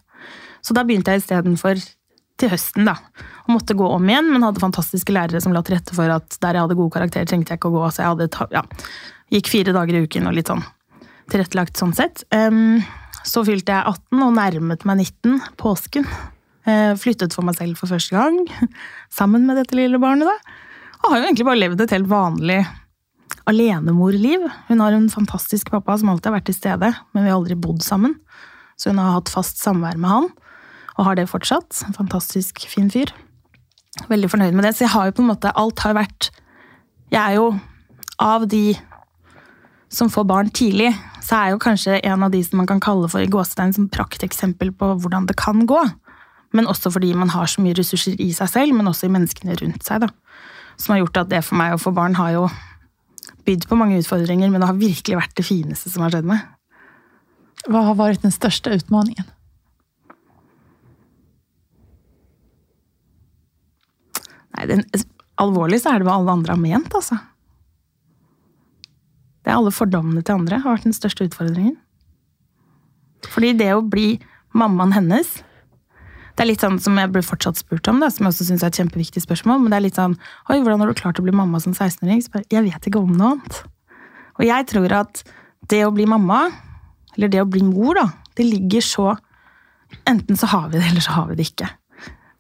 Så 0.62 0.76
da 0.78 0.84
begynte 0.86 1.14
jeg 1.14 1.24
istedenfor 1.24 1.80
til 2.42 2.52
høsten, 2.52 2.90
da. 2.90 2.98
Og 3.46 3.56
måtte 3.56 3.78
gå 3.78 3.88
om 3.94 4.10
igjen, 4.10 4.30
men 4.34 4.46
hadde 4.46 4.62
fantastiske 4.62 5.14
lærere 5.14 5.42
som 5.44 5.54
la 5.56 5.64
til 5.66 5.78
rette 5.78 5.96
for 5.98 6.10
at 6.14 6.38
der 6.42 6.58
jeg 6.58 6.66
hadde 6.66 6.78
gode 6.80 6.96
karakterer, 6.96 7.30
trengte 7.30 7.54
jeg 7.54 7.62
ikke 7.62 7.72
å 7.72 7.78
gå. 7.78 7.88
Så 7.94 8.04
jeg 8.04 8.14
hadde, 8.14 8.48
ja, 8.54 8.64
gikk 9.34 9.52
fire 9.52 9.76
dager 9.78 9.98
i 9.98 10.04
uken 10.06 10.30
og 10.30 10.38
litt 10.38 10.52
sånn 10.52 10.64
tilrettelagt 11.32 11.80
sånn 11.80 11.94
sett. 11.96 12.26
Så 13.28 13.46
fylte 13.48 13.74
jeg 13.74 13.86
18 13.86 14.26
og 14.26 14.36
nærmet 14.38 14.86
meg 14.90 15.04
19, 15.06 15.40
påsken. 15.62 16.08
Eh, 16.70 16.94
flyttet 17.00 17.34
for 17.34 17.46
meg 17.46 17.58
selv 17.58 17.80
for 17.80 17.90
første 17.90 18.14
gang, 18.14 18.44
sammen 19.20 19.48
med 19.48 19.58
dette 19.58 19.78
lille 19.78 19.98
barnet, 20.02 20.30
da. 20.30 20.58
Og 21.02 21.14
har 21.14 21.22
jo 21.22 21.26
egentlig 21.30 21.48
bare 21.48 21.62
levd 21.62 21.82
et 21.82 21.94
helt 21.96 22.10
vanlig 22.12 22.60
alenemorliv. 23.50 24.44
Hun 24.68 24.84
har 24.84 24.96
en 24.96 25.10
fantastisk 25.10 25.72
pappa 25.74 25.98
som 25.98 26.12
alltid 26.12 26.30
har 26.30 26.38
vært 26.40 26.50
til 26.52 26.58
stede, 26.58 26.92
men 27.14 27.26
vi 27.26 27.32
har 27.32 27.40
aldri 27.40 27.58
bodd 27.60 27.82
sammen. 27.86 28.16
Så 28.78 28.92
hun 28.92 29.02
har 29.02 29.18
hatt 29.18 29.32
fast 29.32 29.62
samvær 29.62 29.98
med 30.02 30.10
han, 30.10 30.30
og 30.98 31.06
har 31.08 31.18
det 31.20 31.30
fortsatt. 31.32 31.84
En 31.88 31.98
fantastisk 31.98 32.64
fin 32.70 32.90
fyr. 32.92 33.14
Veldig 34.10 34.30
fornøyd 34.32 34.56
med 34.56 34.66
det. 34.66 34.76
Så 34.78 34.86
jeg 34.86 34.94
har 34.96 35.10
jo 35.10 35.18
på 35.18 35.26
en 35.26 35.32
måte 35.34 35.52
Alt 35.60 35.84
har 35.84 35.98
vært 35.98 36.30
Jeg 37.12 37.20
er 37.20 37.34
jo 37.36 37.50
av 38.22 38.46
de 38.48 38.78
som 39.92 40.08
får 40.08 40.24
barn 40.24 40.50
tidlig, 40.56 40.94
så 41.20 41.36
er 41.36 41.50
jeg 41.50 41.56
jo 41.58 41.64
kanskje 41.66 41.98
en 42.08 42.24
av 42.24 42.32
de 42.32 42.40
som 42.46 42.62
man 42.62 42.70
kan 42.70 42.80
kalle 42.80 43.10
for 43.12 43.20
i 43.20 43.28
gåstein 43.28 43.74
som 43.76 43.90
prakteksempel 43.92 44.72
på 44.72 44.94
hvordan 45.04 45.28
det 45.28 45.36
kan 45.42 45.66
gå. 45.68 45.82
Men 46.56 46.70
også 46.72 46.94
fordi 46.96 47.12
man 47.18 47.34
har 47.34 47.50
så 47.52 47.64
mye 47.64 47.76
ressurser 47.76 48.16
i 48.16 48.30
seg 48.36 48.50
selv, 48.54 48.76
men 48.78 48.88
også 48.88 49.10
i 49.10 49.12
menneskene 49.12 49.58
rundt 49.60 49.84
seg. 49.84 50.06
da. 50.06 50.10
Som 50.80 50.96
har 50.96 51.04
gjort 51.04 51.24
at 51.26 51.32
det 51.34 51.44
for 51.44 51.60
meg 51.60 51.76
å 51.76 51.82
få 51.82 51.92
barn 51.96 52.16
har 52.16 52.32
jo 52.38 52.46
bydd 53.48 53.68
på 53.70 53.78
mange 53.80 54.00
utfordringer, 54.02 54.50
men 54.52 54.62
det 54.62 54.70
har 54.70 54.80
virkelig 54.80 55.20
vært 55.20 55.38
det 55.38 55.46
fineste 55.48 55.92
som 55.92 56.06
har 56.06 56.14
skjedd 56.14 56.30
meg. 56.30 56.44
Hva 57.70 57.84
har 57.90 57.98
vært 58.00 58.26
den 58.26 58.34
største 58.34 58.74
utmaningen? 58.74 59.28
Nei, 64.52 64.66
den, 64.70 64.86
alvorlig 65.42 65.82
så 65.82 65.94
er 65.94 66.02
det 66.02 66.10
hva 66.10 66.18
alle 66.20 66.34
andre 66.34 66.56
har 66.56 66.62
ment, 66.62 66.96
altså. 66.98 67.20
Det 69.42 69.50
er 69.50 69.58
alle 69.58 69.74
fordommene 69.74 70.22
til 70.26 70.38
andre 70.38 70.60
har 70.62 70.76
vært 70.76 70.90
den 70.90 70.98
største 70.98 71.26
utfordringen. 71.30 71.78
Fordi 73.32 73.54
det 73.58 73.72
å 73.74 73.86
bli 73.86 74.16
mammaen 74.58 74.94
hennes 74.96 75.40
Det 76.36 76.44
er 76.44 76.50
litt 76.50 76.64
sånn 76.64 76.80
som 76.82 76.98
jeg 77.00 77.12
ble 77.12 77.24
fortsatt 77.26 77.60
spurt 77.60 77.88
om, 77.92 78.00
da, 78.04 78.10
som 78.14 78.26
jeg 78.26 78.34
også 78.34 78.48
synes 78.48 78.64
er 78.64 78.72
et 78.72 78.80
kjempeviktig 78.82 79.24
spørsmål. 79.26 79.62
Men 79.64 79.74
det 79.74 79.80
er 79.80 79.86
litt 79.88 80.00
sånn 80.00 80.16
Oi, 80.50 80.60
hvordan 80.62 80.84
har 80.84 80.92
du 80.92 81.00
klart 81.00 81.20
å 81.20 81.26
bli 81.26 81.36
mamma 81.36 81.60
som 81.64 81.76
16-åring? 81.76 82.24
Jeg 82.52 82.66
vet 82.68 82.88
ikke 82.88 83.02
om 83.02 83.12
noe 83.18 83.36
annet. 83.36 83.62
Og 84.40 84.46
jeg 84.48 84.68
tror 84.72 84.96
at 85.02 85.24
det 85.72 85.84
å 85.86 85.92
bli 85.94 86.08
mamma, 86.10 86.46
eller 87.18 87.32
det 87.32 87.44
å 87.44 87.50
bli 87.50 87.62
mor, 87.66 88.00
da, 88.00 88.08
det 88.40 88.48
ligger 88.48 88.86
så 88.86 89.12
Enten 90.08 90.38
så 90.40 90.48
har 90.48 90.70
vi 90.72 90.80
det, 90.80 90.86
eller 90.88 91.04
så 91.04 91.12
har 91.18 91.26
vi 91.28 91.36
det 91.36 91.50
ikke. 91.50 91.68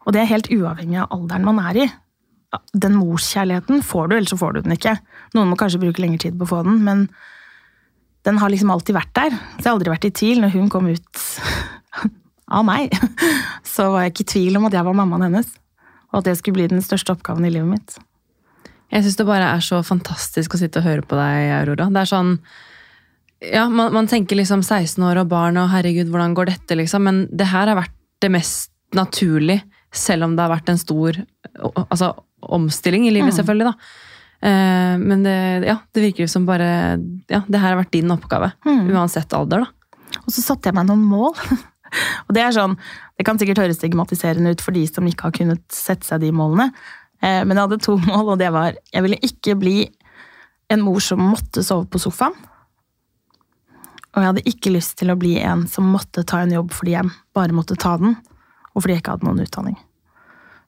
Og 0.05 0.13
det 0.15 0.21
er 0.21 0.29
helt 0.29 0.47
uavhengig 0.55 1.01
av 1.01 1.11
alderen 1.11 1.43
man 1.49 1.57
er 1.59 1.79
i. 1.83 1.87
Den 2.71 2.95
morskjærligheten 2.95 3.83
får 3.83 4.07
du, 4.07 4.15
eller 4.15 4.31
så 4.31 4.37
får 4.39 4.55
du 4.55 4.61
den 4.63 4.75
ikke. 4.77 4.93
Noen 5.35 5.51
må 5.51 5.57
kanskje 5.59 5.81
bruke 5.81 5.99
lengre 5.99 6.21
tid 6.23 6.37
på 6.39 6.47
å 6.47 6.51
få 6.53 6.61
den, 6.63 6.79
men 6.85 7.03
den 8.23 8.39
har 8.39 8.53
liksom 8.53 8.71
alltid 8.73 8.95
vært 8.95 9.13
der. 9.17 9.35
Så 9.35 9.65
jeg 9.65 9.67
har 9.67 9.75
aldri 9.75 9.93
vært 9.93 10.07
i 10.07 10.13
tvil. 10.15 10.41
Når 10.43 10.53
hun 10.55 10.71
kom 10.71 10.89
ut 10.91 11.23
av 12.51 12.65
meg, 12.67 12.93
så 13.73 13.89
var 13.93 14.05
jeg 14.05 14.15
ikke 14.15 14.25
i 14.25 14.31
tvil 14.35 14.59
om 14.59 14.67
at 14.69 14.77
jeg 14.77 14.87
var 14.87 14.97
mammaen 14.97 15.29
hennes. 15.29 15.51
Og 16.11 16.19
at 16.19 16.27
det 16.27 16.37
skulle 16.39 16.59
bli 16.59 16.71
den 16.71 16.83
største 16.83 17.15
oppgaven 17.15 17.47
i 17.47 17.53
livet 17.53 17.71
mitt. 17.71 17.95
Jeg 18.91 19.05
syns 19.05 19.17
det 19.21 19.27
bare 19.29 19.53
er 19.53 19.63
så 19.63 19.79
fantastisk 19.87 20.55
å 20.55 20.59
sitte 20.59 20.81
og 20.81 20.87
høre 20.89 21.05
på 21.07 21.15
deg, 21.15 21.53
Aurora. 21.61 21.87
Det 21.93 22.03
er 22.03 22.11
sånn 22.11 22.35
Ja, 23.41 23.63
man, 23.71 23.93
man 23.95 24.09
tenker 24.11 24.37
liksom 24.37 24.61
16 24.61 25.01
år 25.07 25.23
og 25.23 25.31
barn, 25.31 25.57
og 25.57 25.71
herregud, 25.71 26.11
hvordan 26.11 26.35
går 26.37 26.51
dette, 26.51 26.77
liksom? 26.77 27.07
Men 27.07 27.23
det 27.31 27.47
her 27.49 27.71
har 27.71 27.79
vært 27.79 27.95
det 28.21 28.29
mest 28.33 28.69
naturlig, 28.93 29.61
selv 29.95 30.27
om 30.27 30.35
det 30.35 30.43
har 30.43 30.51
vært 30.51 30.69
en 30.71 30.79
stor 30.79 31.17
altså, 31.87 32.11
omstilling 32.41 33.07
i 33.07 33.15
livet, 33.15 33.33
selvfølgelig, 33.33 33.71
da. 33.71 34.11
Eh, 34.41 34.93
men 35.01 35.23
det, 35.25 35.37
ja, 35.69 35.79
det 35.93 36.03
virker 36.07 36.29
som 36.31 36.47
bare 36.47 36.97
Ja, 37.29 37.43
det 37.45 37.59
her 37.61 37.75
har 37.75 37.79
vært 37.83 37.93
din 37.93 38.11
oppgave. 38.13 38.51
Uansett 38.65 39.33
alder, 39.37 39.65
da. 39.65 39.97
Og 40.25 40.33
så 40.33 40.43
satte 40.43 40.69
jeg 40.69 40.77
meg 40.77 40.89
noen 40.89 41.05
mål. 41.07 41.37
Og 42.27 42.35
det 42.35 42.43
er 42.43 42.55
sånn, 42.55 42.77
det 43.17 43.25
kan 43.27 43.39
sikkert 43.41 43.63
høres 43.63 43.79
stigmatiserende 43.81 44.53
ut 44.55 44.63
for 44.63 44.75
de 44.75 44.85
som 44.89 45.07
ikke 45.07 45.29
har 45.29 45.35
kunnet 45.35 45.65
sette 45.75 46.07
seg 46.07 46.23
de 46.23 46.31
målene. 46.35 46.71
Eh, 47.21 47.41
Men 47.45 47.55
jeg 47.55 47.65
hadde 47.67 47.81
to 47.85 47.97
mål, 48.09 48.33
og 48.35 48.39
det 48.41 48.51
var 48.53 48.77
jeg 48.93 49.07
ville 49.07 49.19
ikke 49.25 49.57
bli 49.59 49.75
en 50.71 50.83
mor 50.85 51.03
som 51.03 51.21
måtte 51.33 51.63
sove 51.67 51.87
på 51.91 51.99
sofaen. 51.99 52.35
Og 54.11 54.19
jeg 54.19 54.27
hadde 54.27 54.49
ikke 54.49 54.73
lyst 54.73 54.97
til 54.99 55.11
å 55.11 55.17
bli 55.19 55.37
en 55.39 55.63
som 55.71 55.87
måtte 55.87 56.25
ta 56.27 56.41
en 56.43 56.51
jobb 56.51 56.73
fordi 56.75 56.97
jeg 56.97 57.11
bare 57.35 57.55
måtte 57.55 57.77
ta 57.79 57.95
den, 57.99 58.17
og 58.73 58.83
fordi 58.83 58.97
jeg 58.97 59.03
ikke 59.03 59.15
hadde 59.15 59.27
noen 59.27 59.43
utdanning. 59.43 59.77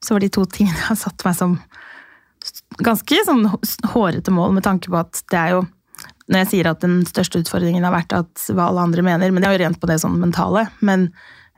Så 0.03 0.15
var 0.15 0.23
de 0.23 0.31
to 0.31 0.45
tingene 0.47 0.77
jeg 0.81 0.89
har 0.91 0.99
satt 0.99 1.25
meg 1.27 1.39
som 1.39 1.57
ganske 2.83 3.23
sånn 3.23 3.45
hårete 3.93 4.31
mål, 4.35 4.55
med 4.55 4.65
tanke 4.65 4.91
på 4.91 4.99
at 4.99 5.23
det 5.31 5.39
er 5.39 5.55
jo 5.55 5.63
når 6.31 6.43
jeg 6.43 6.49
sier 6.51 6.69
at 6.69 6.83
den 6.83 7.01
største 7.07 7.41
utfordringen 7.43 7.83
har 7.83 7.93
vært 7.95 8.13
at 8.15 8.45
hva 8.53 8.69
alle 8.69 8.85
andre 8.87 9.03
mener, 9.05 9.31
men 9.31 9.43
det 9.43 9.49
er 9.49 9.57
jo 9.57 9.63
rent 9.65 9.81
på 9.81 9.89
det 9.89 9.99
sånn 10.03 10.19
mentale, 10.21 10.67
men 10.79 11.09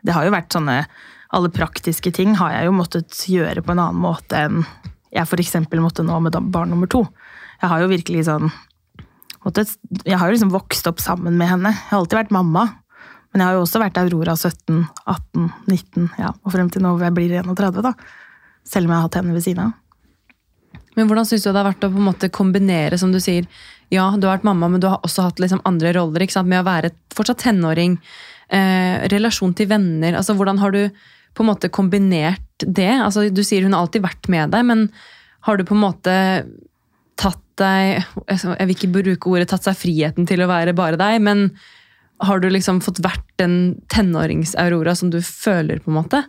det 0.05 0.15
har 0.15 0.25
jo 0.25 0.33
vært 0.33 0.55
sånne 0.55 0.79
alle 1.35 1.51
praktiske 1.51 2.11
ting 2.15 2.35
har 2.39 2.53
jeg 2.53 2.67
jo 2.69 2.75
måttet 2.75 3.17
gjøre 3.29 3.63
på 3.65 3.73
en 3.73 3.81
annen 3.83 4.01
måte 4.01 4.45
enn 4.47 4.63
jeg 5.15 5.39
eksempel 5.39 5.79
måtte 5.79 6.03
nå 6.03 6.17
med 6.23 6.35
barn 6.51 6.71
nummer 6.73 6.89
to. 6.91 7.05
Jeg 7.61 7.71
har 7.71 7.81
jo 7.81 7.91
virkelig 7.91 8.25
sånn 8.27 8.49
måttet, 9.45 9.77
Jeg 10.03 10.17
har 10.19 10.27
jo 10.27 10.35
liksom 10.35 10.51
vokst 10.51 10.87
opp 10.89 10.99
sammen 10.99 11.37
med 11.37 11.47
henne. 11.47 11.71
Jeg 11.71 11.91
har 11.91 12.01
alltid 12.01 12.19
vært 12.19 12.35
mamma. 12.35 12.65
Men 13.31 13.41
jeg 13.41 13.47
har 13.47 13.55
jo 13.55 13.63
også 13.63 13.79
vært 13.79 13.97
Aurora 13.99 14.35
17, 14.35 14.85
18, 15.05 15.49
19, 15.67 16.09
ja, 16.19 16.31
og 16.31 16.51
frem 16.51 16.69
til 16.71 16.83
nå 16.83 16.93
hvor 16.95 17.03
jeg 17.03 17.15
blir 17.15 17.33
31, 17.43 17.81
da. 17.83 17.91
Selv 18.63 18.87
om 18.87 18.93
jeg 18.93 18.97
har 18.97 19.07
hatt 19.07 19.17
henne 19.19 19.35
ved 19.35 19.43
siden 19.43 19.65
av. 19.65 19.73
Men 20.95 21.09
hvordan 21.09 21.27
syns 21.27 21.43
du 21.43 21.49
det 21.49 21.59
har 21.59 21.67
vært 21.67 21.83
å 21.83 21.91
på 21.91 21.99
en 21.99 22.07
måte 22.07 22.31
kombinere, 22.31 22.97
som 22.99 23.11
du 23.11 23.19
sier, 23.19 23.47
ja, 23.93 24.05
du 24.17 24.27
har 24.27 24.37
vært 24.37 24.47
mamma, 24.47 24.69
men 24.71 24.81
du 24.81 24.87
har 24.89 25.03
også 25.05 25.27
hatt 25.27 25.41
liksom 25.41 25.61
andre 25.67 25.93
roller, 25.97 26.25
med 26.43 26.61
å 26.61 26.67
være 26.67 26.93
fortsatt 27.15 27.43
tenåring, 27.45 27.99
eh, 28.49 29.05
relasjon 29.11 29.53
til 29.53 29.69
venner, 29.69 30.15
altså 30.15 30.35
hvordan 30.35 30.59
har 30.59 30.71
du 30.71 30.89
på 31.35 31.43
en 31.43 31.51
måte 31.51 31.69
kombinert 31.69 32.63
det? 32.63 32.93
Altså, 33.03 33.29
du 33.29 33.43
sier 33.43 33.63
hun 33.63 33.73
har 33.75 33.85
alltid 33.85 34.05
vært 34.05 34.29
med 34.31 34.51
deg, 34.55 34.65
men 34.65 34.89
har 35.45 35.57
du 35.57 35.65
på 35.67 35.75
en 35.75 35.83
måte 35.83 36.13
tatt 37.19 37.41
deg, 37.59 38.03
jeg 38.27 38.67
vil 38.67 38.75
ikke 38.75 38.93
bruke 38.95 39.31
ordet 39.31 39.49
tatt 39.51 39.67
seg 39.67 39.77
friheten 39.79 40.27
til 40.27 40.43
å 40.43 40.49
være 40.51 40.75
bare 40.75 40.99
deg, 40.99 41.21
men 41.23 41.49
har 42.23 42.39
du 42.39 42.47
liksom 42.49 42.79
fått 42.83 43.01
vært 43.03 43.27
den 43.39 43.75
tenårings-Aurora 43.91 44.95
som 44.95 45.11
du 45.11 45.19
føler, 45.21 45.81
på 45.83 45.91
en 45.91 45.99
måte? 45.99 46.23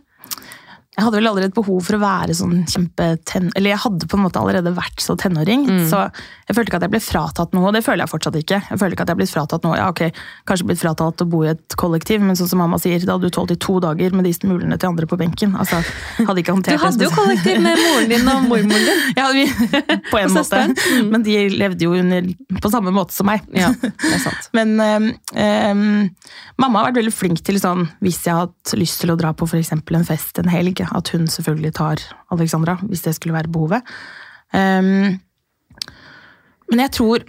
Jeg 0.97 1.05
hadde 1.05 1.21
vel 1.21 1.45
et 1.45 1.55
behov 1.57 1.83
for 1.85 1.99
å 1.99 2.01
være 2.01 2.35
sånn 2.37 2.63
kjempeten... 2.73 3.51
Eller 3.55 3.75
jeg 3.75 3.83
hadde 3.83 4.09
på 4.09 4.17
en 4.17 4.25
måte 4.25 4.41
allerede 4.41 4.73
vært 4.77 5.03
så 5.05 5.17
tenåring, 5.21 5.67
så 5.91 6.07
jeg 6.47 6.55
følte 6.55 6.71
ikke 6.71 6.79
at 6.79 6.85
jeg 6.87 6.93
ble 6.95 7.01
fratatt 7.03 7.55
noe, 7.57 7.67
og 7.69 7.75
det 7.75 7.83
føler 7.83 8.05
jeg 8.05 8.13
fortsatt 8.13 8.37
ikke. 8.39 8.61
Jeg 8.71 8.79
føler 8.81 8.95
ikke 8.95 9.05
at 9.05 9.11
jeg 9.11 9.19
blitt 9.19 9.33
fratatt 9.33 9.65
noe. 9.67 9.77
Ja, 9.77 9.89
ok, 9.91 10.03
kanskje 10.47 10.69
blitt 10.69 10.81
fratatt 10.81 11.25
å 11.25 11.27
bo 11.29 11.41
i 11.43 11.51
et 11.51 11.77
kollektiv, 11.77 12.23
men 12.23 12.39
sånn 12.39 12.49
som 12.49 12.63
mamma 12.63 12.79
sier, 12.81 13.03
da 13.03 13.17
hadde 13.17 13.27
du 13.27 13.35
tålt 13.35 13.51
i 13.51 13.59
to 13.61 13.81
dager 13.83 14.15
med 14.15 14.29
de 14.29 14.33
smulene 14.37 14.79
til 14.79 14.93
andre 14.93 15.09
på 15.11 15.19
benken. 15.19 15.57
Altså, 15.59 15.83
hadde 16.21 16.45
ikke 16.45 16.55
Du 16.55 16.61
håndtert 16.61 16.77
det 16.77 16.85
hadde 16.85 17.09
jo 17.09 17.11
kollektiv 17.17 17.59
med 17.65 17.83
moren 17.83 18.15
din 18.15 18.31
og 18.31 18.47
mormoren 18.47 18.87
din. 18.87 19.03
Ja, 19.19 19.27
vi, 19.35 19.45
på 20.13 20.21
en 20.21 20.33
måte. 20.37 20.63
Mm. 20.71 21.11
Men 21.11 21.27
de 21.27 21.37
levde 21.51 21.87
jo 21.89 21.97
under, 21.99 22.31
på 22.63 22.71
samme 22.73 22.95
måte 22.95 23.17
som 23.17 23.27
meg. 23.29 23.43
Ja, 23.57 23.73
det 23.83 24.15
er 24.15 24.23
sant. 24.29 24.49
Men 24.57 24.77
um, 24.79 25.11
um, 25.35 25.85
mamma 26.63 26.81
har 26.85 26.91
vært 26.93 27.03
veldig 27.03 27.15
flink 27.17 27.43
til 27.47 27.59
sånn, 27.63 27.89
hvis 28.05 28.23
jeg 28.23 28.37
har 28.37 28.47
hatt 28.47 28.77
lyst 28.79 29.03
til 29.03 29.13
å 29.13 29.19
dra 29.19 29.35
på 29.37 29.51
f.eks. 29.51 29.75
en 29.75 30.07
fest 30.07 30.39
en 30.39 30.51
helg, 30.53 30.86
at 30.95 31.11
hun 31.15 31.27
selvfølgelig 31.31 31.75
tar 31.79 32.03
Alexandra, 32.35 32.77
hvis 32.83 33.05
det 33.07 33.17
skulle 33.17 33.37
være 33.37 33.53
behovet. 33.53 33.83
Um, 34.55 35.19
men 36.71 36.83
jeg 36.83 36.93
tror 36.95 37.23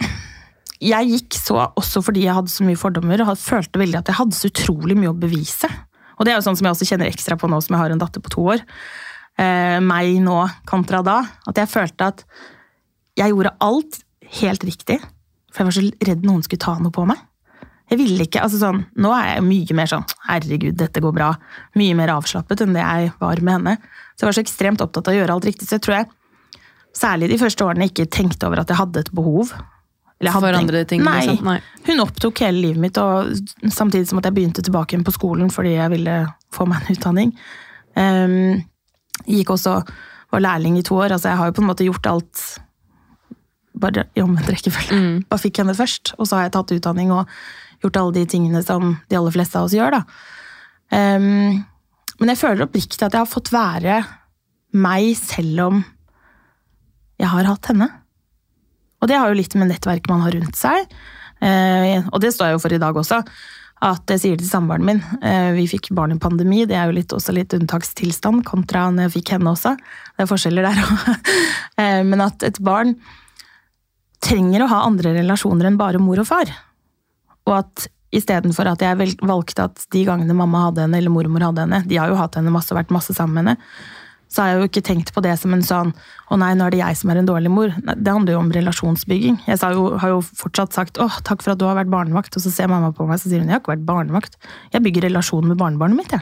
Jeg 0.78 1.08
gikk 1.10 1.34
så 1.34 1.56
også 1.74 2.00
fordi 2.06 2.22
jeg 2.22 2.36
hadde 2.36 2.52
så 2.52 2.62
mye 2.62 2.78
fordommer 2.78 3.18
og 3.24 3.38
følte 3.42 3.80
veldig 3.80 3.98
at 3.98 4.10
jeg 4.12 4.18
hadde 4.20 4.36
så 4.38 4.46
utrolig 4.46 4.94
mye 4.94 5.10
å 5.10 5.16
bevise. 5.18 5.66
Og 6.18 6.26
det 6.26 6.30
er 6.30 6.38
jo 6.38 6.44
sånn 6.46 6.58
som 6.58 6.68
jeg 6.68 6.76
også 6.76 6.86
kjenner 6.86 7.10
ekstra 7.10 7.34
på 7.38 7.50
nå 7.50 7.58
som 7.62 7.74
jeg 7.74 7.82
har 7.82 7.94
en 7.94 8.02
datter 8.02 8.22
på 8.22 8.30
to 8.30 8.44
år. 8.54 8.62
Uh, 9.38 9.78
meg 9.82 10.20
nå 10.22 10.38
kontra 10.70 11.02
da. 11.02 11.18
At 11.50 11.58
jeg 11.58 11.70
følte 11.72 12.12
at 12.12 12.22
jeg 13.18 13.34
gjorde 13.34 13.56
alt 13.66 13.98
helt 14.38 14.68
riktig. 14.70 15.00
For 15.50 15.64
jeg 15.64 15.68
var 15.68 15.76
så 15.78 16.10
redd 16.12 16.26
noen 16.30 16.46
skulle 16.46 16.62
ta 16.62 16.76
noe 16.78 16.94
på 16.94 17.06
meg. 17.10 17.18
Jeg 17.88 18.00
ville 18.02 18.26
ikke, 18.26 18.42
altså 18.44 18.60
sånn, 18.60 18.82
Nå 19.00 19.12
er 19.16 19.30
jeg 19.30 19.46
mye 19.46 19.76
mer 19.78 19.88
sånn 19.90 20.04
herregud, 20.28 20.76
dette 20.76 21.00
går 21.00 21.14
bra. 21.16 21.32
Mye 21.78 21.96
mer 21.96 22.12
avslappet 22.12 22.64
enn 22.64 22.76
det 22.76 22.84
jeg 22.84 23.12
var 23.20 23.40
med 23.40 23.58
henne. 23.58 23.76
Så 24.12 24.24
jeg 24.24 24.28
var 24.28 24.36
så 24.36 24.44
ekstremt 24.44 24.84
opptatt 24.84 25.08
av 25.08 25.16
å 25.16 25.20
gjøre 25.20 25.36
alt 25.38 25.48
riktig. 25.48 25.68
Så 25.68 25.78
jeg 25.78 25.86
tror 25.86 26.00
jeg 26.00 26.10
særlig 26.98 27.30
de 27.32 27.40
første 27.40 27.64
årene 27.64 27.88
ikke 27.88 28.08
tenkte 28.12 28.48
over 28.48 28.62
at 28.62 28.72
jeg 28.72 28.80
hadde 28.80 29.04
et 29.06 29.12
behov. 29.14 29.54
For 30.18 30.50
andre 30.50 30.82
ting, 30.88 31.04
Nei, 31.06 31.20
liksom? 31.22 31.46
Nei. 31.46 31.60
Hun 31.86 32.02
opptok 32.02 32.40
hele 32.42 32.58
livet 32.58 32.82
mitt, 32.82 32.98
og 32.98 33.30
samtidig 33.70 34.08
som 34.10 34.18
at 34.18 34.26
jeg 34.26 34.34
begynte 34.34 34.64
tilbake 34.66 34.96
igjen 34.96 35.06
på 35.06 35.14
skolen 35.14 35.52
fordi 35.54 35.76
jeg 35.76 35.92
ville 35.94 36.16
få 36.54 36.66
meg 36.66 36.82
en 36.82 36.98
utdanning. 36.98 37.30
Um, 37.94 38.64
gikk 39.30 39.52
også, 39.54 39.76
var 40.34 40.42
lærling 40.42 40.80
i 40.80 40.82
to 40.86 40.98
år, 40.98 41.14
altså 41.14 41.30
jeg 41.30 41.38
har 41.38 41.50
jo 41.50 41.54
på 41.54 41.62
en 41.62 41.70
måte 41.70 41.86
gjort 41.86 42.10
alt 42.10 42.42
bare 43.78 44.08
i 44.18 44.24
omvendt 44.24 44.50
rekkefølge. 44.50 44.98
Mm. 44.98 45.16
Bare 45.30 45.42
fikk 45.44 45.62
henne 45.62 45.76
først, 45.78 46.16
og 46.18 46.26
så 46.26 46.38
har 46.38 46.48
jeg 46.48 46.56
tatt 46.56 46.74
utdanning 46.74 47.14
og 47.14 47.30
gjort 47.82 48.00
alle 48.00 48.16
de 48.18 48.24
tingene 48.30 48.62
som 48.64 48.96
de 49.08 49.18
aller 49.18 49.34
fleste 49.34 49.58
av 49.58 49.68
oss 49.68 49.76
gjør. 49.76 49.98
da. 49.98 50.02
Um, 50.88 51.60
men 52.18 52.32
jeg 52.32 52.40
føler 52.40 52.64
oppriktig 52.64 53.04
at 53.04 53.14
jeg 53.14 53.20
har 53.20 53.30
fått 53.30 53.52
være 53.54 54.00
meg 54.78 55.12
selv 55.18 55.62
om 55.68 55.84
jeg 57.18 57.30
har 57.30 57.48
hatt 57.48 57.70
henne. 57.70 57.88
Og 58.98 59.10
det 59.10 59.18
har 59.18 59.30
jo 59.30 59.38
litt 59.38 59.54
med 59.58 59.70
nettverket 59.70 60.10
man 60.10 60.24
har 60.26 60.34
rundt 60.34 60.58
seg. 60.58 60.90
uh, 61.42 62.08
og 62.10 62.20
det 62.22 62.34
står 62.34 62.50
jeg 62.50 62.58
jo 62.58 62.64
for 62.66 62.74
i 62.74 62.82
dag 62.82 62.98
også. 62.98 63.22
At 63.88 64.10
jeg 64.10 64.22
sier 64.24 64.38
til 64.40 64.48
samboeren 64.48 64.86
min 64.86 65.04
Uh, 65.22 65.54
Vi 65.54 65.68
fikk 65.70 65.92
barn 65.94 66.12
i 66.14 66.18
pandemi, 66.18 66.64
det 66.66 66.74
er 66.74 66.90
jo 66.90 66.96
litt, 66.98 67.12
også 67.14 67.34
litt 67.34 67.54
unntakstilstand 67.54 68.44
kontra 68.46 68.88
når 68.90 69.06
jeg 69.06 69.16
fikk 69.20 69.36
henne 69.36 69.54
også. 69.54 69.76
Det 70.16 70.24
er 70.24 70.30
forskjeller 70.30 70.66
der 70.66 70.82
òg. 70.82 71.08
uh, 71.78 72.02
men 72.10 72.26
at 72.26 72.42
et 72.42 72.58
barn 72.58 72.96
trenger 74.18 74.64
å 74.64 74.72
ha 74.72 74.82
andre 74.86 75.14
relasjoner 75.14 75.68
enn 75.68 75.78
bare 75.78 76.00
mor 76.02 76.18
og 76.18 76.26
far. 76.26 76.50
Og 77.48 77.54
at 77.58 77.88
istedenfor 78.14 78.68
at 78.70 78.82
jeg 78.84 79.16
valgte 79.20 79.68
at 79.68 79.86
de 79.92 80.04
gangene 80.08 80.36
mamma 80.36 80.68
hadde 80.68 80.84
henne, 80.86 81.00
eller 81.00 81.12
mormor 81.12 81.48
hadde 81.50 81.64
henne, 81.66 81.82
de 81.88 81.98
har 82.00 82.12
jo 82.12 82.18
hatt 82.20 82.38
henne 82.38 82.52
masse 82.52 82.72
og 82.72 82.80
vært 82.80 82.92
masse 82.94 83.16
sammen 83.16 83.36
med 83.36 83.52
henne, 83.52 83.72
så 84.28 84.42
har 84.42 84.50
jeg 84.50 84.58
jo 84.58 84.68
ikke 84.68 84.84
tenkt 84.84 85.10
på 85.16 85.22
det 85.24 85.32
som 85.40 85.54
en 85.56 85.62
sånn 85.64 85.94
å 86.28 86.36
nei, 86.36 86.50
nå 86.56 86.66
er 86.66 86.74
det 86.74 86.80
jeg 86.82 86.98
som 87.00 87.12
er 87.12 87.20
en 87.22 87.28
dårlig 87.28 87.48
mor. 87.52 87.72
Nei, 87.80 87.94
det 87.96 88.12
handler 88.12 88.34
jo 88.34 88.40
om 88.42 88.50
relasjonsbygging. 88.52 89.38
Jeg 89.48 89.60
jo, 89.72 89.86
har 90.02 90.12
jo 90.12 90.18
fortsatt 90.20 90.76
sagt 90.76 91.00
'Å, 91.00 91.08
takk 91.24 91.40
for 91.44 91.54
at 91.54 91.60
du 91.60 91.64
har 91.64 91.78
vært 91.78 91.92
barnevakt, 91.92 92.36
og 92.36 92.44
så 92.44 92.52
ser 92.52 92.68
mamma 92.68 92.92
på 92.92 93.08
meg 93.08 93.20
så 93.22 93.30
sier 93.30 93.40
hun 93.40 93.48
jeg 93.48 93.56
har 93.56 93.62
ikke 93.64 93.72
vært 93.72 93.88
barnevakt. 93.88 94.36
Jeg 94.72 94.84
bygger 94.84 95.08
relasjon 95.08 95.48
med 95.48 95.56
barnebarnet 95.56 95.96
mitt, 95.96 96.12
jeg. 96.12 96.20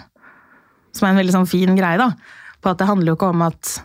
Som 0.94 1.08
er 1.08 1.12
en 1.12 1.18
veldig 1.18 1.34
sånn 1.34 1.50
fin 1.50 1.74
greie, 1.74 1.98
da. 1.98 2.14
På 2.62 2.70
at 2.70 2.78
det 2.78 2.86
handler 2.86 3.10
jo 3.10 3.18
ikke 3.18 3.34
om 3.34 3.42
at 3.42 3.82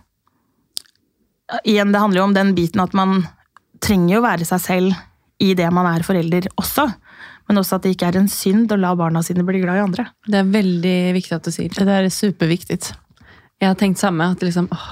Igjen, 1.68 1.92
det 1.92 2.00
handler 2.00 2.22
jo 2.22 2.28
om 2.30 2.34
den 2.34 2.54
biten 2.56 2.80
at 2.80 2.94
man 2.96 3.26
trenger 3.84 4.16
jo 4.16 4.22
være 4.24 4.46
seg 4.48 4.62
selv 4.64 4.94
i 5.44 5.54
det 5.58 5.68
man 5.74 5.90
er 5.90 6.06
forelder 6.06 6.48
også. 6.56 6.86
Men 7.52 7.60
også 7.60 7.82
at 7.82 7.84
det 7.84 7.98
ikke 7.98 8.08
er 8.08 8.22
en 8.22 8.32
synd 8.32 8.72
å 8.72 8.80
la 8.80 8.94
barna 8.96 9.20
sine 9.28 9.44
bli 9.44 9.60
glad 9.60 9.76
i 9.76 9.84
andre. 9.84 10.06
Det 10.24 10.38
er 10.40 10.52
veldig 10.54 10.98
viktig 11.18 11.36
at 11.36 11.48
du 11.48 11.52
sier. 11.52 11.74
Det 11.76 11.84
Det 11.84 11.98
er 11.98 12.14
superviktigt. 12.16 12.94
Jeg 13.60 13.68
har 13.68 13.76
tenkt 13.76 14.00
samme, 14.00 14.30
at, 14.32 14.40
liksom, 14.40 14.70
åh, 14.72 14.86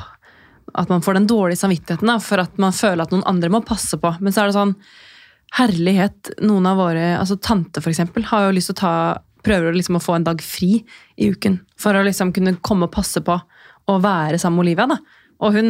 at 0.75 0.89
man 0.91 1.01
får 1.01 1.15
den 1.15 1.29
dårlige 1.29 1.61
samvittigheten 1.61 2.11
da, 2.11 2.17
for 2.19 2.43
at 2.43 2.59
man 2.59 2.75
føler 2.75 3.05
at 3.05 3.15
noen 3.15 3.23
andre 3.31 3.49
må 3.49 3.63
passe 3.63 3.95
på. 3.97 4.11
Men 4.19 4.35
så 4.35 4.43
er 4.43 4.51
det 4.51 4.57
sånn, 4.57 4.75
herlighet, 5.55 6.33
noen 6.43 6.67
av 6.67 6.83
våre, 6.83 7.05
altså 7.17 7.39
tante 7.39 7.79
for 7.79 7.93
eksempel, 7.93 8.27
har 8.27 8.49
jo 8.49 8.57
lyst 8.57 8.73
til 8.73 8.77
å 8.77 8.81
ta, 8.81 8.93
prøver 9.47 9.79
liksom 9.79 9.97
å 9.97 10.03
få 10.03 10.19
en 10.19 10.27
dag 10.27 10.43
fri 10.43 10.83
i 11.15 11.31
uken, 11.31 11.61
for 11.79 11.95
å 11.95 12.03
liksom 12.05 12.35
kunne 12.35 12.57
komme 12.59 12.89
og 12.89 12.93
passe 12.93 13.23
på 13.23 13.39
og 13.89 14.03
være 14.03 14.37
sammen 14.37 14.59
med 14.59 14.67
Olivia. 14.67 14.89
da. 14.91 14.99
Og 15.39 15.55
hun 15.55 15.69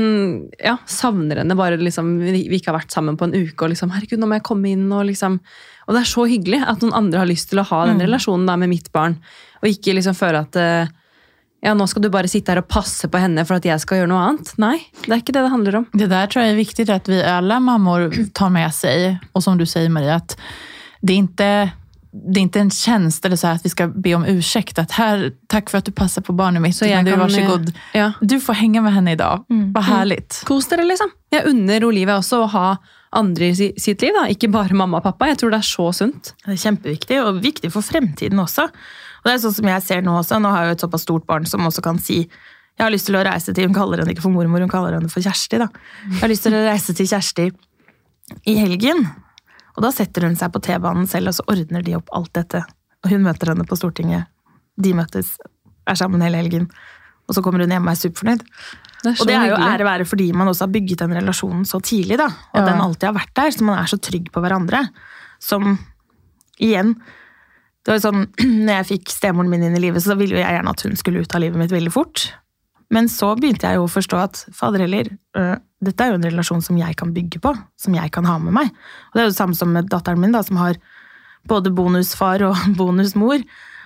ja, 0.57 0.77
savner 0.89 1.43
henne 1.43 1.57
bare 1.57 1.77
liksom, 1.77 2.15
vi 2.23 2.47
ikke 2.57 2.71
har 2.71 2.79
vært 2.79 2.93
sammen 2.95 3.17
på 3.19 3.27
en 3.27 3.35
uke. 3.35 3.65
Og 3.65 3.73
liksom, 3.75 3.91
herregud, 3.93 4.17
nå 4.21 4.29
må 4.29 4.39
jeg 4.39 4.47
komme 4.47 4.71
inn 4.71 4.87
og 4.89 5.05
liksom 5.11 5.37
Og 5.85 5.93
det 5.93 6.01
er 6.01 6.09
så 6.09 6.25
hyggelig 6.29 6.63
at 6.65 6.81
noen 6.81 6.95
andre 6.97 7.21
har 7.21 7.29
lyst 7.29 7.51
til 7.51 7.61
å 7.61 7.67
ha 7.69 7.83
den 7.89 8.01
relasjonen 8.01 8.49
da 8.49 8.57
med 8.61 8.69
mitt 8.69 8.89
barn. 8.93 9.19
Og 9.61 9.69
ikke 9.71 9.95
liksom 9.97 10.17
føle 10.17 10.41
at 10.45 10.57
eh, 10.61 10.91
ja, 11.65 11.73
nå 11.75 11.87
skal 11.91 12.03
du 12.05 12.11
bare 12.13 12.29
sitte 12.31 12.53
her 12.53 12.61
og 12.61 12.69
passe 12.71 13.09
på 13.11 13.19
henne 13.19 13.43
for 13.47 13.59
at 13.59 13.65
jeg 13.67 13.81
skal 13.83 14.01
gjøre 14.01 14.11
noe 14.11 14.21
annet. 14.29 14.51
Nei, 14.61 14.77
det 15.03 15.11
er 15.11 15.23
ikke 15.23 15.35
det 15.35 15.43
det 15.43 15.53
handler 15.53 15.79
om. 15.81 15.87
Det 15.91 16.07
der 16.11 16.29
tror 16.31 16.45
jeg 16.45 16.53
er 16.53 16.61
viktig 16.61 16.85
at 16.93 17.09
vi 17.11 17.19
alle 17.25 17.59
mammor 17.63 18.07
tar 18.37 18.53
med 18.53 18.71
seg, 18.75 19.19
og 19.33 19.43
som 19.43 19.59
du 19.59 19.65
sier, 19.67 19.89
Marie, 19.91 20.15
at 20.15 20.37
det 21.01 21.15
er 21.15 21.19
inte, 21.19 21.49
det 22.11 22.39
är 22.39 22.41
inte 22.41 22.59
en 22.59 22.71
tjänst 22.71 23.25
eller 23.25 23.35
så 23.35 23.47
här 23.47 23.55
att 23.55 23.65
vi 23.65 23.69
ska 23.69 23.87
be 23.87 24.15
om 24.15 24.25
ursäkt. 24.25 24.79
Att 24.79 24.91
här, 24.91 25.31
tack 25.47 25.69
för 25.69 25.77
att 25.77 25.85
du 25.85 25.91
passar 25.91 26.21
på 26.21 26.33
barnet 26.33 26.61
mitt. 26.61 26.75
Så 26.75 26.85
jeg 26.85 27.05
du, 27.05 27.11
kan, 27.11 27.19
varsågod. 27.19 27.73
Ja. 27.93 28.11
Du 28.21 28.39
får 28.39 28.53
hänga 28.53 28.81
med 28.81 28.93
henne 28.93 29.11
idag. 29.11 29.45
Vad 29.47 29.83
härligt. 29.83 30.43
Kos 30.45 30.67
dere, 30.67 30.83
liksom. 30.83 31.11
Jeg 31.29 31.45
unner 31.45 31.85
Olivia 31.85 32.17
også 32.17 32.43
å 32.43 32.47
ha 32.49 32.77
andre 33.09 33.45
i 33.49 33.73
sitt 33.77 34.01
liv, 34.01 34.13
da. 34.13 34.27
ikke 34.29 34.49
bare 34.49 34.73
mamma 34.73 34.97
og 34.97 35.05
pappa. 35.05 35.29
Jeg 35.29 35.39
tror 35.41 35.53
det 35.53 35.61
er 35.61 35.69
så 35.69 35.91
sunt. 35.93 36.33
Det 36.45 36.53
er 36.53 36.61
kjempeviktig, 36.63 37.21
og 37.21 37.41
viktig 37.43 37.71
for 37.73 37.85
fremtiden 37.85 38.41
også. 38.41 38.69
Og 39.19 39.29
det 39.29 39.35
er 39.35 39.43
sånn 39.43 39.57
som 39.57 39.69
jeg 39.69 39.85
ser 39.85 40.01
Nå 40.05 40.17
også, 40.21 40.39
nå 40.41 40.49
har 40.53 40.65
jeg 40.65 40.71
jo 40.71 40.77
et 40.77 40.85
såpass 40.85 41.05
stort 41.05 41.25
barn 41.29 41.45
som 41.49 41.65
også 41.67 41.83
kan 41.85 41.99
si 42.01 42.23
jeg 42.79 42.85
har 42.85 42.93
lyst 42.93 43.09
til 43.09 43.17
å 43.19 43.23
reise 43.27 43.51
til 43.51 43.65
Hun 43.67 43.75
kaller 43.75 43.99
henne 43.99 44.13
ikke 44.13 44.23
for 44.23 44.31
mormor, 44.31 44.63
hun 44.63 44.71
kaller 44.71 44.95
henne 44.95 45.09
for 45.11 45.19
Kjersti. 45.19 45.57
da. 45.59 45.67
Jeg 46.13 46.21
har 46.21 46.31
lyst 46.31 46.45
til 46.47 46.55
å 46.55 46.61
reise 46.63 46.93
til 46.95 47.09
Kjersti 47.09 47.49
i 48.47 48.53
helgen. 48.55 49.03
Og 49.79 49.85
da 49.85 49.93
setter 49.95 50.25
hun 50.27 50.35
seg 50.35 50.51
på 50.51 50.59
T-banen 50.65 51.07
selv, 51.07 51.31
og 51.31 51.37
så 51.39 51.45
ordner 51.47 51.85
de 51.85 51.95
opp 51.95 52.11
alt 52.17 52.33
dette. 52.35 52.59
Og 53.05 53.13
hun 53.13 53.23
møter 53.23 53.53
henne 53.53 53.63
på 53.69 53.77
Stortinget. 53.79 54.27
De 54.79 54.91
møtes, 54.97 55.37
er 55.87 55.95
sammen 55.99 56.21
hele 56.25 56.41
helgen. 56.41 56.65
Og 57.29 57.37
så 57.37 57.43
kommer 57.45 57.63
hun 57.63 57.71
hjem 57.71 57.87
og 57.87 57.93
er 57.93 57.99
superfornøyd. 58.01 58.43
Det 58.99 59.13
er 59.13 59.21
Og 59.21 59.27
det 59.29 59.35
er 59.37 59.45
jo 59.47 59.55
hyggelig. 59.55 59.69
ære 59.79 59.85
være 59.87 60.05
fordi 60.09 60.25
man 60.35 60.49
også 60.51 60.65
har 60.67 60.73
bygget 60.73 60.99
den 61.05 61.13
relasjonen 61.15 61.63
så 61.65 61.79
tidlig, 61.79 62.17
da. 62.19 62.25
Og 62.27 62.59
Ja. 62.59 62.65
den 62.67 62.81
alltid 62.83 63.07
har 63.07 63.15
vært 63.15 63.33
der, 63.39 63.51
så 63.55 63.63
man 63.63 63.79
er 63.79 63.87
så 63.87 63.97
trygg 64.01 64.27
på 64.33 64.41
hverandre. 64.43 64.89
Som 65.39 65.79
igjen 66.59 66.95
Det 67.85 67.93
var 67.93 67.99
jo 67.99 68.11
sånn, 68.11 68.27
når 68.67 68.73
jeg 68.83 68.87
fikk 68.99 69.09
stemoren 69.15 69.49
min 69.49 69.63
inn 69.63 69.75
i 69.77 69.79
livet, 69.79 70.03
så 70.03 70.17
ville 70.19 70.35
jeg 70.35 70.51
gjerne 70.51 70.69
at 70.69 70.81
hun 70.83 70.95
skulle 70.99 71.21
ut 71.23 71.33
av 71.33 71.39
livet 71.41 71.57
mitt 71.57 71.71
veldig 71.71 71.91
fort. 71.95 72.33
Men 72.91 73.07
så 73.07 73.31
begynte 73.39 73.63
jeg 73.69 73.79
jo 73.79 73.85
å 73.87 73.89
forstå 73.93 74.17
at 74.19 74.41
fader 74.53 74.79
heller, 74.83 75.07
øh, 75.39 75.55
dette 75.83 76.03
er 76.03 76.11
jo 76.11 76.19
en 76.19 76.27
relasjon 76.27 76.63
som 76.63 76.77
jeg 76.79 76.95
kan 76.99 77.13
bygge 77.15 77.39
på. 77.43 77.53
Som 77.79 77.95
jeg 77.95 78.11
kan 78.15 78.27
ha 78.27 78.37
med 78.41 78.55
meg. 78.55 78.71
Og 79.09 79.15
det 79.15 79.23
er 79.23 79.27
jo 79.29 79.33
det 79.33 79.39
samme 79.39 79.57
som 79.57 79.71
med 79.73 79.89
datteren 79.91 80.19
min, 80.19 80.35
da, 80.35 80.43
som 80.43 80.59
har 80.59 80.79
både 81.47 81.71
bonusfar 81.75 82.43
og 82.49 82.63
bonusmor. 82.79 83.45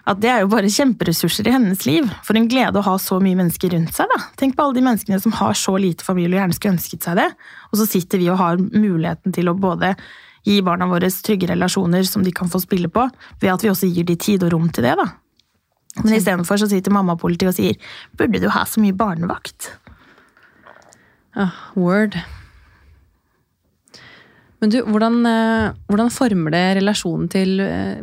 At 0.10 0.20
det 0.20 0.28
er 0.28 0.42
jo 0.44 0.50
bare 0.52 0.72
kjemperessurser 0.72 1.48
i 1.48 1.54
hennes 1.54 1.86
liv. 1.88 2.10
For 2.28 2.36
en 2.36 2.50
glede 2.52 2.82
å 2.82 2.86
ha 2.90 2.98
så 3.00 3.22
mye 3.24 3.38
mennesker 3.40 3.72
rundt 3.72 3.96
seg. 3.96 4.10
da. 4.12 4.20
Tenk 4.40 4.58
på 4.58 4.66
alle 4.66 4.80
de 4.80 4.86
menneskene 4.90 5.22
som 5.24 5.36
har 5.38 5.56
så 5.56 5.78
lite 5.80 6.04
familie 6.04 6.36
og 6.36 6.42
gjerne 6.42 6.58
skulle 6.58 6.76
ønsket 6.76 7.08
seg 7.08 7.20
det. 7.22 7.30
Og 7.72 7.80
så 7.80 7.88
sitter 7.88 8.20
vi 8.20 8.30
og 8.34 8.42
har 8.42 8.60
muligheten 8.60 9.36
til 9.36 9.52
å 9.52 9.56
både 9.56 9.94
gi 10.44 10.58
barna 10.66 10.90
våre 10.92 11.08
trygge 11.08 11.48
relasjoner 11.54 12.04
som 12.04 12.26
de 12.26 12.34
kan 12.36 12.50
få 12.52 12.60
spille 12.60 12.90
på, 12.92 13.06
ved 13.40 13.54
at 13.54 13.64
vi 13.64 13.72
også 13.72 13.88
gir 13.88 14.10
de 14.10 14.18
tid 14.20 14.44
og 14.44 14.52
rom 14.58 14.68
til 14.76 14.84
det. 14.90 14.98
da. 15.00 15.08
Men 16.02 16.18
istedenfor 16.18 16.60
sitter 16.66 16.92
mammapolitiet 16.92 17.54
og 17.54 17.56
sier 17.56 17.78
burde 18.18 18.42
du 18.42 18.50
ha 18.52 18.66
så 18.68 18.82
mye 18.84 18.98
barnevakt? 18.98 19.70
Ah, 21.36 21.54
word. 21.76 22.18
Men 24.62 24.72
du, 24.72 24.80
hvordan, 24.88 25.26
eh, 25.28 25.74
hvordan 25.90 26.14
former 26.14 26.54
det 26.54 26.64
relasjonen 26.78 27.28
til 27.32 27.60
eh, 27.60 28.00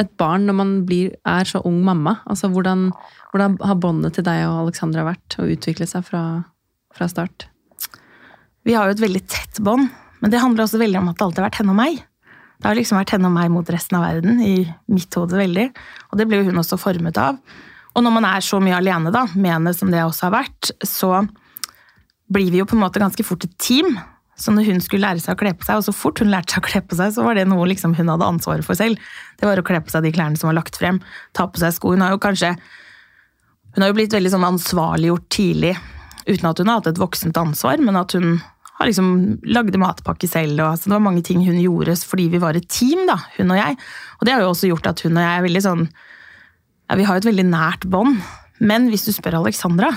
et 0.00 0.10
barn 0.18 0.48
når 0.48 0.56
man 0.58 0.72
blir, 0.88 1.12
er 1.28 1.46
så 1.46 1.60
ung 1.68 1.82
mamma? 1.86 2.16
Altså, 2.26 2.50
hvordan, 2.50 2.88
hvordan 3.30 3.58
har 3.62 3.78
båndet 3.78 4.16
til 4.16 4.26
deg 4.26 4.42
og 4.48 4.64
Alexandra 4.64 5.04
vært 5.06 5.36
og 5.38 5.52
utviklet 5.54 5.92
seg 5.92 6.06
fra, 6.08 6.24
fra 6.96 7.08
start? 7.10 7.46
Vi 8.66 8.74
har 8.74 8.88
jo 8.88 8.96
et 8.96 9.04
veldig 9.04 9.22
tett 9.30 9.60
bånd, 9.64 9.86
men 10.20 10.32
det 10.32 10.40
handler 10.42 10.66
også 10.66 10.80
veldig 10.80 10.98
om 10.98 11.12
at 11.12 11.20
det 11.20 11.26
alltid 11.26 11.42
har 11.42 11.48
vært 11.50 11.60
henne 11.62 11.76
og 11.76 11.78
meg. 11.78 12.00
Det 12.60 12.68
har 12.68 12.76
liksom 12.76 12.98
vært 13.00 13.14
henne 13.14 13.28
og 13.30 13.36
meg 13.36 13.52
mot 13.52 13.70
resten 13.72 13.96
av 13.96 14.08
verden, 14.08 14.40
i 14.44 14.56
mitt 14.92 15.16
hode 15.16 15.38
veldig. 15.38 15.70
Og 16.10 16.20
det 16.20 16.26
ble 16.28 16.40
jo 16.40 16.50
hun 16.50 16.60
også 16.60 16.80
formet 16.80 17.20
av. 17.20 17.38
Og 17.94 18.04
når 18.04 18.12
man 18.18 18.26
er 18.28 18.44
så 18.44 18.60
mye 18.62 18.76
alene 18.76 19.12
da, 19.14 19.24
med 19.32 19.54
henne 19.54 19.72
som 19.76 19.92
det 19.92 20.02
også 20.04 20.28
har 20.28 20.34
vært, 20.42 20.72
så 20.84 21.22
blir 22.32 22.50
vi 22.52 22.60
jo 22.62 22.68
på 22.68 22.76
en 22.78 22.84
måte 22.84 23.02
ganske 23.02 23.24
fort 23.26 23.44
et 23.46 23.54
team. 23.62 23.96
Så 24.40 24.54
når 24.54 24.70
hun 24.70 24.78
skulle 24.80 25.04
lære 25.04 25.20
seg 25.20 25.36
å 25.36 25.40
kle 25.40 25.52
på 25.52 25.66
seg, 25.66 25.80
og 25.80 25.84
så 25.84 25.94
fort 25.94 26.22
hun 26.22 26.30
lærte 26.32 26.54
seg 26.54 26.62
å 26.62 26.68
kle 26.68 26.80
på 26.86 26.96
seg, 26.96 27.12
så 27.12 27.24
var 27.26 27.36
det 27.36 27.48
noe 27.50 27.66
liksom 27.68 27.92
hun 27.98 28.08
hadde 28.08 28.28
ansvaret 28.28 28.64
for 28.64 28.78
selv. 28.78 29.00
Det 29.40 29.48
var 29.48 29.60
å 29.60 29.66
kle 29.66 29.82
på 29.84 29.92
seg 29.92 30.06
de 30.06 30.14
klærne 30.16 30.40
som 30.40 30.48
var 30.48 30.56
lagt 30.62 30.78
frem, 30.80 31.02
ta 31.36 31.44
på 31.50 31.60
seg 31.60 31.74
sko. 31.76 31.92
Hun 31.92 32.06
har 32.06 32.14
jo 32.14 32.22
kanskje 32.22 32.54
hun 33.74 33.84
har 33.84 33.92
jo 33.92 33.98
blitt 34.00 34.14
veldig 34.14 34.32
sånn 34.32 34.46
ansvarliggjort 34.48 35.28
tidlig, 35.30 35.76
uten 36.26 36.48
at 36.48 36.58
hun 36.58 36.70
har 36.70 36.80
hatt 36.80 36.88
et 36.90 36.98
voksent 36.98 37.36
ansvar, 37.38 37.78
men 37.84 37.98
at 38.00 38.16
hun 38.16 38.40
har 38.80 38.88
liksom 38.88 39.10
lagde 39.52 39.78
matpakke 39.78 40.26
selv. 40.26 40.56
Og, 40.56 40.72
altså, 40.72 40.88
det 40.88 40.96
var 40.96 41.04
mange 41.04 41.22
ting 41.26 41.44
hun 41.44 41.60
gjorde 41.60 41.94
fordi 42.00 42.30
vi 42.32 42.40
var 42.42 42.56
et 42.56 42.68
team, 42.72 43.04
da, 43.08 43.18
hun 43.36 43.52
og 43.52 43.60
jeg. 43.60 43.76
Og 44.18 44.26
det 44.26 44.34
har 44.34 44.42
jo 44.42 44.52
også 44.54 44.70
gjort 44.72 44.90
at 44.90 45.04
hun 45.04 45.18
og 45.18 45.22
jeg 45.22 45.30
er 45.36 45.46
veldig 45.46 45.62
sånn 45.66 45.82
ja, 45.86 46.96
Vi 46.98 47.04
har 47.06 47.16
jo 47.16 47.22
et 47.22 47.28
veldig 47.30 47.46
nært 47.52 47.84
bånd. 47.92 48.22
Men 48.60 48.88
hvis 48.92 49.06
du 49.06 49.12
spør 49.14 49.38
Alexandra 49.38 49.92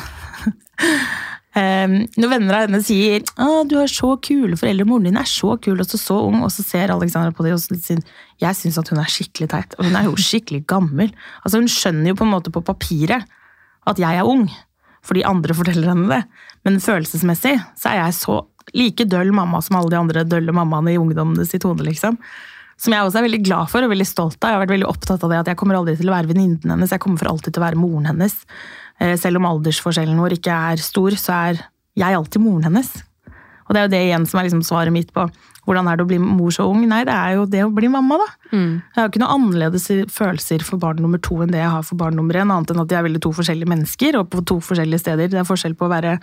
Um, 1.53 1.99
når 2.17 2.31
venner 2.31 2.55
av 2.57 2.63
henne 2.65 2.79
sier 2.81 3.21
«Å, 3.37 3.61
du 3.69 3.75
har 3.77 3.91
så 3.91 4.15
kule 4.25 4.57
foreldre, 4.57 4.87
moren 4.89 5.05
din 5.05 5.19
er 5.21 5.27
så 5.29 5.53
kul 5.61 5.77
og 5.77 5.85
så, 5.85 5.99
så 6.01 6.17
ung, 6.25 6.39
og 6.41 6.49
så 6.49 6.65
ser 6.65 6.89
Alexandra 6.89 7.29
på 7.35 7.45
det 7.45 7.53
og 7.53 7.61
sier 7.61 8.01
jeg 8.41 8.57
syns 8.57 8.79
at 8.81 8.89
hun 8.89 9.01
er 9.03 9.11
skikkelig 9.13 9.51
teit. 9.51 9.75
Og 9.77 9.85
hun 9.85 9.97
er 9.99 10.07
jo 10.07 10.15
skikkelig 10.29 10.63
gammel. 10.69 11.11
Altså 11.43 11.61
Hun 11.61 11.69
skjønner 11.69 12.09
jo 12.09 12.17
på 12.17 12.25
en 12.25 12.33
måte 12.33 12.53
på 12.53 12.63
papiret 12.65 13.29
at 13.89 13.99
jeg 14.01 14.17
er 14.17 14.29
ung, 14.29 14.47
fordi 15.05 15.25
andre 15.27 15.55
forteller 15.57 15.91
henne 15.91 16.09
det. 16.09 16.23
Men 16.65 16.81
følelsesmessig 16.81 17.57
så 17.77 17.91
er 17.91 18.01
jeg 18.01 18.17
så 18.21 18.39
like 18.73 19.05
døll 19.11 19.33
mamma 19.35 19.61
som 19.61 19.77
alle 19.77 19.91
de 19.91 19.99
andre 19.99 20.23
dølle 20.25 20.55
mammaene 20.55 20.95
i 20.95 20.99
ungdommene 20.99 21.45
sitt 21.45 21.67
hode. 21.67 21.85
liksom. 21.85 22.17
Som 22.79 22.95
jeg 22.95 23.05
også 23.05 23.19
er 23.19 23.27
veldig 23.27 23.43
glad 23.45 23.69
for 23.69 23.85
og 23.85 23.91
veldig 23.93 24.07
stolt 24.07 24.39
av. 24.41 24.49
Jeg 24.49 24.57
har 24.57 24.63
vært 24.63 24.73
veldig 24.73 24.89
opptatt 24.89 25.23
av 25.23 25.31
det 25.31 25.41
at 25.43 25.51
jeg 25.51 25.59
kommer 25.59 25.77
aldri 25.77 25.97
til 25.99 26.09
å 26.09 26.15
være 26.15 26.31
venninnen 26.31 26.73
hennes, 26.73 26.91
jeg 26.91 27.03
kommer 27.03 27.21
for 27.21 27.29
alltid 27.29 27.53
til 27.53 27.61
å 27.61 27.67
være 27.67 27.79
moren 27.79 28.09
hennes. 28.09 28.39
Eh, 28.99 29.15
Selv 29.19 29.41
om 29.41 29.47
aldersforskjellen 29.49 30.19
vår 30.19 30.37
ikke 30.37 30.59
er 30.73 30.83
stor, 30.83 31.15
så 31.19 31.39
er 31.49 31.63
jeg 31.97 32.17
alltid 32.17 32.41
moren 32.41 32.69
hennes. 32.69 32.91
Og 33.63 33.73
det 33.73 33.79
er 33.79 33.87
jo 33.87 33.93
det 33.93 34.03
igjen 34.09 34.25
som 34.27 34.39
er 34.39 34.47
liksom 34.49 34.63
svaret 34.65 34.93
mitt 34.93 35.13
på 35.15 35.27
hvordan 35.63 35.87
er 35.87 35.95
det 35.95 36.03
å 36.03 36.07
bli 36.09 36.17
mor 36.19 36.51
så 36.51 36.65
ung. 36.67 36.81
Nei, 36.89 37.05
det 37.07 37.13
er 37.15 37.37
jo 37.37 37.45
det 37.47 37.61
å 37.63 37.71
bli 37.71 37.87
mamma, 37.87 38.17
da. 38.19 38.25
Jeg 38.91 38.97
har 38.99 39.07
ikke 39.07 39.21
noe 39.21 39.35
annerledes 39.37 39.85
følelser 40.11 40.65
for 40.67 40.81
barn 40.81 40.99
nummer 40.99 41.21
to 41.23 41.37
enn 41.39 41.53
det 41.53 41.61
jeg 41.61 41.71
har 41.71 41.85
for 41.87 41.95
barn 41.95 42.17
nummer 42.19 42.35
én, 42.35 42.51
annet 42.51 42.73
enn 42.73 42.81
at 42.83 42.89
de 42.91 42.97
er 42.99 43.05
veldig 43.07 43.21
to 43.23 43.31
forskjellige 43.37 43.71
mennesker 43.71 44.17
og 44.19 44.27
på 44.33 44.43
to 44.43 44.57
forskjellige 44.59 44.99
steder. 45.05 45.31
Det 45.31 45.39
er 45.39 45.47
forskjell 45.47 45.77
på 45.79 45.87
å 45.87 45.93
være 45.93 46.17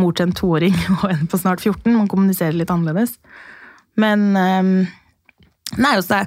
mor 0.00 0.16
til 0.16 0.30
en 0.30 0.32
toåring 0.32 0.78
og 1.02 1.04
en 1.10 1.28
på 1.28 1.40
snart 1.42 1.60
14. 1.60 1.92
Man 1.92 2.08
kommuniserer 2.08 2.56
litt 2.56 2.72
annerledes. 2.72 3.18
Men 4.00 4.24
ehm, 4.40 4.72
Nei, 5.76 5.98
også 6.00 6.22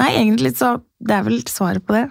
nei, 0.00 0.08
egentlig 0.08 0.54
så 0.56 0.78
Det 0.96 1.12
er 1.12 1.24
vel 1.26 1.42
svaret 1.50 1.84
på 1.84 1.92
det. 1.92 2.06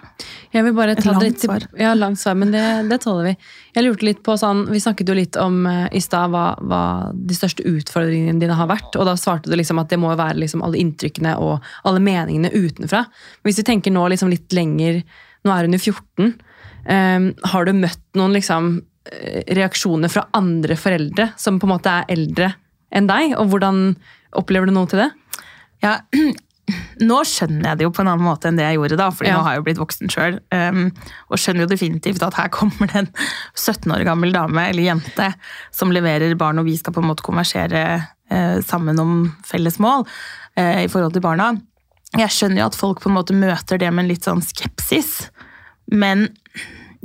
Jeg 0.54 0.62
vil 0.62 0.74
bare 0.76 0.94
ta 0.94 1.08
det 1.08 1.14
langt 1.16 1.40
til, 1.42 1.48
svar. 1.48 1.64
Ja, 1.80 1.90
langt 1.98 2.20
svar, 2.20 2.36
men 2.38 2.52
det, 2.54 2.62
det 2.86 3.00
tåler 3.02 3.32
vi. 3.32 3.32
Jeg 3.74 3.82
lurte 3.82 4.06
litt 4.06 4.20
på 4.26 4.36
sånn, 4.38 4.62
Vi 4.70 4.82
snakket 4.82 5.10
jo 5.10 5.16
litt 5.18 5.38
om 5.42 5.58
eh, 5.66 5.88
i 5.98 6.02
stad 6.04 6.30
hva, 6.30 6.44
hva 6.62 6.82
de 7.10 7.34
største 7.34 7.66
utfordringene 7.66 8.38
dine 8.42 8.54
har 8.54 8.70
vært. 8.70 8.94
Og 8.94 9.08
da 9.08 9.16
svarte 9.18 9.50
du 9.50 9.58
liksom 9.58 9.82
at 9.82 9.90
det 9.90 9.98
må 9.98 10.14
være 10.14 10.38
liksom 10.38 10.62
alle 10.62 10.78
inntrykkene 10.84 11.34
og 11.42 11.66
alle 11.82 12.04
meningene 12.06 12.52
utenfra. 12.54 13.02
Men 13.10 13.50
hvis 13.50 13.60
vi 13.64 13.66
tenker 13.72 13.94
nå 13.94 14.06
liksom 14.12 14.32
litt 14.32 14.54
lenger 14.56 15.02
Nå 15.46 15.52
er 15.54 15.66
hun 15.68 15.76
jo 15.76 15.92
14. 15.92 16.30
Um, 16.90 17.26
har 17.52 17.66
du 17.66 17.76
møtt 17.76 18.00
noen 18.18 18.32
liksom 18.34 18.70
eh, 19.12 19.44
reaksjoner 19.54 20.10
fra 20.10 20.24
andre 20.34 20.74
foreldre 20.78 21.28
som 21.38 21.60
på 21.62 21.68
en 21.68 21.72
måte 21.76 21.92
er 21.92 22.10
eldre 22.10 22.48
enn 22.90 23.06
deg? 23.06 23.36
Og 23.38 23.52
hvordan 23.52 23.92
opplever 24.38 24.66
du 24.66 24.74
noe 24.74 24.90
til 24.90 25.04
det? 25.04 25.10
Ja, 25.84 26.00
nå 27.06 27.18
skjønner 27.28 27.70
jeg 27.70 27.78
det 27.78 27.86
jo 27.86 27.92
på 27.94 28.02
en 28.02 28.10
annen 28.10 28.26
måte 28.26 28.48
enn 28.48 28.58
det 28.58 28.64
jeg 28.66 28.78
gjorde 28.80 28.98
da, 28.98 29.06
for 29.14 29.28
Ja. 29.28 29.36
nå 29.36 29.44
har 29.46 29.54
jeg 29.54 29.60
jo 29.60 29.66
blitt 29.68 29.82
voksen 29.82 30.10
sjøl. 30.10 30.40
og 31.30 31.38
skjønner 31.38 31.64
jo 31.66 31.70
definitivt 31.70 32.24
at 32.26 32.34
her 32.34 32.48
kommer 32.54 32.90
det 32.90 33.04
en 33.04 33.10
17 33.54 33.92
år 33.94 34.04
gammel 34.08 34.34
dame 34.34 34.68
eller 34.70 34.88
jente 34.88 35.28
som 35.70 35.94
leverer 35.94 36.34
barn, 36.34 36.58
og 36.58 36.66
vi 36.66 36.76
skal 36.76 36.92
på 36.96 37.04
en 37.04 37.10
måte 37.12 37.26
konversere 37.26 37.84
uh, 38.32 38.58
sammen 38.66 38.98
om 38.98 39.14
felles 39.46 39.78
mål 39.78 40.06
uh, 40.58 40.82
i 40.82 40.88
forhold 40.90 41.14
til 41.14 41.22
barna. 41.22 41.52
Jeg 42.16 42.32
skjønner 42.32 42.62
jo 42.64 42.70
at 42.70 42.78
folk 42.78 43.02
på 43.02 43.10
en 43.10 43.18
måte 43.18 43.36
møter 43.36 43.78
det 43.78 43.92
med 43.92 44.06
en 44.06 44.10
litt 44.10 44.26
sånn 44.26 44.42
skepsis, 44.42 45.30
men 45.92 46.30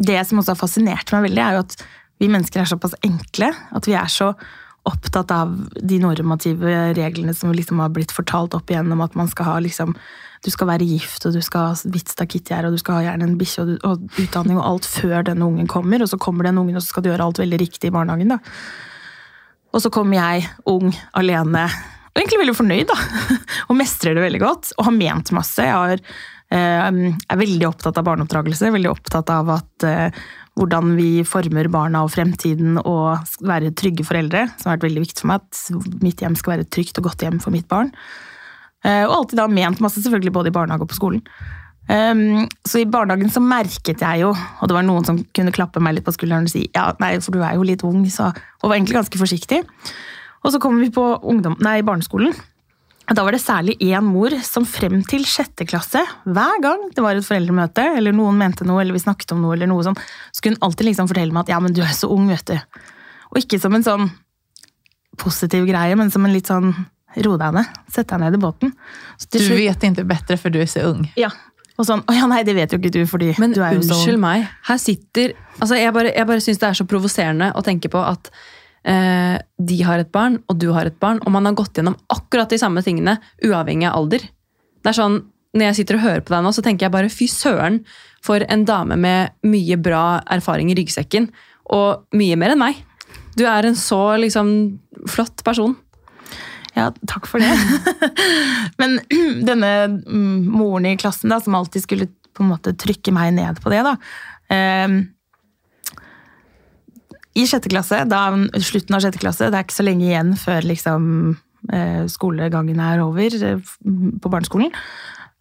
det 0.02 0.22
som 0.26 0.40
også 0.40 0.56
har 0.56 0.62
fascinert 0.62 1.12
meg 1.14 1.28
veldig, 1.28 1.42
er 1.44 1.58
jo 1.58 1.66
at 1.66 1.76
vi 2.22 2.30
mennesker 2.32 2.62
er 2.62 2.70
såpass 2.70 2.96
enkle, 3.06 3.52
at 3.74 3.88
vi 3.90 3.94
er 3.98 4.10
så 4.10 4.32
opptatt 4.90 5.32
av 5.32 5.54
de 5.78 6.00
normative 6.02 6.92
reglene 6.98 7.34
som 7.38 7.54
liksom 7.54 7.80
har 7.84 7.92
blitt 7.94 8.14
fortalt 8.16 8.56
opp 8.58 8.72
igjennom, 8.72 9.04
at 9.06 9.18
man 9.20 9.30
skal 9.32 9.50
ha 9.52 9.60
liksom 9.64 9.96
Du 10.42 10.50
skal 10.50 10.72
være 10.72 10.86
gift, 10.90 11.22
og 11.30 11.36
du 11.36 11.42
skal 11.46 11.68
ha 11.70 11.90
hvitt 11.94 12.10
stakittgjerde, 12.10 12.72
og 12.72 12.74
du 12.74 12.82
skal 12.82 12.96
ha 12.98 13.02
gjerne 13.06 13.28
en 13.28 13.36
bikkje 13.38 13.62
og, 13.62 13.74
og 13.86 14.22
utdanning 14.24 14.58
og 14.58 14.64
alt 14.66 14.88
før 14.90 15.28
denne 15.28 15.46
ungen 15.46 15.68
kommer, 15.70 16.02
og 16.02 16.10
så 16.10 16.18
kommer 16.18 16.48
den 16.48 16.58
ungen, 16.58 16.80
og 16.80 16.82
så 16.82 16.96
skal 16.96 17.06
du 17.06 17.12
gjøre 17.12 17.28
alt 17.28 17.42
veldig 17.44 17.60
riktig 17.62 17.92
i 17.92 17.94
barnehagen, 17.94 18.34
da. 18.34 18.40
Og 19.70 19.84
så 19.84 19.92
kommer 19.94 20.18
jeg, 20.18 20.50
ung, 20.66 20.90
alene, 21.14 21.68
og 22.12 22.20
egentlig 22.20 22.42
veldig 22.42 22.58
fornøyd, 22.58 22.90
da. 22.90 22.98
Og 23.70 23.78
mestrer 23.80 24.18
det 24.18 24.26
veldig 24.26 24.42
godt. 24.42 24.74
Og 24.78 24.88
har 24.90 24.96
ment 24.98 25.32
masse. 25.36 25.64
Jeg 25.64 25.72
har, 25.72 26.02
eh, 26.52 26.90
er 26.92 27.40
veldig 27.40 27.70
opptatt 27.70 28.02
av 28.02 28.08
barneoppdragelse. 28.10 28.74
Veldig 28.76 28.92
opptatt 28.92 29.32
av 29.32 29.52
at 29.54 29.86
eh, 29.88 30.24
hvordan 30.62 30.96
vi 30.98 31.24
former 31.28 31.70
barna 31.74 32.04
og 32.06 32.12
fremtiden 32.14 32.78
og 32.82 33.24
være 33.42 33.74
trygge 33.78 34.06
foreldre. 34.06 34.46
Som 34.60 34.70
har 34.70 34.78
vært 34.78 34.90
veldig 34.90 35.06
viktig 35.08 35.24
for 35.24 35.32
meg. 35.32 35.42
At 35.42 36.04
mitt 36.06 36.22
hjem 36.22 36.38
skal 36.38 36.56
være 36.56 36.68
et 36.68 36.74
trygt 36.74 37.02
og 37.02 37.10
godt 37.10 37.26
hjem 37.26 37.42
for 37.42 37.54
mitt 37.54 37.68
barn. 37.72 37.90
Eh, 38.86 39.04
Og 39.08 39.16
alltid 39.16 39.42
da 39.42 39.48
ment 39.50 39.82
masse, 39.82 40.02
selvfølgelig 40.02 40.34
både 40.34 40.54
i 40.54 40.56
barnehage 40.56 40.86
og 40.86 40.94
på 40.94 41.00
skolen. 41.00 41.26
Um, 41.90 42.46
så 42.64 42.80
i 42.80 42.88
barnehagen 42.88 43.32
så 43.34 43.42
merket 43.44 44.00
jeg 44.00 44.22
jo, 44.22 44.30
og 44.32 44.70
det 44.70 44.76
var 44.78 44.86
noen 44.86 45.04
som 45.04 45.18
kunne 45.36 45.52
klappe 45.52 45.82
meg 45.84 45.98
litt 45.98 46.06
på 46.06 46.14
skulderen 46.16 46.46
og 46.48 46.52
si 46.54 46.62
ja, 46.70 46.86
nei, 47.02 47.16
for 47.20 47.36
du 47.36 47.42
er 47.44 47.58
jo 47.58 47.66
litt 47.68 47.82
ung, 47.84 48.06
så, 48.08 48.30
og 48.62 48.70
var 48.70 48.78
egentlig 48.78 49.00
ganske 49.00 49.20
forsiktig. 49.20 49.60
Og 50.46 50.54
så 50.54 50.62
kom 50.62 50.78
vi 50.80 50.92
på 50.94 51.04
ungdom, 51.20 51.58
nei, 51.60 51.82
barneskolen. 51.86 52.38
Da 53.12 53.24
var 53.28 53.36
det 53.36 53.42
særlig 53.44 53.76
én 53.84 54.06
mor 54.08 54.32
som 54.46 54.64
frem 54.68 55.02
til 55.04 55.26
sjette 55.28 55.66
klasse, 55.68 56.00
hver 56.24 56.62
gang 56.64 56.86
det 56.96 57.04
var 57.04 57.18
et 57.20 57.28
foreldremøte, 57.28 57.84
eller 57.98 58.16
noen 58.16 58.38
mente 58.40 58.64
noe, 58.68 58.80
eller 58.84 58.96
vi 58.96 59.02
snakket 59.04 59.34
om 59.36 59.42
noe, 59.44 59.58
eller 59.58 59.68
noe 59.68 59.84
sånn, 59.84 59.98
så 60.32 60.44
kunne 60.46 60.56
hun 60.60 60.68
alltid 60.70 60.88
liksom 60.88 61.10
fortelle 61.12 61.36
meg 61.36 61.44
at 61.44 61.52
ja, 61.52 61.60
men 61.60 61.76
du 61.76 61.82
er 61.84 61.92
så 61.98 62.08
ung, 62.14 62.30
vet 62.32 62.46
du. 62.48 62.56
Og 63.34 63.42
ikke 63.44 63.60
som 63.60 63.76
en 63.76 63.84
sånn 63.84 64.08
positiv 65.20 65.68
greie, 65.68 65.96
men 66.00 66.12
som 66.14 66.24
en 66.26 66.34
litt 66.34 66.48
sånn 66.48 66.72
ro 67.26 67.36
deg 67.40 67.56
ned, 67.58 67.80
sett 67.92 68.08
deg 68.08 68.22
ned 68.24 68.38
i 68.38 68.42
båten. 68.42 68.72
Du 69.28 69.40
slutt- 69.40 69.58
vet 69.60 69.84
ikke 69.90 70.08
bedre, 70.08 70.38
for 70.40 70.54
du 70.54 70.62
er 70.64 70.70
så 70.72 70.86
ung. 70.94 71.10
Ja. 71.20 71.30
Og 71.80 71.88
sånn, 71.88 72.04
å 72.08 72.16
ja, 72.16 72.28
nei, 72.30 72.44
det 72.48 72.56
vet 72.56 72.72
jo 72.72 72.80
ikke 72.80 72.94
du, 72.94 73.02
fordi 73.10 73.34
Men 73.42 73.52
du 73.56 73.62
er 73.64 73.74
jo 73.76 73.82
så 73.82 73.96
unnskyld 73.96 74.20
meg, 74.22 74.48
her 74.68 74.78
sitter 74.78 75.34
altså 75.60 75.78
Jeg 75.80 75.94
bare, 75.96 76.12
jeg 76.14 76.28
bare 76.28 76.44
syns 76.44 76.60
det 76.62 76.68
er 76.68 76.78
så 76.78 76.86
provoserende 76.86 77.52
å 77.58 77.64
tenke 77.66 77.90
på 77.90 77.98
at 77.98 78.30
eh, 78.88 79.38
de 79.58 79.82
har 79.88 80.02
et 80.02 80.12
barn, 80.12 80.40
og 80.50 80.58
du 80.62 80.70
har 80.76 80.90
et 80.90 81.00
barn, 81.00 81.22
og 81.26 81.34
man 81.34 81.46
har 81.50 81.58
gått 81.58 81.78
gjennom 81.78 81.98
akkurat 82.14 82.50
de 82.50 82.60
samme 82.62 82.84
tingene, 82.86 83.18
uavhengig 83.46 83.90
av 83.90 84.00
alder. 84.02 84.26
Det 84.82 84.94
er 84.94 85.00
sånn, 85.02 85.22
Når 85.52 85.66
jeg 85.66 85.76
sitter 85.82 85.98
og 85.98 86.04
hører 86.06 86.22
på 86.24 86.32
deg 86.32 86.44
nå, 86.46 86.52
så 86.56 86.62
tenker 86.64 86.86
jeg 86.86 86.94
bare 86.94 87.10
fy 87.12 87.26
søren 87.28 87.82
for 88.24 88.40
en 88.40 88.62
dame 88.64 88.96
med 88.96 89.34
mye 89.44 89.76
bra 89.76 90.22
erfaring 90.32 90.70
i 90.72 90.76
ryggsekken, 90.80 91.26
og 91.76 92.06
mye 92.16 92.38
mer 92.40 92.54
enn 92.54 92.62
meg. 92.62 92.78
Du 93.36 93.44
er 93.44 93.68
en 93.68 93.76
så 93.76 94.16
liksom 94.16 94.80
flott 95.12 95.44
person. 95.44 95.76
Ja, 96.78 96.88
takk 97.04 97.28
for 97.28 97.44
det. 97.44 97.52
Men 98.80 99.02
denne 99.50 99.72
mm, 100.08 100.48
moren 100.48 100.88
i 100.88 100.96
klassen 100.96 101.34
da, 101.34 101.42
som 101.44 101.58
alltid 101.60 101.84
skulle 101.84 102.08
på 102.08 102.46
en 102.46 102.54
måte 102.54 102.72
trykke 102.80 103.12
meg 103.12 103.34
ned 103.36 103.60
på 103.60 103.74
det, 103.74 103.84
da. 103.84 103.98
eh, 104.56 105.02
I 107.38 107.46
sjette 107.48 107.72
klasse, 107.72 108.02
da, 108.12 108.26
slutten 108.60 108.98
av 108.98 109.06
sjette 109.06 109.22
klasse, 109.22 109.48
det 109.52 109.58
er 109.58 109.64
ikke 109.64 109.78
så 109.78 109.88
lenge 109.88 110.08
igjen 110.10 110.34
før 110.40 110.68
liksom, 110.68 111.06
eh, 111.72 112.04
skolegangen 112.12 112.82
er 112.84 113.04
over 113.04 113.38
eh, 113.38 113.72
på 114.22 114.32
barneskolen, 114.34 114.74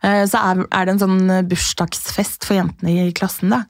eh, 0.07 0.23
så 0.31 0.45
er, 0.53 0.63
det 0.87 0.95
en 0.95 1.03
sånn 1.03 1.35
bursdagsfest 1.51 2.47
for 2.47 2.61
jentene 2.61 3.09
i 3.09 3.15
klassen. 3.17 3.51
da. 3.57 3.65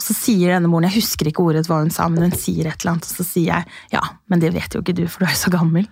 Og 0.00 0.02
så 0.02 0.16
sier 0.16 0.54
denne 0.54 0.70
moren, 0.72 0.88
jeg 0.88 1.02
husker 1.04 1.28
ikke 1.28 1.44
ordet 1.44 1.66
hva 1.68 1.82
hun 1.82 1.92
sa, 1.94 2.08
men 2.10 2.26
hun 2.26 2.34
sier 2.34 2.66
et 2.66 2.80
eller 2.80 2.96
annet, 2.96 3.06
og 3.06 3.20
så 3.20 3.26
sier 3.28 3.52
jeg 3.52 3.94
ja, 3.94 4.02
men 4.32 4.42
det 4.42 4.54
vet 4.56 4.74
jo 4.74 4.82
ikke 4.82 4.96
du, 4.96 5.04
for 5.06 5.22
du 5.22 5.28
er 5.28 5.36
jo 5.36 5.42
så 5.44 5.52
gammel. 5.52 5.86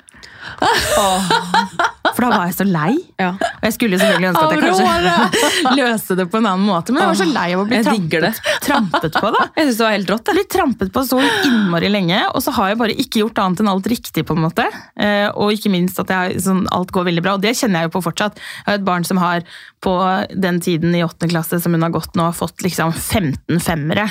For 0.58 2.24
da 2.24 2.28
var 2.32 2.46
jeg 2.48 2.56
så 2.56 2.64
lei. 2.66 2.94
Ja. 3.20 3.30
Og 3.38 3.64
jeg 3.68 3.74
skulle 3.76 3.98
selvfølgelig 4.00 4.30
ønske 4.30 4.44
at 4.44 4.54
jeg 4.54 4.62
kanskje 4.64 5.74
løste 5.78 6.16
det 6.18 6.26
på 6.32 6.40
en 6.40 6.48
annen 6.50 6.66
måte, 6.66 6.94
men 6.94 7.02
jeg 7.04 7.10
var 7.12 7.18
så 7.20 7.26
lei 7.30 7.46
av 7.54 7.62
å 7.62 7.66
bli 7.68 7.80
trampet, 7.84 8.40
trampet 8.66 9.18
på. 9.20 9.30
da. 9.34 9.44
Jeg 9.58 9.68
synes 9.68 9.78
det 9.80 9.84
var 9.86 9.94
helt 9.96 10.12
rått. 10.14 10.32
Blitt 10.38 10.50
trampet 10.54 10.92
på 10.94 11.04
så 11.06 11.20
innmari 11.46 11.90
lenge, 11.92 12.22
og 12.32 12.42
så 12.44 12.54
har 12.58 12.72
jeg 12.72 12.80
bare 12.82 12.96
ikke 13.04 13.22
gjort 13.22 13.42
annet 13.44 13.62
enn 13.64 13.70
alt 13.74 13.90
riktig. 13.92 14.24
på 14.28 14.34
en 14.36 14.42
måte. 14.48 14.66
Eh, 14.98 15.28
Og 15.38 15.52
ikke 15.54 15.70
minst 15.72 16.00
at 16.02 16.10
jeg, 16.14 16.40
sånn, 16.44 16.64
alt 16.74 16.90
går 16.96 17.06
veldig 17.10 17.24
bra, 17.28 17.36
og 17.38 17.44
det 17.44 17.54
kjenner 17.58 17.84
jeg 17.84 17.90
jo 17.90 17.96
på 17.98 18.04
fortsatt. 18.08 18.40
Jeg 18.40 18.66
har 18.72 18.80
et 18.80 18.88
barn 18.88 19.06
som 19.06 19.20
har 19.22 19.44
på 19.84 19.94
den 20.34 20.58
tiden 20.64 20.94
i 20.98 21.04
åttende 21.06 21.30
klasse 21.30 21.60
som 21.62 21.76
hun 21.76 21.84
har 21.86 21.94
gått 21.94 22.16
nå, 22.18 22.30
fått 22.34 22.64
liksom 22.66 22.90
15 22.96 23.60
femmere. 23.62 24.08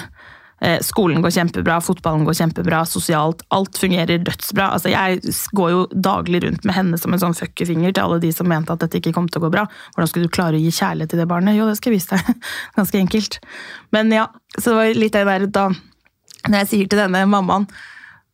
Eh, 0.61 0.79
Skolen 0.81 1.21
går 1.21 1.29
kjempebra, 1.35 1.75
fotballen 1.85 2.23
går 2.25 2.33
kjempebra, 2.39 2.79
sosialt. 2.89 3.43
Alt 3.53 3.77
fungerer 3.77 4.23
dødsbra. 4.25 4.71
Altså, 4.73 4.89
jeg 4.89 5.19
går 5.53 5.69
jo 5.73 5.81
daglig 5.93 6.41
rundt 6.47 6.65
med 6.65 6.73
henne 6.73 6.97
som 6.97 7.13
en 7.13 7.21
sånn 7.21 7.35
fuckefinger 7.37 7.93
til 7.93 8.03
alle 8.07 8.17
de 8.23 8.31
som 8.33 8.49
mente 8.49 8.73
at 8.73 8.81
dette 8.81 8.97
ikke 8.97 9.13
kom 9.13 9.27
til 9.29 9.41
å 9.41 9.45
gå 9.45 9.51
bra. 9.53 9.67
Hvordan 9.93 10.09
skulle 10.09 10.25
du 10.29 10.33
klare 10.33 10.57
å 10.57 10.63
gi 10.63 10.71
kjærlighet 10.73 11.13
til 11.13 11.21
det 11.21 11.27
barnet? 11.29 11.57
Jo, 11.59 11.67
det 11.69 11.77
skal 11.77 11.93
jeg 11.93 12.01
vise 12.01 12.17
deg. 12.17 12.47
Ganske 12.79 13.03
enkelt. 13.03 13.37
Men 13.93 14.09
ja, 14.15 14.25
så 14.57 14.71
det 14.71 14.77
var 14.79 14.97
litt 15.03 15.13
det 15.19 15.27
der 15.29 15.45
da 15.59 15.67
Når 16.47 16.57
jeg 16.63 16.67
sier 16.71 16.87
til 16.89 16.99
denne 17.01 17.21
mammaen, 17.29 17.65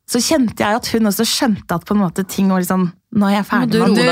så 0.08 0.20
kjente 0.22 0.60
jeg 0.64 0.76
at 0.80 0.88
hun 0.94 1.08
også 1.10 1.24
skjønte 1.26 1.76
at 1.76 1.86
på 1.88 1.96
en 1.96 2.02
måte 2.04 2.24
ting 2.30 2.50
var 2.52 2.62
liksom 2.64 2.90
Nå 3.14 3.28
er 3.30 3.36
jeg 3.38 3.46
ferdig 3.48 3.80
med 3.80 3.94
å- 3.94 4.08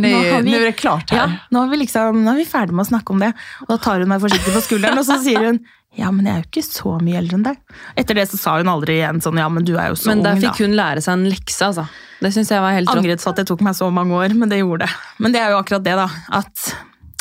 Nå 0.00 0.18
det 0.66 0.76
klart 0.78 1.12
ja, 1.12 1.26
nå 1.52 1.62
er, 1.62 1.68
vi 1.70 1.76
liksom, 1.82 2.22
nå 2.24 2.30
er 2.32 2.38
vi 2.40 2.46
ferdig 2.48 2.72
med 2.74 2.86
å 2.86 2.88
snakke 2.88 3.12
om 3.14 3.20
det. 3.20 3.28
Og 3.66 3.68
da 3.74 3.76
tar 3.84 4.00
hun 4.00 4.08
meg 4.08 4.22
forsiktig 4.22 4.54
på 4.54 4.62
skulderen, 4.64 4.98
og 5.02 5.04
så 5.06 5.18
sier 5.22 5.44
hun 5.44 5.58
ja, 5.98 6.10
men 6.14 6.26
jeg 6.28 6.32
er 6.36 6.42
jo 6.44 6.46
ikke 6.48 6.62
så 6.64 6.92
mye 7.02 7.18
eldre 7.18 7.36
enn 7.40 7.46
deg. 7.48 7.56
Etter 7.98 8.14
det 8.20 8.28
så 8.30 8.38
sa 8.38 8.52
hun 8.60 8.68
aldri 8.70 9.00
igjen 9.00 9.18
sånn 9.24 9.40
ja, 9.40 9.48
men 9.50 9.64
du 9.66 9.72
er 9.74 9.90
jo 9.90 9.96
så 9.98 10.12
Men 10.12 10.22
der 10.22 10.36
ung, 10.36 10.42
da. 10.44 10.52
fikk 10.52 10.62
hun 10.68 10.76
lære 10.78 11.02
seg 11.02 11.16
en 11.18 11.24
lekse, 11.32 11.66
altså. 11.66 11.86
Det 12.20 12.30
syns 12.36 12.52
jeg 12.54 12.62
var 12.62 12.76
helt 12.76 12.88
rått. 12.92 13.00
Angret 13.02 13.24
på 13.24 13.32
at 13.32 13.40
det 13.42 13.46
tok 13.50 13.64
meg 13.66 13.74
så 13.78 13.88
mange 13.90 14.14
år, 14.14 14.36
men 14.38 14.52
det 14.52 14.60
gjorde 14.60 14.86
det. 14.86 14.92
Men 15.18 15.34
det 15.34 15.40
er 15.42 15.50
jo 15.54 15.58
akkurat 15.58 15.84
det, 15.88 15.96
da. 15.98 16.06
At, 16.38 16.70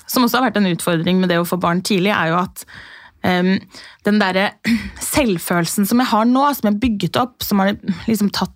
som 0.06 0.28
også 0.28 0.38
har 0.40 0.48
vært 0.50 0.62
en 0.62 0.70
utfordring 0.70 1.20
med 1.24 1.32
det 1.34 1.40
å 1.42 1.48
få 1.50 1.58
barn 1.62 1.82
tidlig, 1.82 2.14
er 2.14 2.30
jo 2.34 2.40
at 2.44 2.64
um, 3.26 3.52
den 4.06 4.22
derre 4.22 4.46
selvfølelsen 5.14 5.90
som 5.90 6.02
jeg 6.04 6.12
har 6.14 6.30
nå, 6.30 6.46
som 6.54 6.70
jeg 6.70 6.76
har 6.76 6.82
bygget 6.86 7.20
opp, 7.26 7.38
som 7.46 7.64
har 7.64 7.74
liksom 8.06 8.30
tatt 8.36 8.56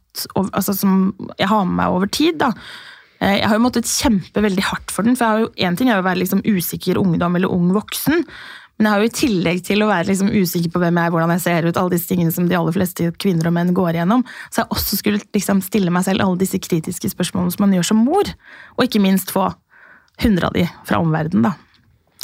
altså 0.54 0.76
som 0.78 1.08
jeg 1.40 1.50
har 1.50 1.64
med 1.66 1.80
meg 1.80 1.94
over 1.96 2.12
tid, 2.14 2.38
da. 2.44 2.52
Eh, 3.18 3.40
Jeg 3.40 3.48
har 3.50 3.58
jo 3.58 3.64
måttet 3.64 3.90
kjempe 3.90 4.44
veldig 4.46 4.66
hardt 4.68 4.92
for 4.94 5.02
den, 5.08 5.16
for 5.18 5.26
jeg 5.26 5.32
har 5.34 5.46
jo, 5.48 5.54
en 5.70 5.78
ting 5.80 5.90
er 5.90 6.02
å 6.02 6.06
være 6.06 6.22
liksom 6.22 6.44
usikker 6.46 7.00
ungdom 7.02 7.40
eller 7.40 7.50
ung 7.50 7.72
voksen, 7.74 8.22
men 8.84 8.90
jeg 8.90 8.98
har 8.98 9.04
jo 9.04 9.08
i 9.08 9.16
tillegg 9.16 9.60
til 9.64 9.84
å 9.86 9.88
være 9.88 10.10
liksom 10.10 10.32
usikker 10.34 10.72
på 10.74 10.80
hvem 10.84 10.98
jeg 11.00 11.08
er, 11.08 11.12
hvordan 11.16 11.32
jeg 11.32 11.42
ser 11.46 11.66
ut, 11.70 11.78
alle 11.80 11.94
disse 11.94 12.10
tingene 12.10 12.34
som 12.36 12.50
de 12.50 12.58
aller 12.60 12.76
fleste 12.76 13.06
kvinner 13.16 13.48
og 13.48 13.56
menn 13.56 13.72
går 13.78 13.96
igjennom, 13.96 14.26
så 14.52 14.60
har 14.60 14.66
jeg 14.66 14.76
også 14.76 15.00
skulle 15.00 15.22
liksom 15.24 15.62
stille 15.64 15.94
meg 15.94 16.04
selv 16.04 16.26
alle 16.26 16.42
disse 16.42 16.60
kritiske 16.60 17.14
spørsmålene 17.14 17.56
som 17.56 17.64
man 17.64 17.78
gjør 17.78 17.88
som 17.94 18.02
mor, 18.04 18.28
og 18.76 18.84
ikke 18.84 19.00
minst 19.00 19.32
få 19.32 19.46
hundre 20.20 20.50
av 20.50 20.58
de 20.60 20.68
fra 20.84 21.00
omverdenen, 21.00 21.48
da. 21.48 21.56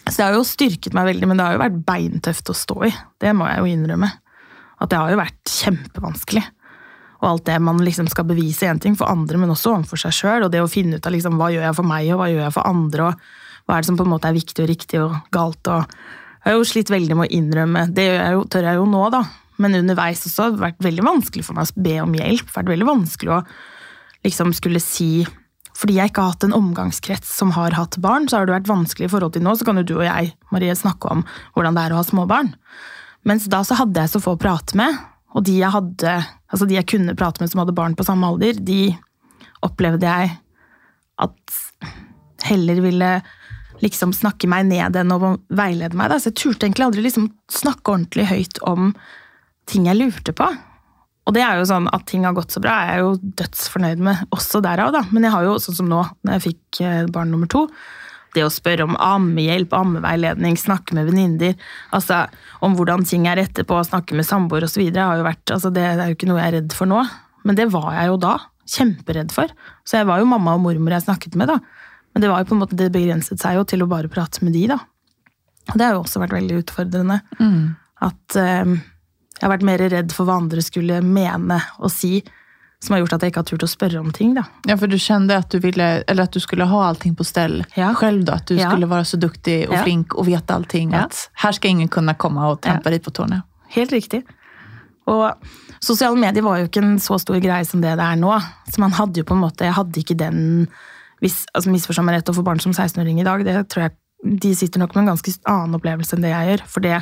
Så 0.04 0.18
det 0.18 0.28
har 0.28 0.36
jo 0.36 0.44
styrket 0.52 0.96
meg 0.98 1.08
veldig, 1.14 1.32
men 1.32 1.40
det 1.40 1.48
har 1.48 1.56
jo 1.56 1.64
vært 1.64 1.82
beintøft 1.88 2.52
å 2.52 2.60
stå 2.60 2.78
i. 2.90 2.94
Det 3.24 3.32
må 3.38 3.48
jeg 3.48 3.64
jo 3.64 3.72
innrømme. 3.72 4.10
At 4.84 4.92
det 4.92 5.00
har 5.00 5.12
jo 5.14 5.20
vært 5.20 5.52
kjempevanskelig. 5.54 6.44
Og 7.20 7.28
alt 7.30 7.46
det 7.48 7.58
man 7.64 7.82
liksom 7.84 8.08
skal 8.12 8.28
bevise 8.28 8.68
én 8.68 8.80
ting 8.84 8.96
for 9.00 9.12
andre, 9.12 9.40
men 9.40 9.52
også 9.56 9.78
overfor 9.78 10.02
seg 10.04 10.16
sjøl. 10.16 10.48
Og 10.48 10.54
det 10.54 10.64
å 10.64 10.72
finne 10.72 11.00
ut 11.00 11.08
av 11.08 11.16
liksom, 11.16 11.40
hva 11.40 11.52
gjør 11.54 11.68
jeg 11.68 11.78
for 11.80 11.88
meg, 11.88 12.12
og 12.14 12.22
hva 12.22 12.30
gjør 12.32 12.46
jeg 12.46 12.56
for 12.56 12.72
andre, 12.72 13.10
og 13.10 13.68
hva 13.68 13.78
er 13.78 13.84
det 13.84 13.92
som 13.92 14.00
på 14.00 14.08
en 14.08 14.14
måte 14.16 14.32
er 14.32 14.40
viktig 14.40 14.66
og 14.66 14.72
riktig 14.72 15.04
og 15.04 15.18
galt. 15.36 15.70
og 15.70 16.00
Jeg 16.40 16.54
har 16.54 16.58
jo 16.58 16.68
slitt 16.68 16.92
veldig 16.92 17.18
med 17.20 17.28
å 17.28 17.36
innrømme 17.36 17.82
Det 17.92 18.06
jeg 18.06 18.44
tør 18.54 18.68
jeg 18.70 18.80
jo 18.80 18.86
nå, 18.88 19.02
da. 19.12 19.26
Men 19.60 19.76
underveis 19.82 20.24
også 20.24 20.46
har 20.46 20.56
det 20.56 20.64
vært 20.64 20.86
veldig 20.86 21.04
vanskelig 21.04 21.44
for 21.46 21.58
meg 21.58 21.68
å 21.68 21.84
be 21.84 21.98
om 22.00 22.16
hjelp. 22.16 22.54
Vært 22.56 22.72
veldig 22.72 22.88
vanskelig 22.88 23.36
å 23.36 23.44
liksom 24.26 24.56
skulle 24.56 24.82
si 24.84 25.28
fordi 25.80 25.96
jeg 25.96 26.12
ikke 26.12 26.24
har 26.26 26.34
hatt 26.34 26.44
en 26.44 26.56
omgangskrets 26.58 27.30
som 27.40 27.54
har 27.56 27.72
hatt 27.78 27.96
barn, 28.04 28.26
så 28.28 28.36
har 28.36 28.50
det 28.50 28.52
vært 28.58 28.68
vanskelig 28.68 29.08
i 29.08 29.12
forhold 29.14 29.32
til 29.36 29.46
nå. 29.46 29.54
Så 29.56 29.64
kan 29.68 29.80
jo 29.80 29.86
du 29.88 29.94
og 29.96 30.04
jeg 30.04 30.34
Marie, 30.52 30.74
snakke 30.76 31.12
om 31.14 31.22
hvordan 31.56 31.78
det 31.78 31.86
er 31.86 31.96
å 31.96 32.02
ha 32.02 32.04
småbarn. 32.04 32.50
Mens 33.28 33.48
da 33.52 33.62
så 33.64 33.78
hadde 33.80 34.04
jeg 34.04 34.12
så 34.12 34.20
få 34.24 34.34
å 34.36 34.42
prate 34.42 34.76
med, 34.80 34.98
og 35.32 35.46
de 35.48 35.56
jeg, 35.60 35.72
hadde, 35.72 36.18
altså 36.52 36.68
de 36.68 36.76
jeg 36.76 36.90
kunne 36.90 37.16
prate 37.16 37.40
med 37.40 37.52
som 37.52 37.62
hadde 37.64 37.78
barn 37.78 37.96
på 37.96 38.04
samme 38.08 38.28
alder, 38.28 38.60
de 38.60 38.90
opplevde 39.64 40.08
jeg 40.08 40.34
at 41.24 41.60
heller 42.50 42.84
ville 42.84 43.12
liksom 43.84 44.14
snakke 44.16 44.50
meg 44.52 44.68
ned 44.70 44.98
enn 45.00 45.14
å 45.16 45.36
veilede 45.48 45.98
meg. 45.98 46.12
Da. 46.12 46.20
Så 46.20 46.32
jeg 46.32 46.40
turte 46.42 46.68
egentlig 46.68 46.88
aldri 46.88 47.06
liksom 47.06 47.30
snakke 47.52 47.94
ordentlig 47.94 48.28
høyt 48.30 48.60
om 48.68 48.92
ting 49.70 49.88
jeg 49.90 50.00
lurte 50.00 50.36
på. 50.36 50.50
Og 51.30 51.36
det 51.36 51.44
er 51.46 51.60
jo 51.60 51.68
sånn 51.70 51.86
at 51.94 52.08
ting 52.10 52.24
har 52.26 52.34
gått 52.34 52.56
så 52.56 52.62
bra, 52.64 52.74
er 52.82 52.96
jeg 52.98 53.06
jo 53.06 53.34
dødsfornøyd 53.38 54.00
med 54.02 54.22
også 54.34 54.64
derav, 54.66 54.92
da. 54.96 55.04
Men 55.14 55.28
jeg 55.28 55.36
har 55.36 55.46
jo, 55.46 55.58
sånn 55.62 55.78
som 55.78 55.90
nå, 55.92 56.02
når 56.26 56.38
jeg 56.38 56.46
fikk 56.48 56.80
eh, 56.82 57.10
barn 57.14 57.30
nummer 57.30 57.50
to, 57.52 57.68
det 58.34 58.46
å 58.46 58.52
spørre 58.54 58.86
om 58.86 58.98
ammehjelp, 59.02 59.74
ammeveiledning, 59.74 60.58
snakke 60.58 60.98
med 60.98 61.10
venninner, 61.10 61.56
altså 61.96 62.24
om 62.66 62.76
hvordan 62.78 63.06
ting 63.10 63.28
er 63.30 63.42
etterpå, 63.42 63.78
snakke 63.86 64.18
med 64.18 64.28
samboer 64.28 64.66
osv., 64.66 64.84
har 64.96 65.22
jo 65.22 65.26
altså 65.30 65.74
Det 65.74 65.86
er 65.86 66.04
jo 66.08 66.18
ikke 66.18 66.30
noe 66.30 66.42
jeg 66.42 66.52
er 66.52 66.58
redd 66.60 66.78
for 66.78 66.90
nå, 66.90 67.04
men 67.46 67.58
det 67.58 67.70
var 67.74 67.94
jeg 67.98 68.12
jo 68.12 68.18
da. 68.26 68.38
Kjemperedd 68.70 69.32
for. 69.34 69.50
Så 69.82 69.98
jeg 69.98 70.06
var 70.06 70.22
jo 70.22 70.30
mamma 70.30 70.54
og 70.54 70.62
mormor 70.62 70.94
jeg 70.94 71.08
snakket 71.08 71.38
med, 71.40 71.50
da. 71.50 71.58
Men 72.14 72.22
det 72.22 72.30
var 72.32 72.40
jo 72.44 72.50
på 72.50 72.56
en 72.58 72.62
måte, 72.64 72.76
det 72.80 72.92
begrenset 72.92 73.40
seg 73.40 73.56
jo 73.60 73.64
til 73.70 73.84
å 73.84 73.88
bare 73.90 74.10
prate 74.10 74.42
med 74.44 74.54
de, 74.54 74.68
da. 74.68 74.80
Og 75.70 75.78
det 75.78 75.86
har 75.86 75.94
jo 75.94 76.02
også 76.04 76.20
vært 76.24 76.34
veldig 76.34 76.64
utfordrende. 76.64 77.20
Mm. 77.40 77.76
At 78.02 78.36
eh, 78.36 78.66
jeg 79.40 79.44
har 79.46 79.52
vært 79.54 79.68
mer 79.70 79.78
redd 79.92 80.12
for 80.16 80.26
hva 80.26 80.40
andre 80.42 80.62
skulle 80.66 81.02
mene 81.06 81.60
og 81.80 81.92
si, 81.94 82.24
som 82.82 82.94
har 82.96 83.02
gjort 83.04 83.14
at 83.18 83.22
jeg 83.26 83.34
ikke 83.34 83.42
har 83.44 83.48
turt 83.50 83.64
å 83.64 83.70
spørre 83.70 84.00
om 84.00 84.12
ting. 84.16 84.34
da. 84.34 84.46
Ja, 84.66 84.78
for 84.80 84.88
du 84.88 84.96
kjente 84.98 85.36
at 85.38 85.50
du 85.52 85.60
ville, 85.60 85.88
eller 86.08 86.24
at 86.24 86.32
du 86.32 86.40
skulle 86.40 86.66
ha 86.66 86.82
allting 86.88 87.14
på 87.20 87.26
stell 87.28 87.66
Ja. 87.76 87.94
selv? 88.00 88.24
da, 88.26 88.36
At 88.40 88.46
du 88.48 88.56
Ja. 88.56 88.70
skulle 88.70 88.88
være 88.88 89.06
så 89.06 89.20
duktig 89.20 89.68
og 89.68 89.74
Ja. 89.76 89.84
flink 89.84 90.16
og 90.16 90.26
vite 90.26 90.48
allting. 90.56 90.92
Ja. 90.94 91.04
At 91.06 91.30
her 91.36 91.52
skal 91.52 91.72
ingen 91.72 91.90
kunne 91.90 92.16
komme 92.18 92.40
og 92.50 92.62
trampa 92.62 92.90
deg 92.90 93.04
på 93.04 93.12
tårnet. 93.12 93.44
Helt 93.70 93.92
riktig. 93.92 94.24
Og 95.08 95.34
sosiale 95.82 96.16
medier 96.18 96.42
var 96.42 96.58
jo 96.60 96.68
ikke 96.68 96.82
en 96.84 96.98
så 96.98 97.20
stor 97.20 97.40
greie 97.42 97.66
som 97.66 97.82
det 97.82 97.98
det 97.98 98.06
er 98.06 98.16
nå. 98.16 98.32
Så 98.72 98.80
man 98.80 98.92
hadde 98.92 99.18
jo 99.18 99.24
på 99.24 99.34
en 99.36 99.42
måte 99.42 99.66
Jeg 99.66 99.74
hadde 99.74 100.00
ikke 100.00 100.18
den 100.18 100.68
hvis, 101.24 101.42
altså 101.54 101.72
Misforstå 101.74 102.04
meg 102.06 102.20
rett, 102.20 102.32
å 102.32 102.38
få 102.38 102.46
barn 102.48 102.62
som 102.64 102.76
16-åring 102.76 103.20
i 103.22 103.28
dag, 103.28 103.44
det 103.48 103.58
tror 103.72 103.88
jeg 103.88 103.98
de 104.40 104.52
sitter 104.56 104.82
nok 104.82 104.96
med 104.96 105.06
en 105.06 105.14
ganske 105.14 105.34
annen 105.48 105.78
opplevelse 105.78 106.16
enn 106.16 106.26
det 106.26 106.34
jeg 106.34 106.50
gjør. 106.52 106.64
For 106.68 106.84
det 106.84 106.98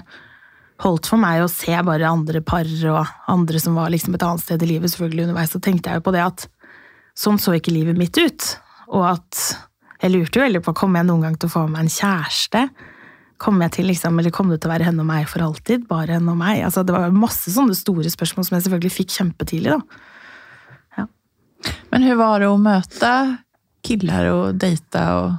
holdt 0.83 1.09
for 1.09 1.21
meg 1.21 1.41
å 1.41 1.49
se 1.49 1.73
bare 1.85 2.09
andre 2.09 2.43
par 2.45 2.67
og 2.91 3.31
andre 3.31 3.61
som 3.61 3.77
var 3.77 3.89
liksom 3.93 4.13
et 4.15 4.25
annet 4.25 4.43
sted 4.43 4.61
i 4.63 4.69
livet, 4.73 4.93
selvfølgelig 4.93 5.27
underveis. 5.27 5.53
Så 5.53 5.61
tenkte 5.63 5.89
jeg 5.89 6.01
jo 6.01 6.05
på 6.05 6.13
det 6.13 6.25
at 6.25 6.45
sånn 7.17 7.39
så 7.41 7.55
ikke 7.57 7.73
livet 7.73 7.97
mitt 7.97 8.17
ut. 8.17 8.51
Og 8.93 9.07
at 9.15 9.41
jeg 10.03 10.13
lurte 10.13 10.37
jo 10.37 10.45
veldig 10.45 10.61
på 10.65 10.75
kommer 10.77 11.01
jeg 11.01 11.09
noen 11.09 11.25
gang 11.25 11.39
til 11.39 11.49
å 11.49 11.55
få 11.55 11.65
meg 11.71 11.85
en 11.85 11.95
kjæreste. 11.95 12.67
Kommer 13.41 13.67
jeg 13.67 13.77
til 13.77 13.89
liksom, 13.89 14.19
eller 14.21 14.33
kommer 14.33 14.55
det 14.55 14.63
til 14.63 14.69
å 14.69 14.75
være 14.75 14.87
henne 14.87 15.01
og 15.01 15.09
meg 15.09 15.25
for 15.29 15.45
alltid? 15.45 15.87
Bare 15.89 16.17
henne 16.17 16.33
og 16.33 16.39
meg? 16.39 16.61
Altså, 16.65 16.85
det 16.85 16.93
var 16.93 17.13
masse 17.13 17.53
sånne 17.53 17.77
store 17.77 18.13
spørsmål 18.13 18.45
som 18.45 18.57
jeg 18.57 18.67
selvfølgelig 18.67 18.93
fikk 18.93 19.17
kjempetidlig. 19.17 19.73
da. 19.73 21.01
Ja. 21.01 21.07
Men 21.91 22.05
hur 22.05 22.21
var 22.21 22.41
det 22.41 22.49
å 22.49 22.61
möta 22.61 23.11
killar 23.83 24.25
och 24.25 24.55
dejta 24.55 25.15
och 25.19 25.31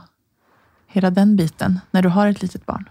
hela 0.87 1.11
den 1.11 1.37
biten 1.37 1.81
när 1.91 2.03
du 2.03 2.09
har 2.09 2.27
ett 2.29 2.43
litet 2.43 2.67
barn? 2.67 2.89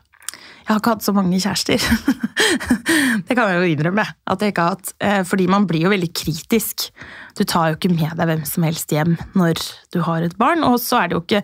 Jeg 0.68 0.74
har 0.76 0.80
ikke 0.82 0.92
hatt 0.98 1.04
så 1.06 1.14
mange 1.16 1.38
kjærester. 1.40 1.80
det 3.28 3.36
kan 3.38 3.48
jeg 3.48 3.60
jo 3.62 3.68
innrømme. 3.72 4.04
at 4.28 4.42
jeg 4.44 4.52
ikke 4.52 4.62
har 4.66 4.74
hatt. 4.76 4.90
Eh, 5.00 5.22
Fordi 5.24 5.46
man 5.48 5.64
blir 5.68 5.86
jo 5.86 5.92
veldig 5.94 6.10
kritisk. 6.14 6.90
Du 7.38 7.44
tar 7.48 7.70
jo 7.72 7.78
ikke 7.78 7.92
med 7.94 8.18
deg 8.20 8.28
hvem 8.28 8.44
som 8.46 8.66
helst 8.68 8.92
hjem 8.92 9.16
når 9.34 9.62
du 9.96 10.02
har 10.04 10.26
et 10.26 10.36
barn. 10.38 10.66
Og 10.68 10.76
så 10.84 11.00
er 11.00 11.08
det 11.08 11.16
jo 11.16 11.22
ikke 11.24 11.44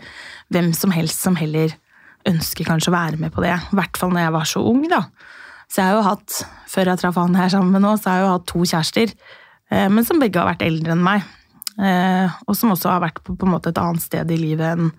hvem 0.51 0.73
som 0.75 0.91
helst 0.91 1.23
som 1.23 1.37
heller 1.39 1.71
ønsker 2.27 2.67
kanskje 2.67 2.91
å 2.91 2.97
være 2.97 3.21
med 3.21 3.31
på 3.31 3.43
det. 3.45 3.55
I 3.55 3.79
hvert 3.79 3.97
fall 4.01 4.11
når 4.11 4.25
jeg 4.25 4.35
var 4.35 4.49
så 4.51 4.65
ung, 4.73 4.83
da. 4.91 5.05
Så 5.71 5.79
jeg 5.81 5.87
har 5.87 5.95
jo 6.01 6.03
hatt, 6.09 6.41
før 6.75 6.91
jeg 6.91 7.01
traff 7.01 7.15
han 7.23 7.39
her 7.39 7.49
sammen 7.55 7.71
med 7.77 7.81
nå, 7.87 7.95
så 7.97 8.09
har 8.11 8.19
jeg 8.19 8.27
jo 8.27 8.33
hatt 8.35 8.47
to 8.51 8.65
kjærester. 8.73 9.15
eh, 9.71 9.87
Men 9.87 10.03
som 10.05 10.19
begge 10.19 10.39
har 10.43 10.51
vært 10.51 10.67
eldre 10.67 10.91
enn 10.97 11.03
meg. 11.07 11.23
Eh, 11.79 12.33
Og 12.47 12.57
som 12.57 12.73
også 12.73 12.91
har 12.91 13.03
vært 13.03 13.23
på, 13.23 13.35
på 13.37 13.49
et 13.57 13.77
annet 13.77 14.03
sted 14.03 14.31
i 14.31 14.39
livet 14.39 14.75
enn 14.75 14.91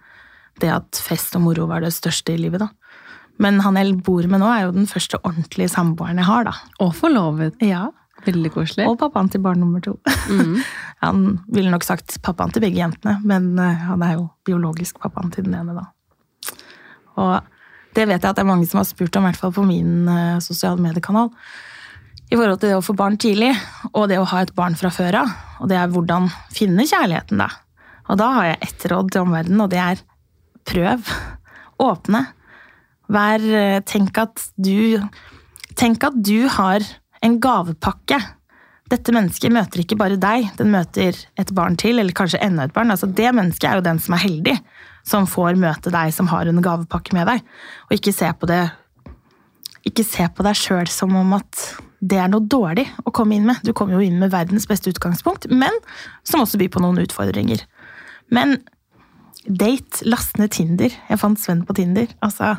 det 0.63 0.71
at 0.71 1.01
fest 1.03 1.35
og 1.35 1.43
moro 1.49 1.67
var 1.67 1.83
det 1.83 1.91
største 1.95 2.35
i 2.35 2.39
livet, 2.39 2.63
da. 2.63 2.71
Men 3.43 3.59
han 3.65 3.75
jeg 3.75 3.97
bor 4.07 4.23
med 4.31 4.39
nå, 4.39 4.47
er 4.47 4.69
jo 4.69 4.75
den 4.77 4.87
første 4.87 5.19
ordentlige 5.27 5.73
samboeren 5.73 6.21
jeg 6.23 6.29
har, 6.29 6.47
da. 6.47 6.55
Og 6.85 6.93
forlovet. 6.95 7.59
Ja. 7.65 7.89
Veldig 8.25 8.53
koselig. 8.55 8.87
Og 8.89 8.97
pappaen 9.01 9.29
til 9.33 9.43
barn 9.43 9.59
nummer 9.61 9.83
to. 9.85 9.97
han 11.05 11.25
ville 11.51 11.73
nok 11.75 11.85
sagt 11.87 12.15
pappaen 12.25 12.55
til 12.55 12.63
begge 12.65 12.79
jentene, 12.79 13.19
men 13.27 13.51
eh, 13.59 13.83
han 13.89 14.07
er 14.07 14.15
jo 14.21 14.29
biologisk 14.47 15.03
pappaen 15.03 15.35
til 15.35 15.49
den 15.49 15.59
ene, 15.59 15.75
da. 15.75 15.91
Og 17.21 17.35
det 17.95 18.09
vet 18.09 18.23
jeg 18.23 18.31
at 18.31 18.39
det 18.39 18.43
er 18.43 18.49
mange 18.49 18.67
som 18.71 18.81
har 18.81 18.89
spurt 18.89 19.17
om, 19.19 19.27
i 19.27 19.31
hvert 19.31 19.43
fall 19.43 19.55
på 19.55 19.67
min 19.67 20.09
uh, 20.11 20.43
sosiale 20.43 20.83
mediekanal. 20.83 21.31
I 22.35 22.37
forhold 22.37 22.59
til 22.59 22.73
det 22.73 22.79
å 22.81 22.83
få 22.83 22.97
barn 22.99 23.15
tidlig, 23.21 23.53
og 23.93 24.09
det 24.11 24.17
å 24.19 24.27
ha 24.27 24.41
et 24.43 24.51
barn 24.59 24.75
fra 24.75 24.91
før 24.91 25.21
av. 25.21 25.29
Og 25.63 25.69
det 25.71 25.77
er 25.79 25.93
hvordan 25.93 26.25
finne 26.51 26.83
kjærligheten, 26.83 27.39
da. 27.39 27.47
Og 28.11 28.19
da 28.19 28.31
har 28.35 28.49
jeg 28.49 28.59
ett 28.67 28.87
råd 28.91 29.13
til 29.15 29.23
omverdenen, 29.23 29.63
og 29.63 29.71
det 29.71 29.79
er 29.79 30.03
prøv. 30.67 31.13
Åpne. 31.85 32.25
Vær 33.15 33.45
eh, 33.61 33.79
Tenk 33.87 34.19
at 34.19 34.43
du 34.57 34.99
Tenk 35.79 36.07
at 36.07 36.19
du 36.27 36.49
har 36.57 36.83
en 37.23 37.39
gavepakke. 37.43 38.19
Dette 38.91 39.15
mennesket 39.15 39.55
møter 39.55 39.85
ikke 39.85 39.99
bare 39.99 40.19
deg, 40.19 40.51
den 40.59 40.75
møter 40.75 41.17
et 41.39 41.55
barn 41.55 41.79
til, 41.79 41.99
eller 42.03 42.15
kanskje 42.15 42.43
enda 42.43 42.67
et 42.67 42.75
barn. 42.75 42.91
Altså, 42.95 43.07
det 43.07 43.31
mennesket 43.35 43.71
er 43.71 43.79
jo 43.79 43.87
den 43.87 44.03
som 44.03 44.15
er 44.15 44.23
heldig, 44.27 44.59
som 45.07 45.31
får 45.31 45.59
møte 45.59 45.95
deg 45.95 46.15
som 46.15 46.31
har 46.35 46.51
en 46.51 46.63
gavepakke 46.63 47.15
med 47.15 47.31
deg. 47.31 47.47
Og 47.89 47.97
ikke 47.99 48.15
se 48.15 48.31
på 48.39 48.51
det 48.51 48.63
ikke 49.87 50.07
se 50.07 50.27
på 50.35 50.47
deg 50.47 50.57
sjøl 50.57 50.89
som 50.91 51.15
om 51.19 51.35
at 51.37 51.67
det 52.05 52.19
er 52.21 52.29
noe 52.29 52.45
dårlig 52.51 52.85
å 53.07 53.13
komme 53.15 53.37
inn 53.39 53.47
med. 53.49 53.63
Du 53.65 53.73
kommer 53.77 53.97
jo 53.97 54.05
inn 54.05 54.19
med 54.21 54.33
verdens 54.35 54.67
beste 54.69 54.93
utgangspunkt, 54.93 55.49
men 55.51 55.73
som 56.27 56.43
også 56.45 56.61
byr 56.61 56.73
på 56.75 56.83
noen 56.85 57.01
utfordringer. 57.05 57.63
Men 58.35 58.59
date, 59.45 60.05
last 60.09 60.39
ned 60.41 60.53
Tinder. 60.57 60.93
Jeg 61.09 61.21
fant 61.21 61.41
Sven 61.41 61.65
på 61.69 61.77
Tinder. 61.77 62.11
Altså, 62.25 62.57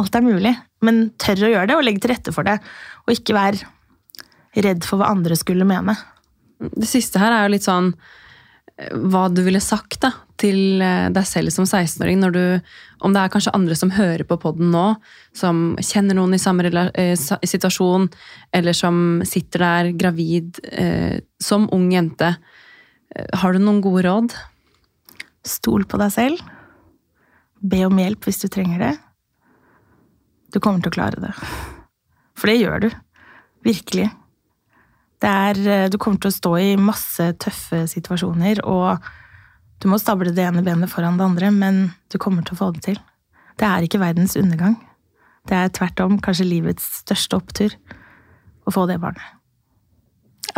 alt 0.00 0.18
er 0.18 0.26
mulig. 0.26 0.54
Men 0.84 1.06
tør 1.22 1.46
å 1.46 1.52
gjøre 1.52 1.70
det, 1.70 1.78
og 1.78 1.86
legge 1.86 2.02
til 2.04 2.14
rette 2.14 2.34
for 2.34 2.46
det. 2.46 2.58
Og 3.06 3.14
ikke 3.14 3.36
vær 3.36 3.60
redd 4.64 4.86
for 4.86 5.00
hva 5.00 5.12
andre 5.14 5.38
skulle 5.38 5.66
mene. 5.68 5.96
Det 6.64 6.88
siste 6.88 7.22
her 7.22 7.34
er 7.34 7.46
jo 7.46 7.54
litt 7.54 7.66
sånn 7.66 7.92
hva 8.74 9.28
du 9.30 9.38
ville 9.46 9.60
sagt 9.62 10.00
da, 10.02 10.10
til 10.40 10.82
eh, 10.82 11.06
deg 11.14 11.26
selv 11.28 11.52
som 11.54 11.66
16-åring, 11.66 12.18
når 12.18 12.32
du 12.34 12.44
Om 13.04 13.12
det 13.12 13.20
er 13.20 13.30
kanskje 13.30 13.52
andre 13.54 13.76
som 13.76 13.92
hører 13.94 14.24
på 14.24 14.38
podden 14.40 14.70
nå, 14.72 14.96
som 15.36 15.76
kjenner 15.76 16.16
noen 16.16 16.34
i 16.34 16.40
samme 16.40 16.64
eh, 16.96 17.14
situasjon, 17.14 18.08
eller 18.50 18.72
som 18.72 19.20
sitter 19.28 19.60
der 19.60 19.90
gravid 19.92 20.58
eh, 20.72 21.20
som 21.38 21.68
ung 21.70 21.90
jente. 21.92 22.34
Eh, 23.14 23.28
Har 23.38 23.52
du 23.52 23.60
noen 23.60 23.82
gode 23.84 24.06
råd? 24.08 24.34
Stol 25.44 25.84
på 25.84 26.00
deg 26.00 26.10
selv. 26.14 26.40
Be 27.60 27.84
om 27.84 28.00
hjelp 28.00 28.24
hvis 28.24 28.40
du 28.42 28.48
trenger 28.48 28.88
det. 28.88 28.94
Du 30.50 30.58
kommer 30.58 30.80
til 30.80 30.94
å 30.94 30.96
klare 30.96 31.20
det. 31.20 31.34
For 32.34 32.50
det 32.50 32.58
gjør 32.58 32.86
du. 32.86 32.90
Virkelig. 33.68 34.08
Det 35.24 35.30
er, 35.32 35.60
eh, 35.72 35.88
du 35.88 35.96
kommer 35.96 36.20
til 36.20 36.28
å 36.28 36.36
stå 36.36 36.50
i 36.60 36.72
masse 36.76 37.30
tøffe 37.40 37.86
situasjoner, 37.88 38.60
og 38.68 39.00
du 39.80 39.88
må 39.88 39.96
stable 40.00 40.34
det 40.36 40.44
ene 40.44 40.64
benet 40.64 40.92
foran 40.92 41.16
det 41.16 41.24
andre, 41.24 41.50
men 41.50 41.78
du 42.12 42.18
kommer 42.20 42.44
til 42.44 42.56
å 42.56 42.60
få 42.60 42.72
det 42.74 42.82
til. 42.84 42.98
Det 43.56 43.64
er 43.64 43.86
ikke 43.86 44.02
verdens 44.02 44.36
undergang. 44.36 44.76
Det 45.48 45.56
er 45.56 45.72
tvert 45.72 46.02
om 46.04 46.18
kanskje 46.20 46.48
livets 46.48 46.84
største 47.00 47.38
opptur 47.38 47.72
å 48.68 48.74
få 48.74 48.84
det 48.90 48.98
barnet. 49.00 49.24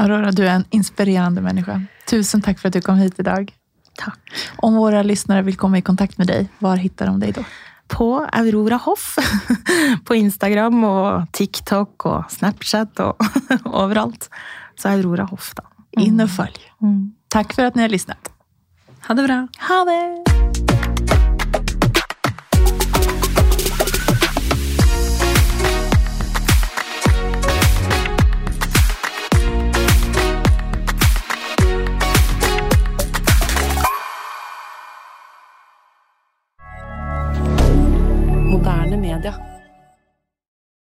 Aurora, 0.03 0.33
du 0.35 0.43
er 0.43 0.57
en 0.57 0.67
inspirerende 0.75 1.43
menneske. 1.45 1.79
Tusen 2.11 2.43
takk 2.43 2.59
for 2.59 2.69
at 2.69 2.75
du 2.75 2.83
kom 2.85 2.99
hit 2.99 3.19
i 3.23 3.27
dag. 3.27 3.53
Takk. 3.97 4.19
Om 4.67 4.77
våre 4.77 5.05
lyttere 5.07 5.47
vil 5.47 5.57
komme 5.57 5.79
i 5.79 5.87
kontakt 5.87 6.19
med 6.19 6.29
deg, 6.29 6.51
hvor 6.59 6.77
hittar 6.81 7.13
de 7.13 7.23
deg 7.23 7.39
då? 7.39 7.47
På 7.93 8.09
Aurora 8.25 8.79
Hoff. 8.87 9.17
på 10.07 10.19
Instagram 10.19 10.85
og 10.89 11.29
TikTok 11.37 12.09
og 12.11 12.31
Snapchat 12.33 13.03
og 13.05 13.21
overalt. 13.83 14.31
Så 14.77 14.93
Aurora 14.95 15.29
Hoff, 15.31 15.55
da. 15.59 15.67
Inn 16.03 16.21
og 16.21 16.29
följ. 16.29 16.59
takk 17.33 17.57
for 17.57 17.69
at 17.69 17.77
ni 17.77 17.87
har 17.87 17.93
lyssnat. 17.93 18.33
Ha 19.09 19.15
det 19.17 19.29
bra! 19.29 19.47
Ha 19.71 19.85
det! 19.89 20.46
regarder 39.17 39.56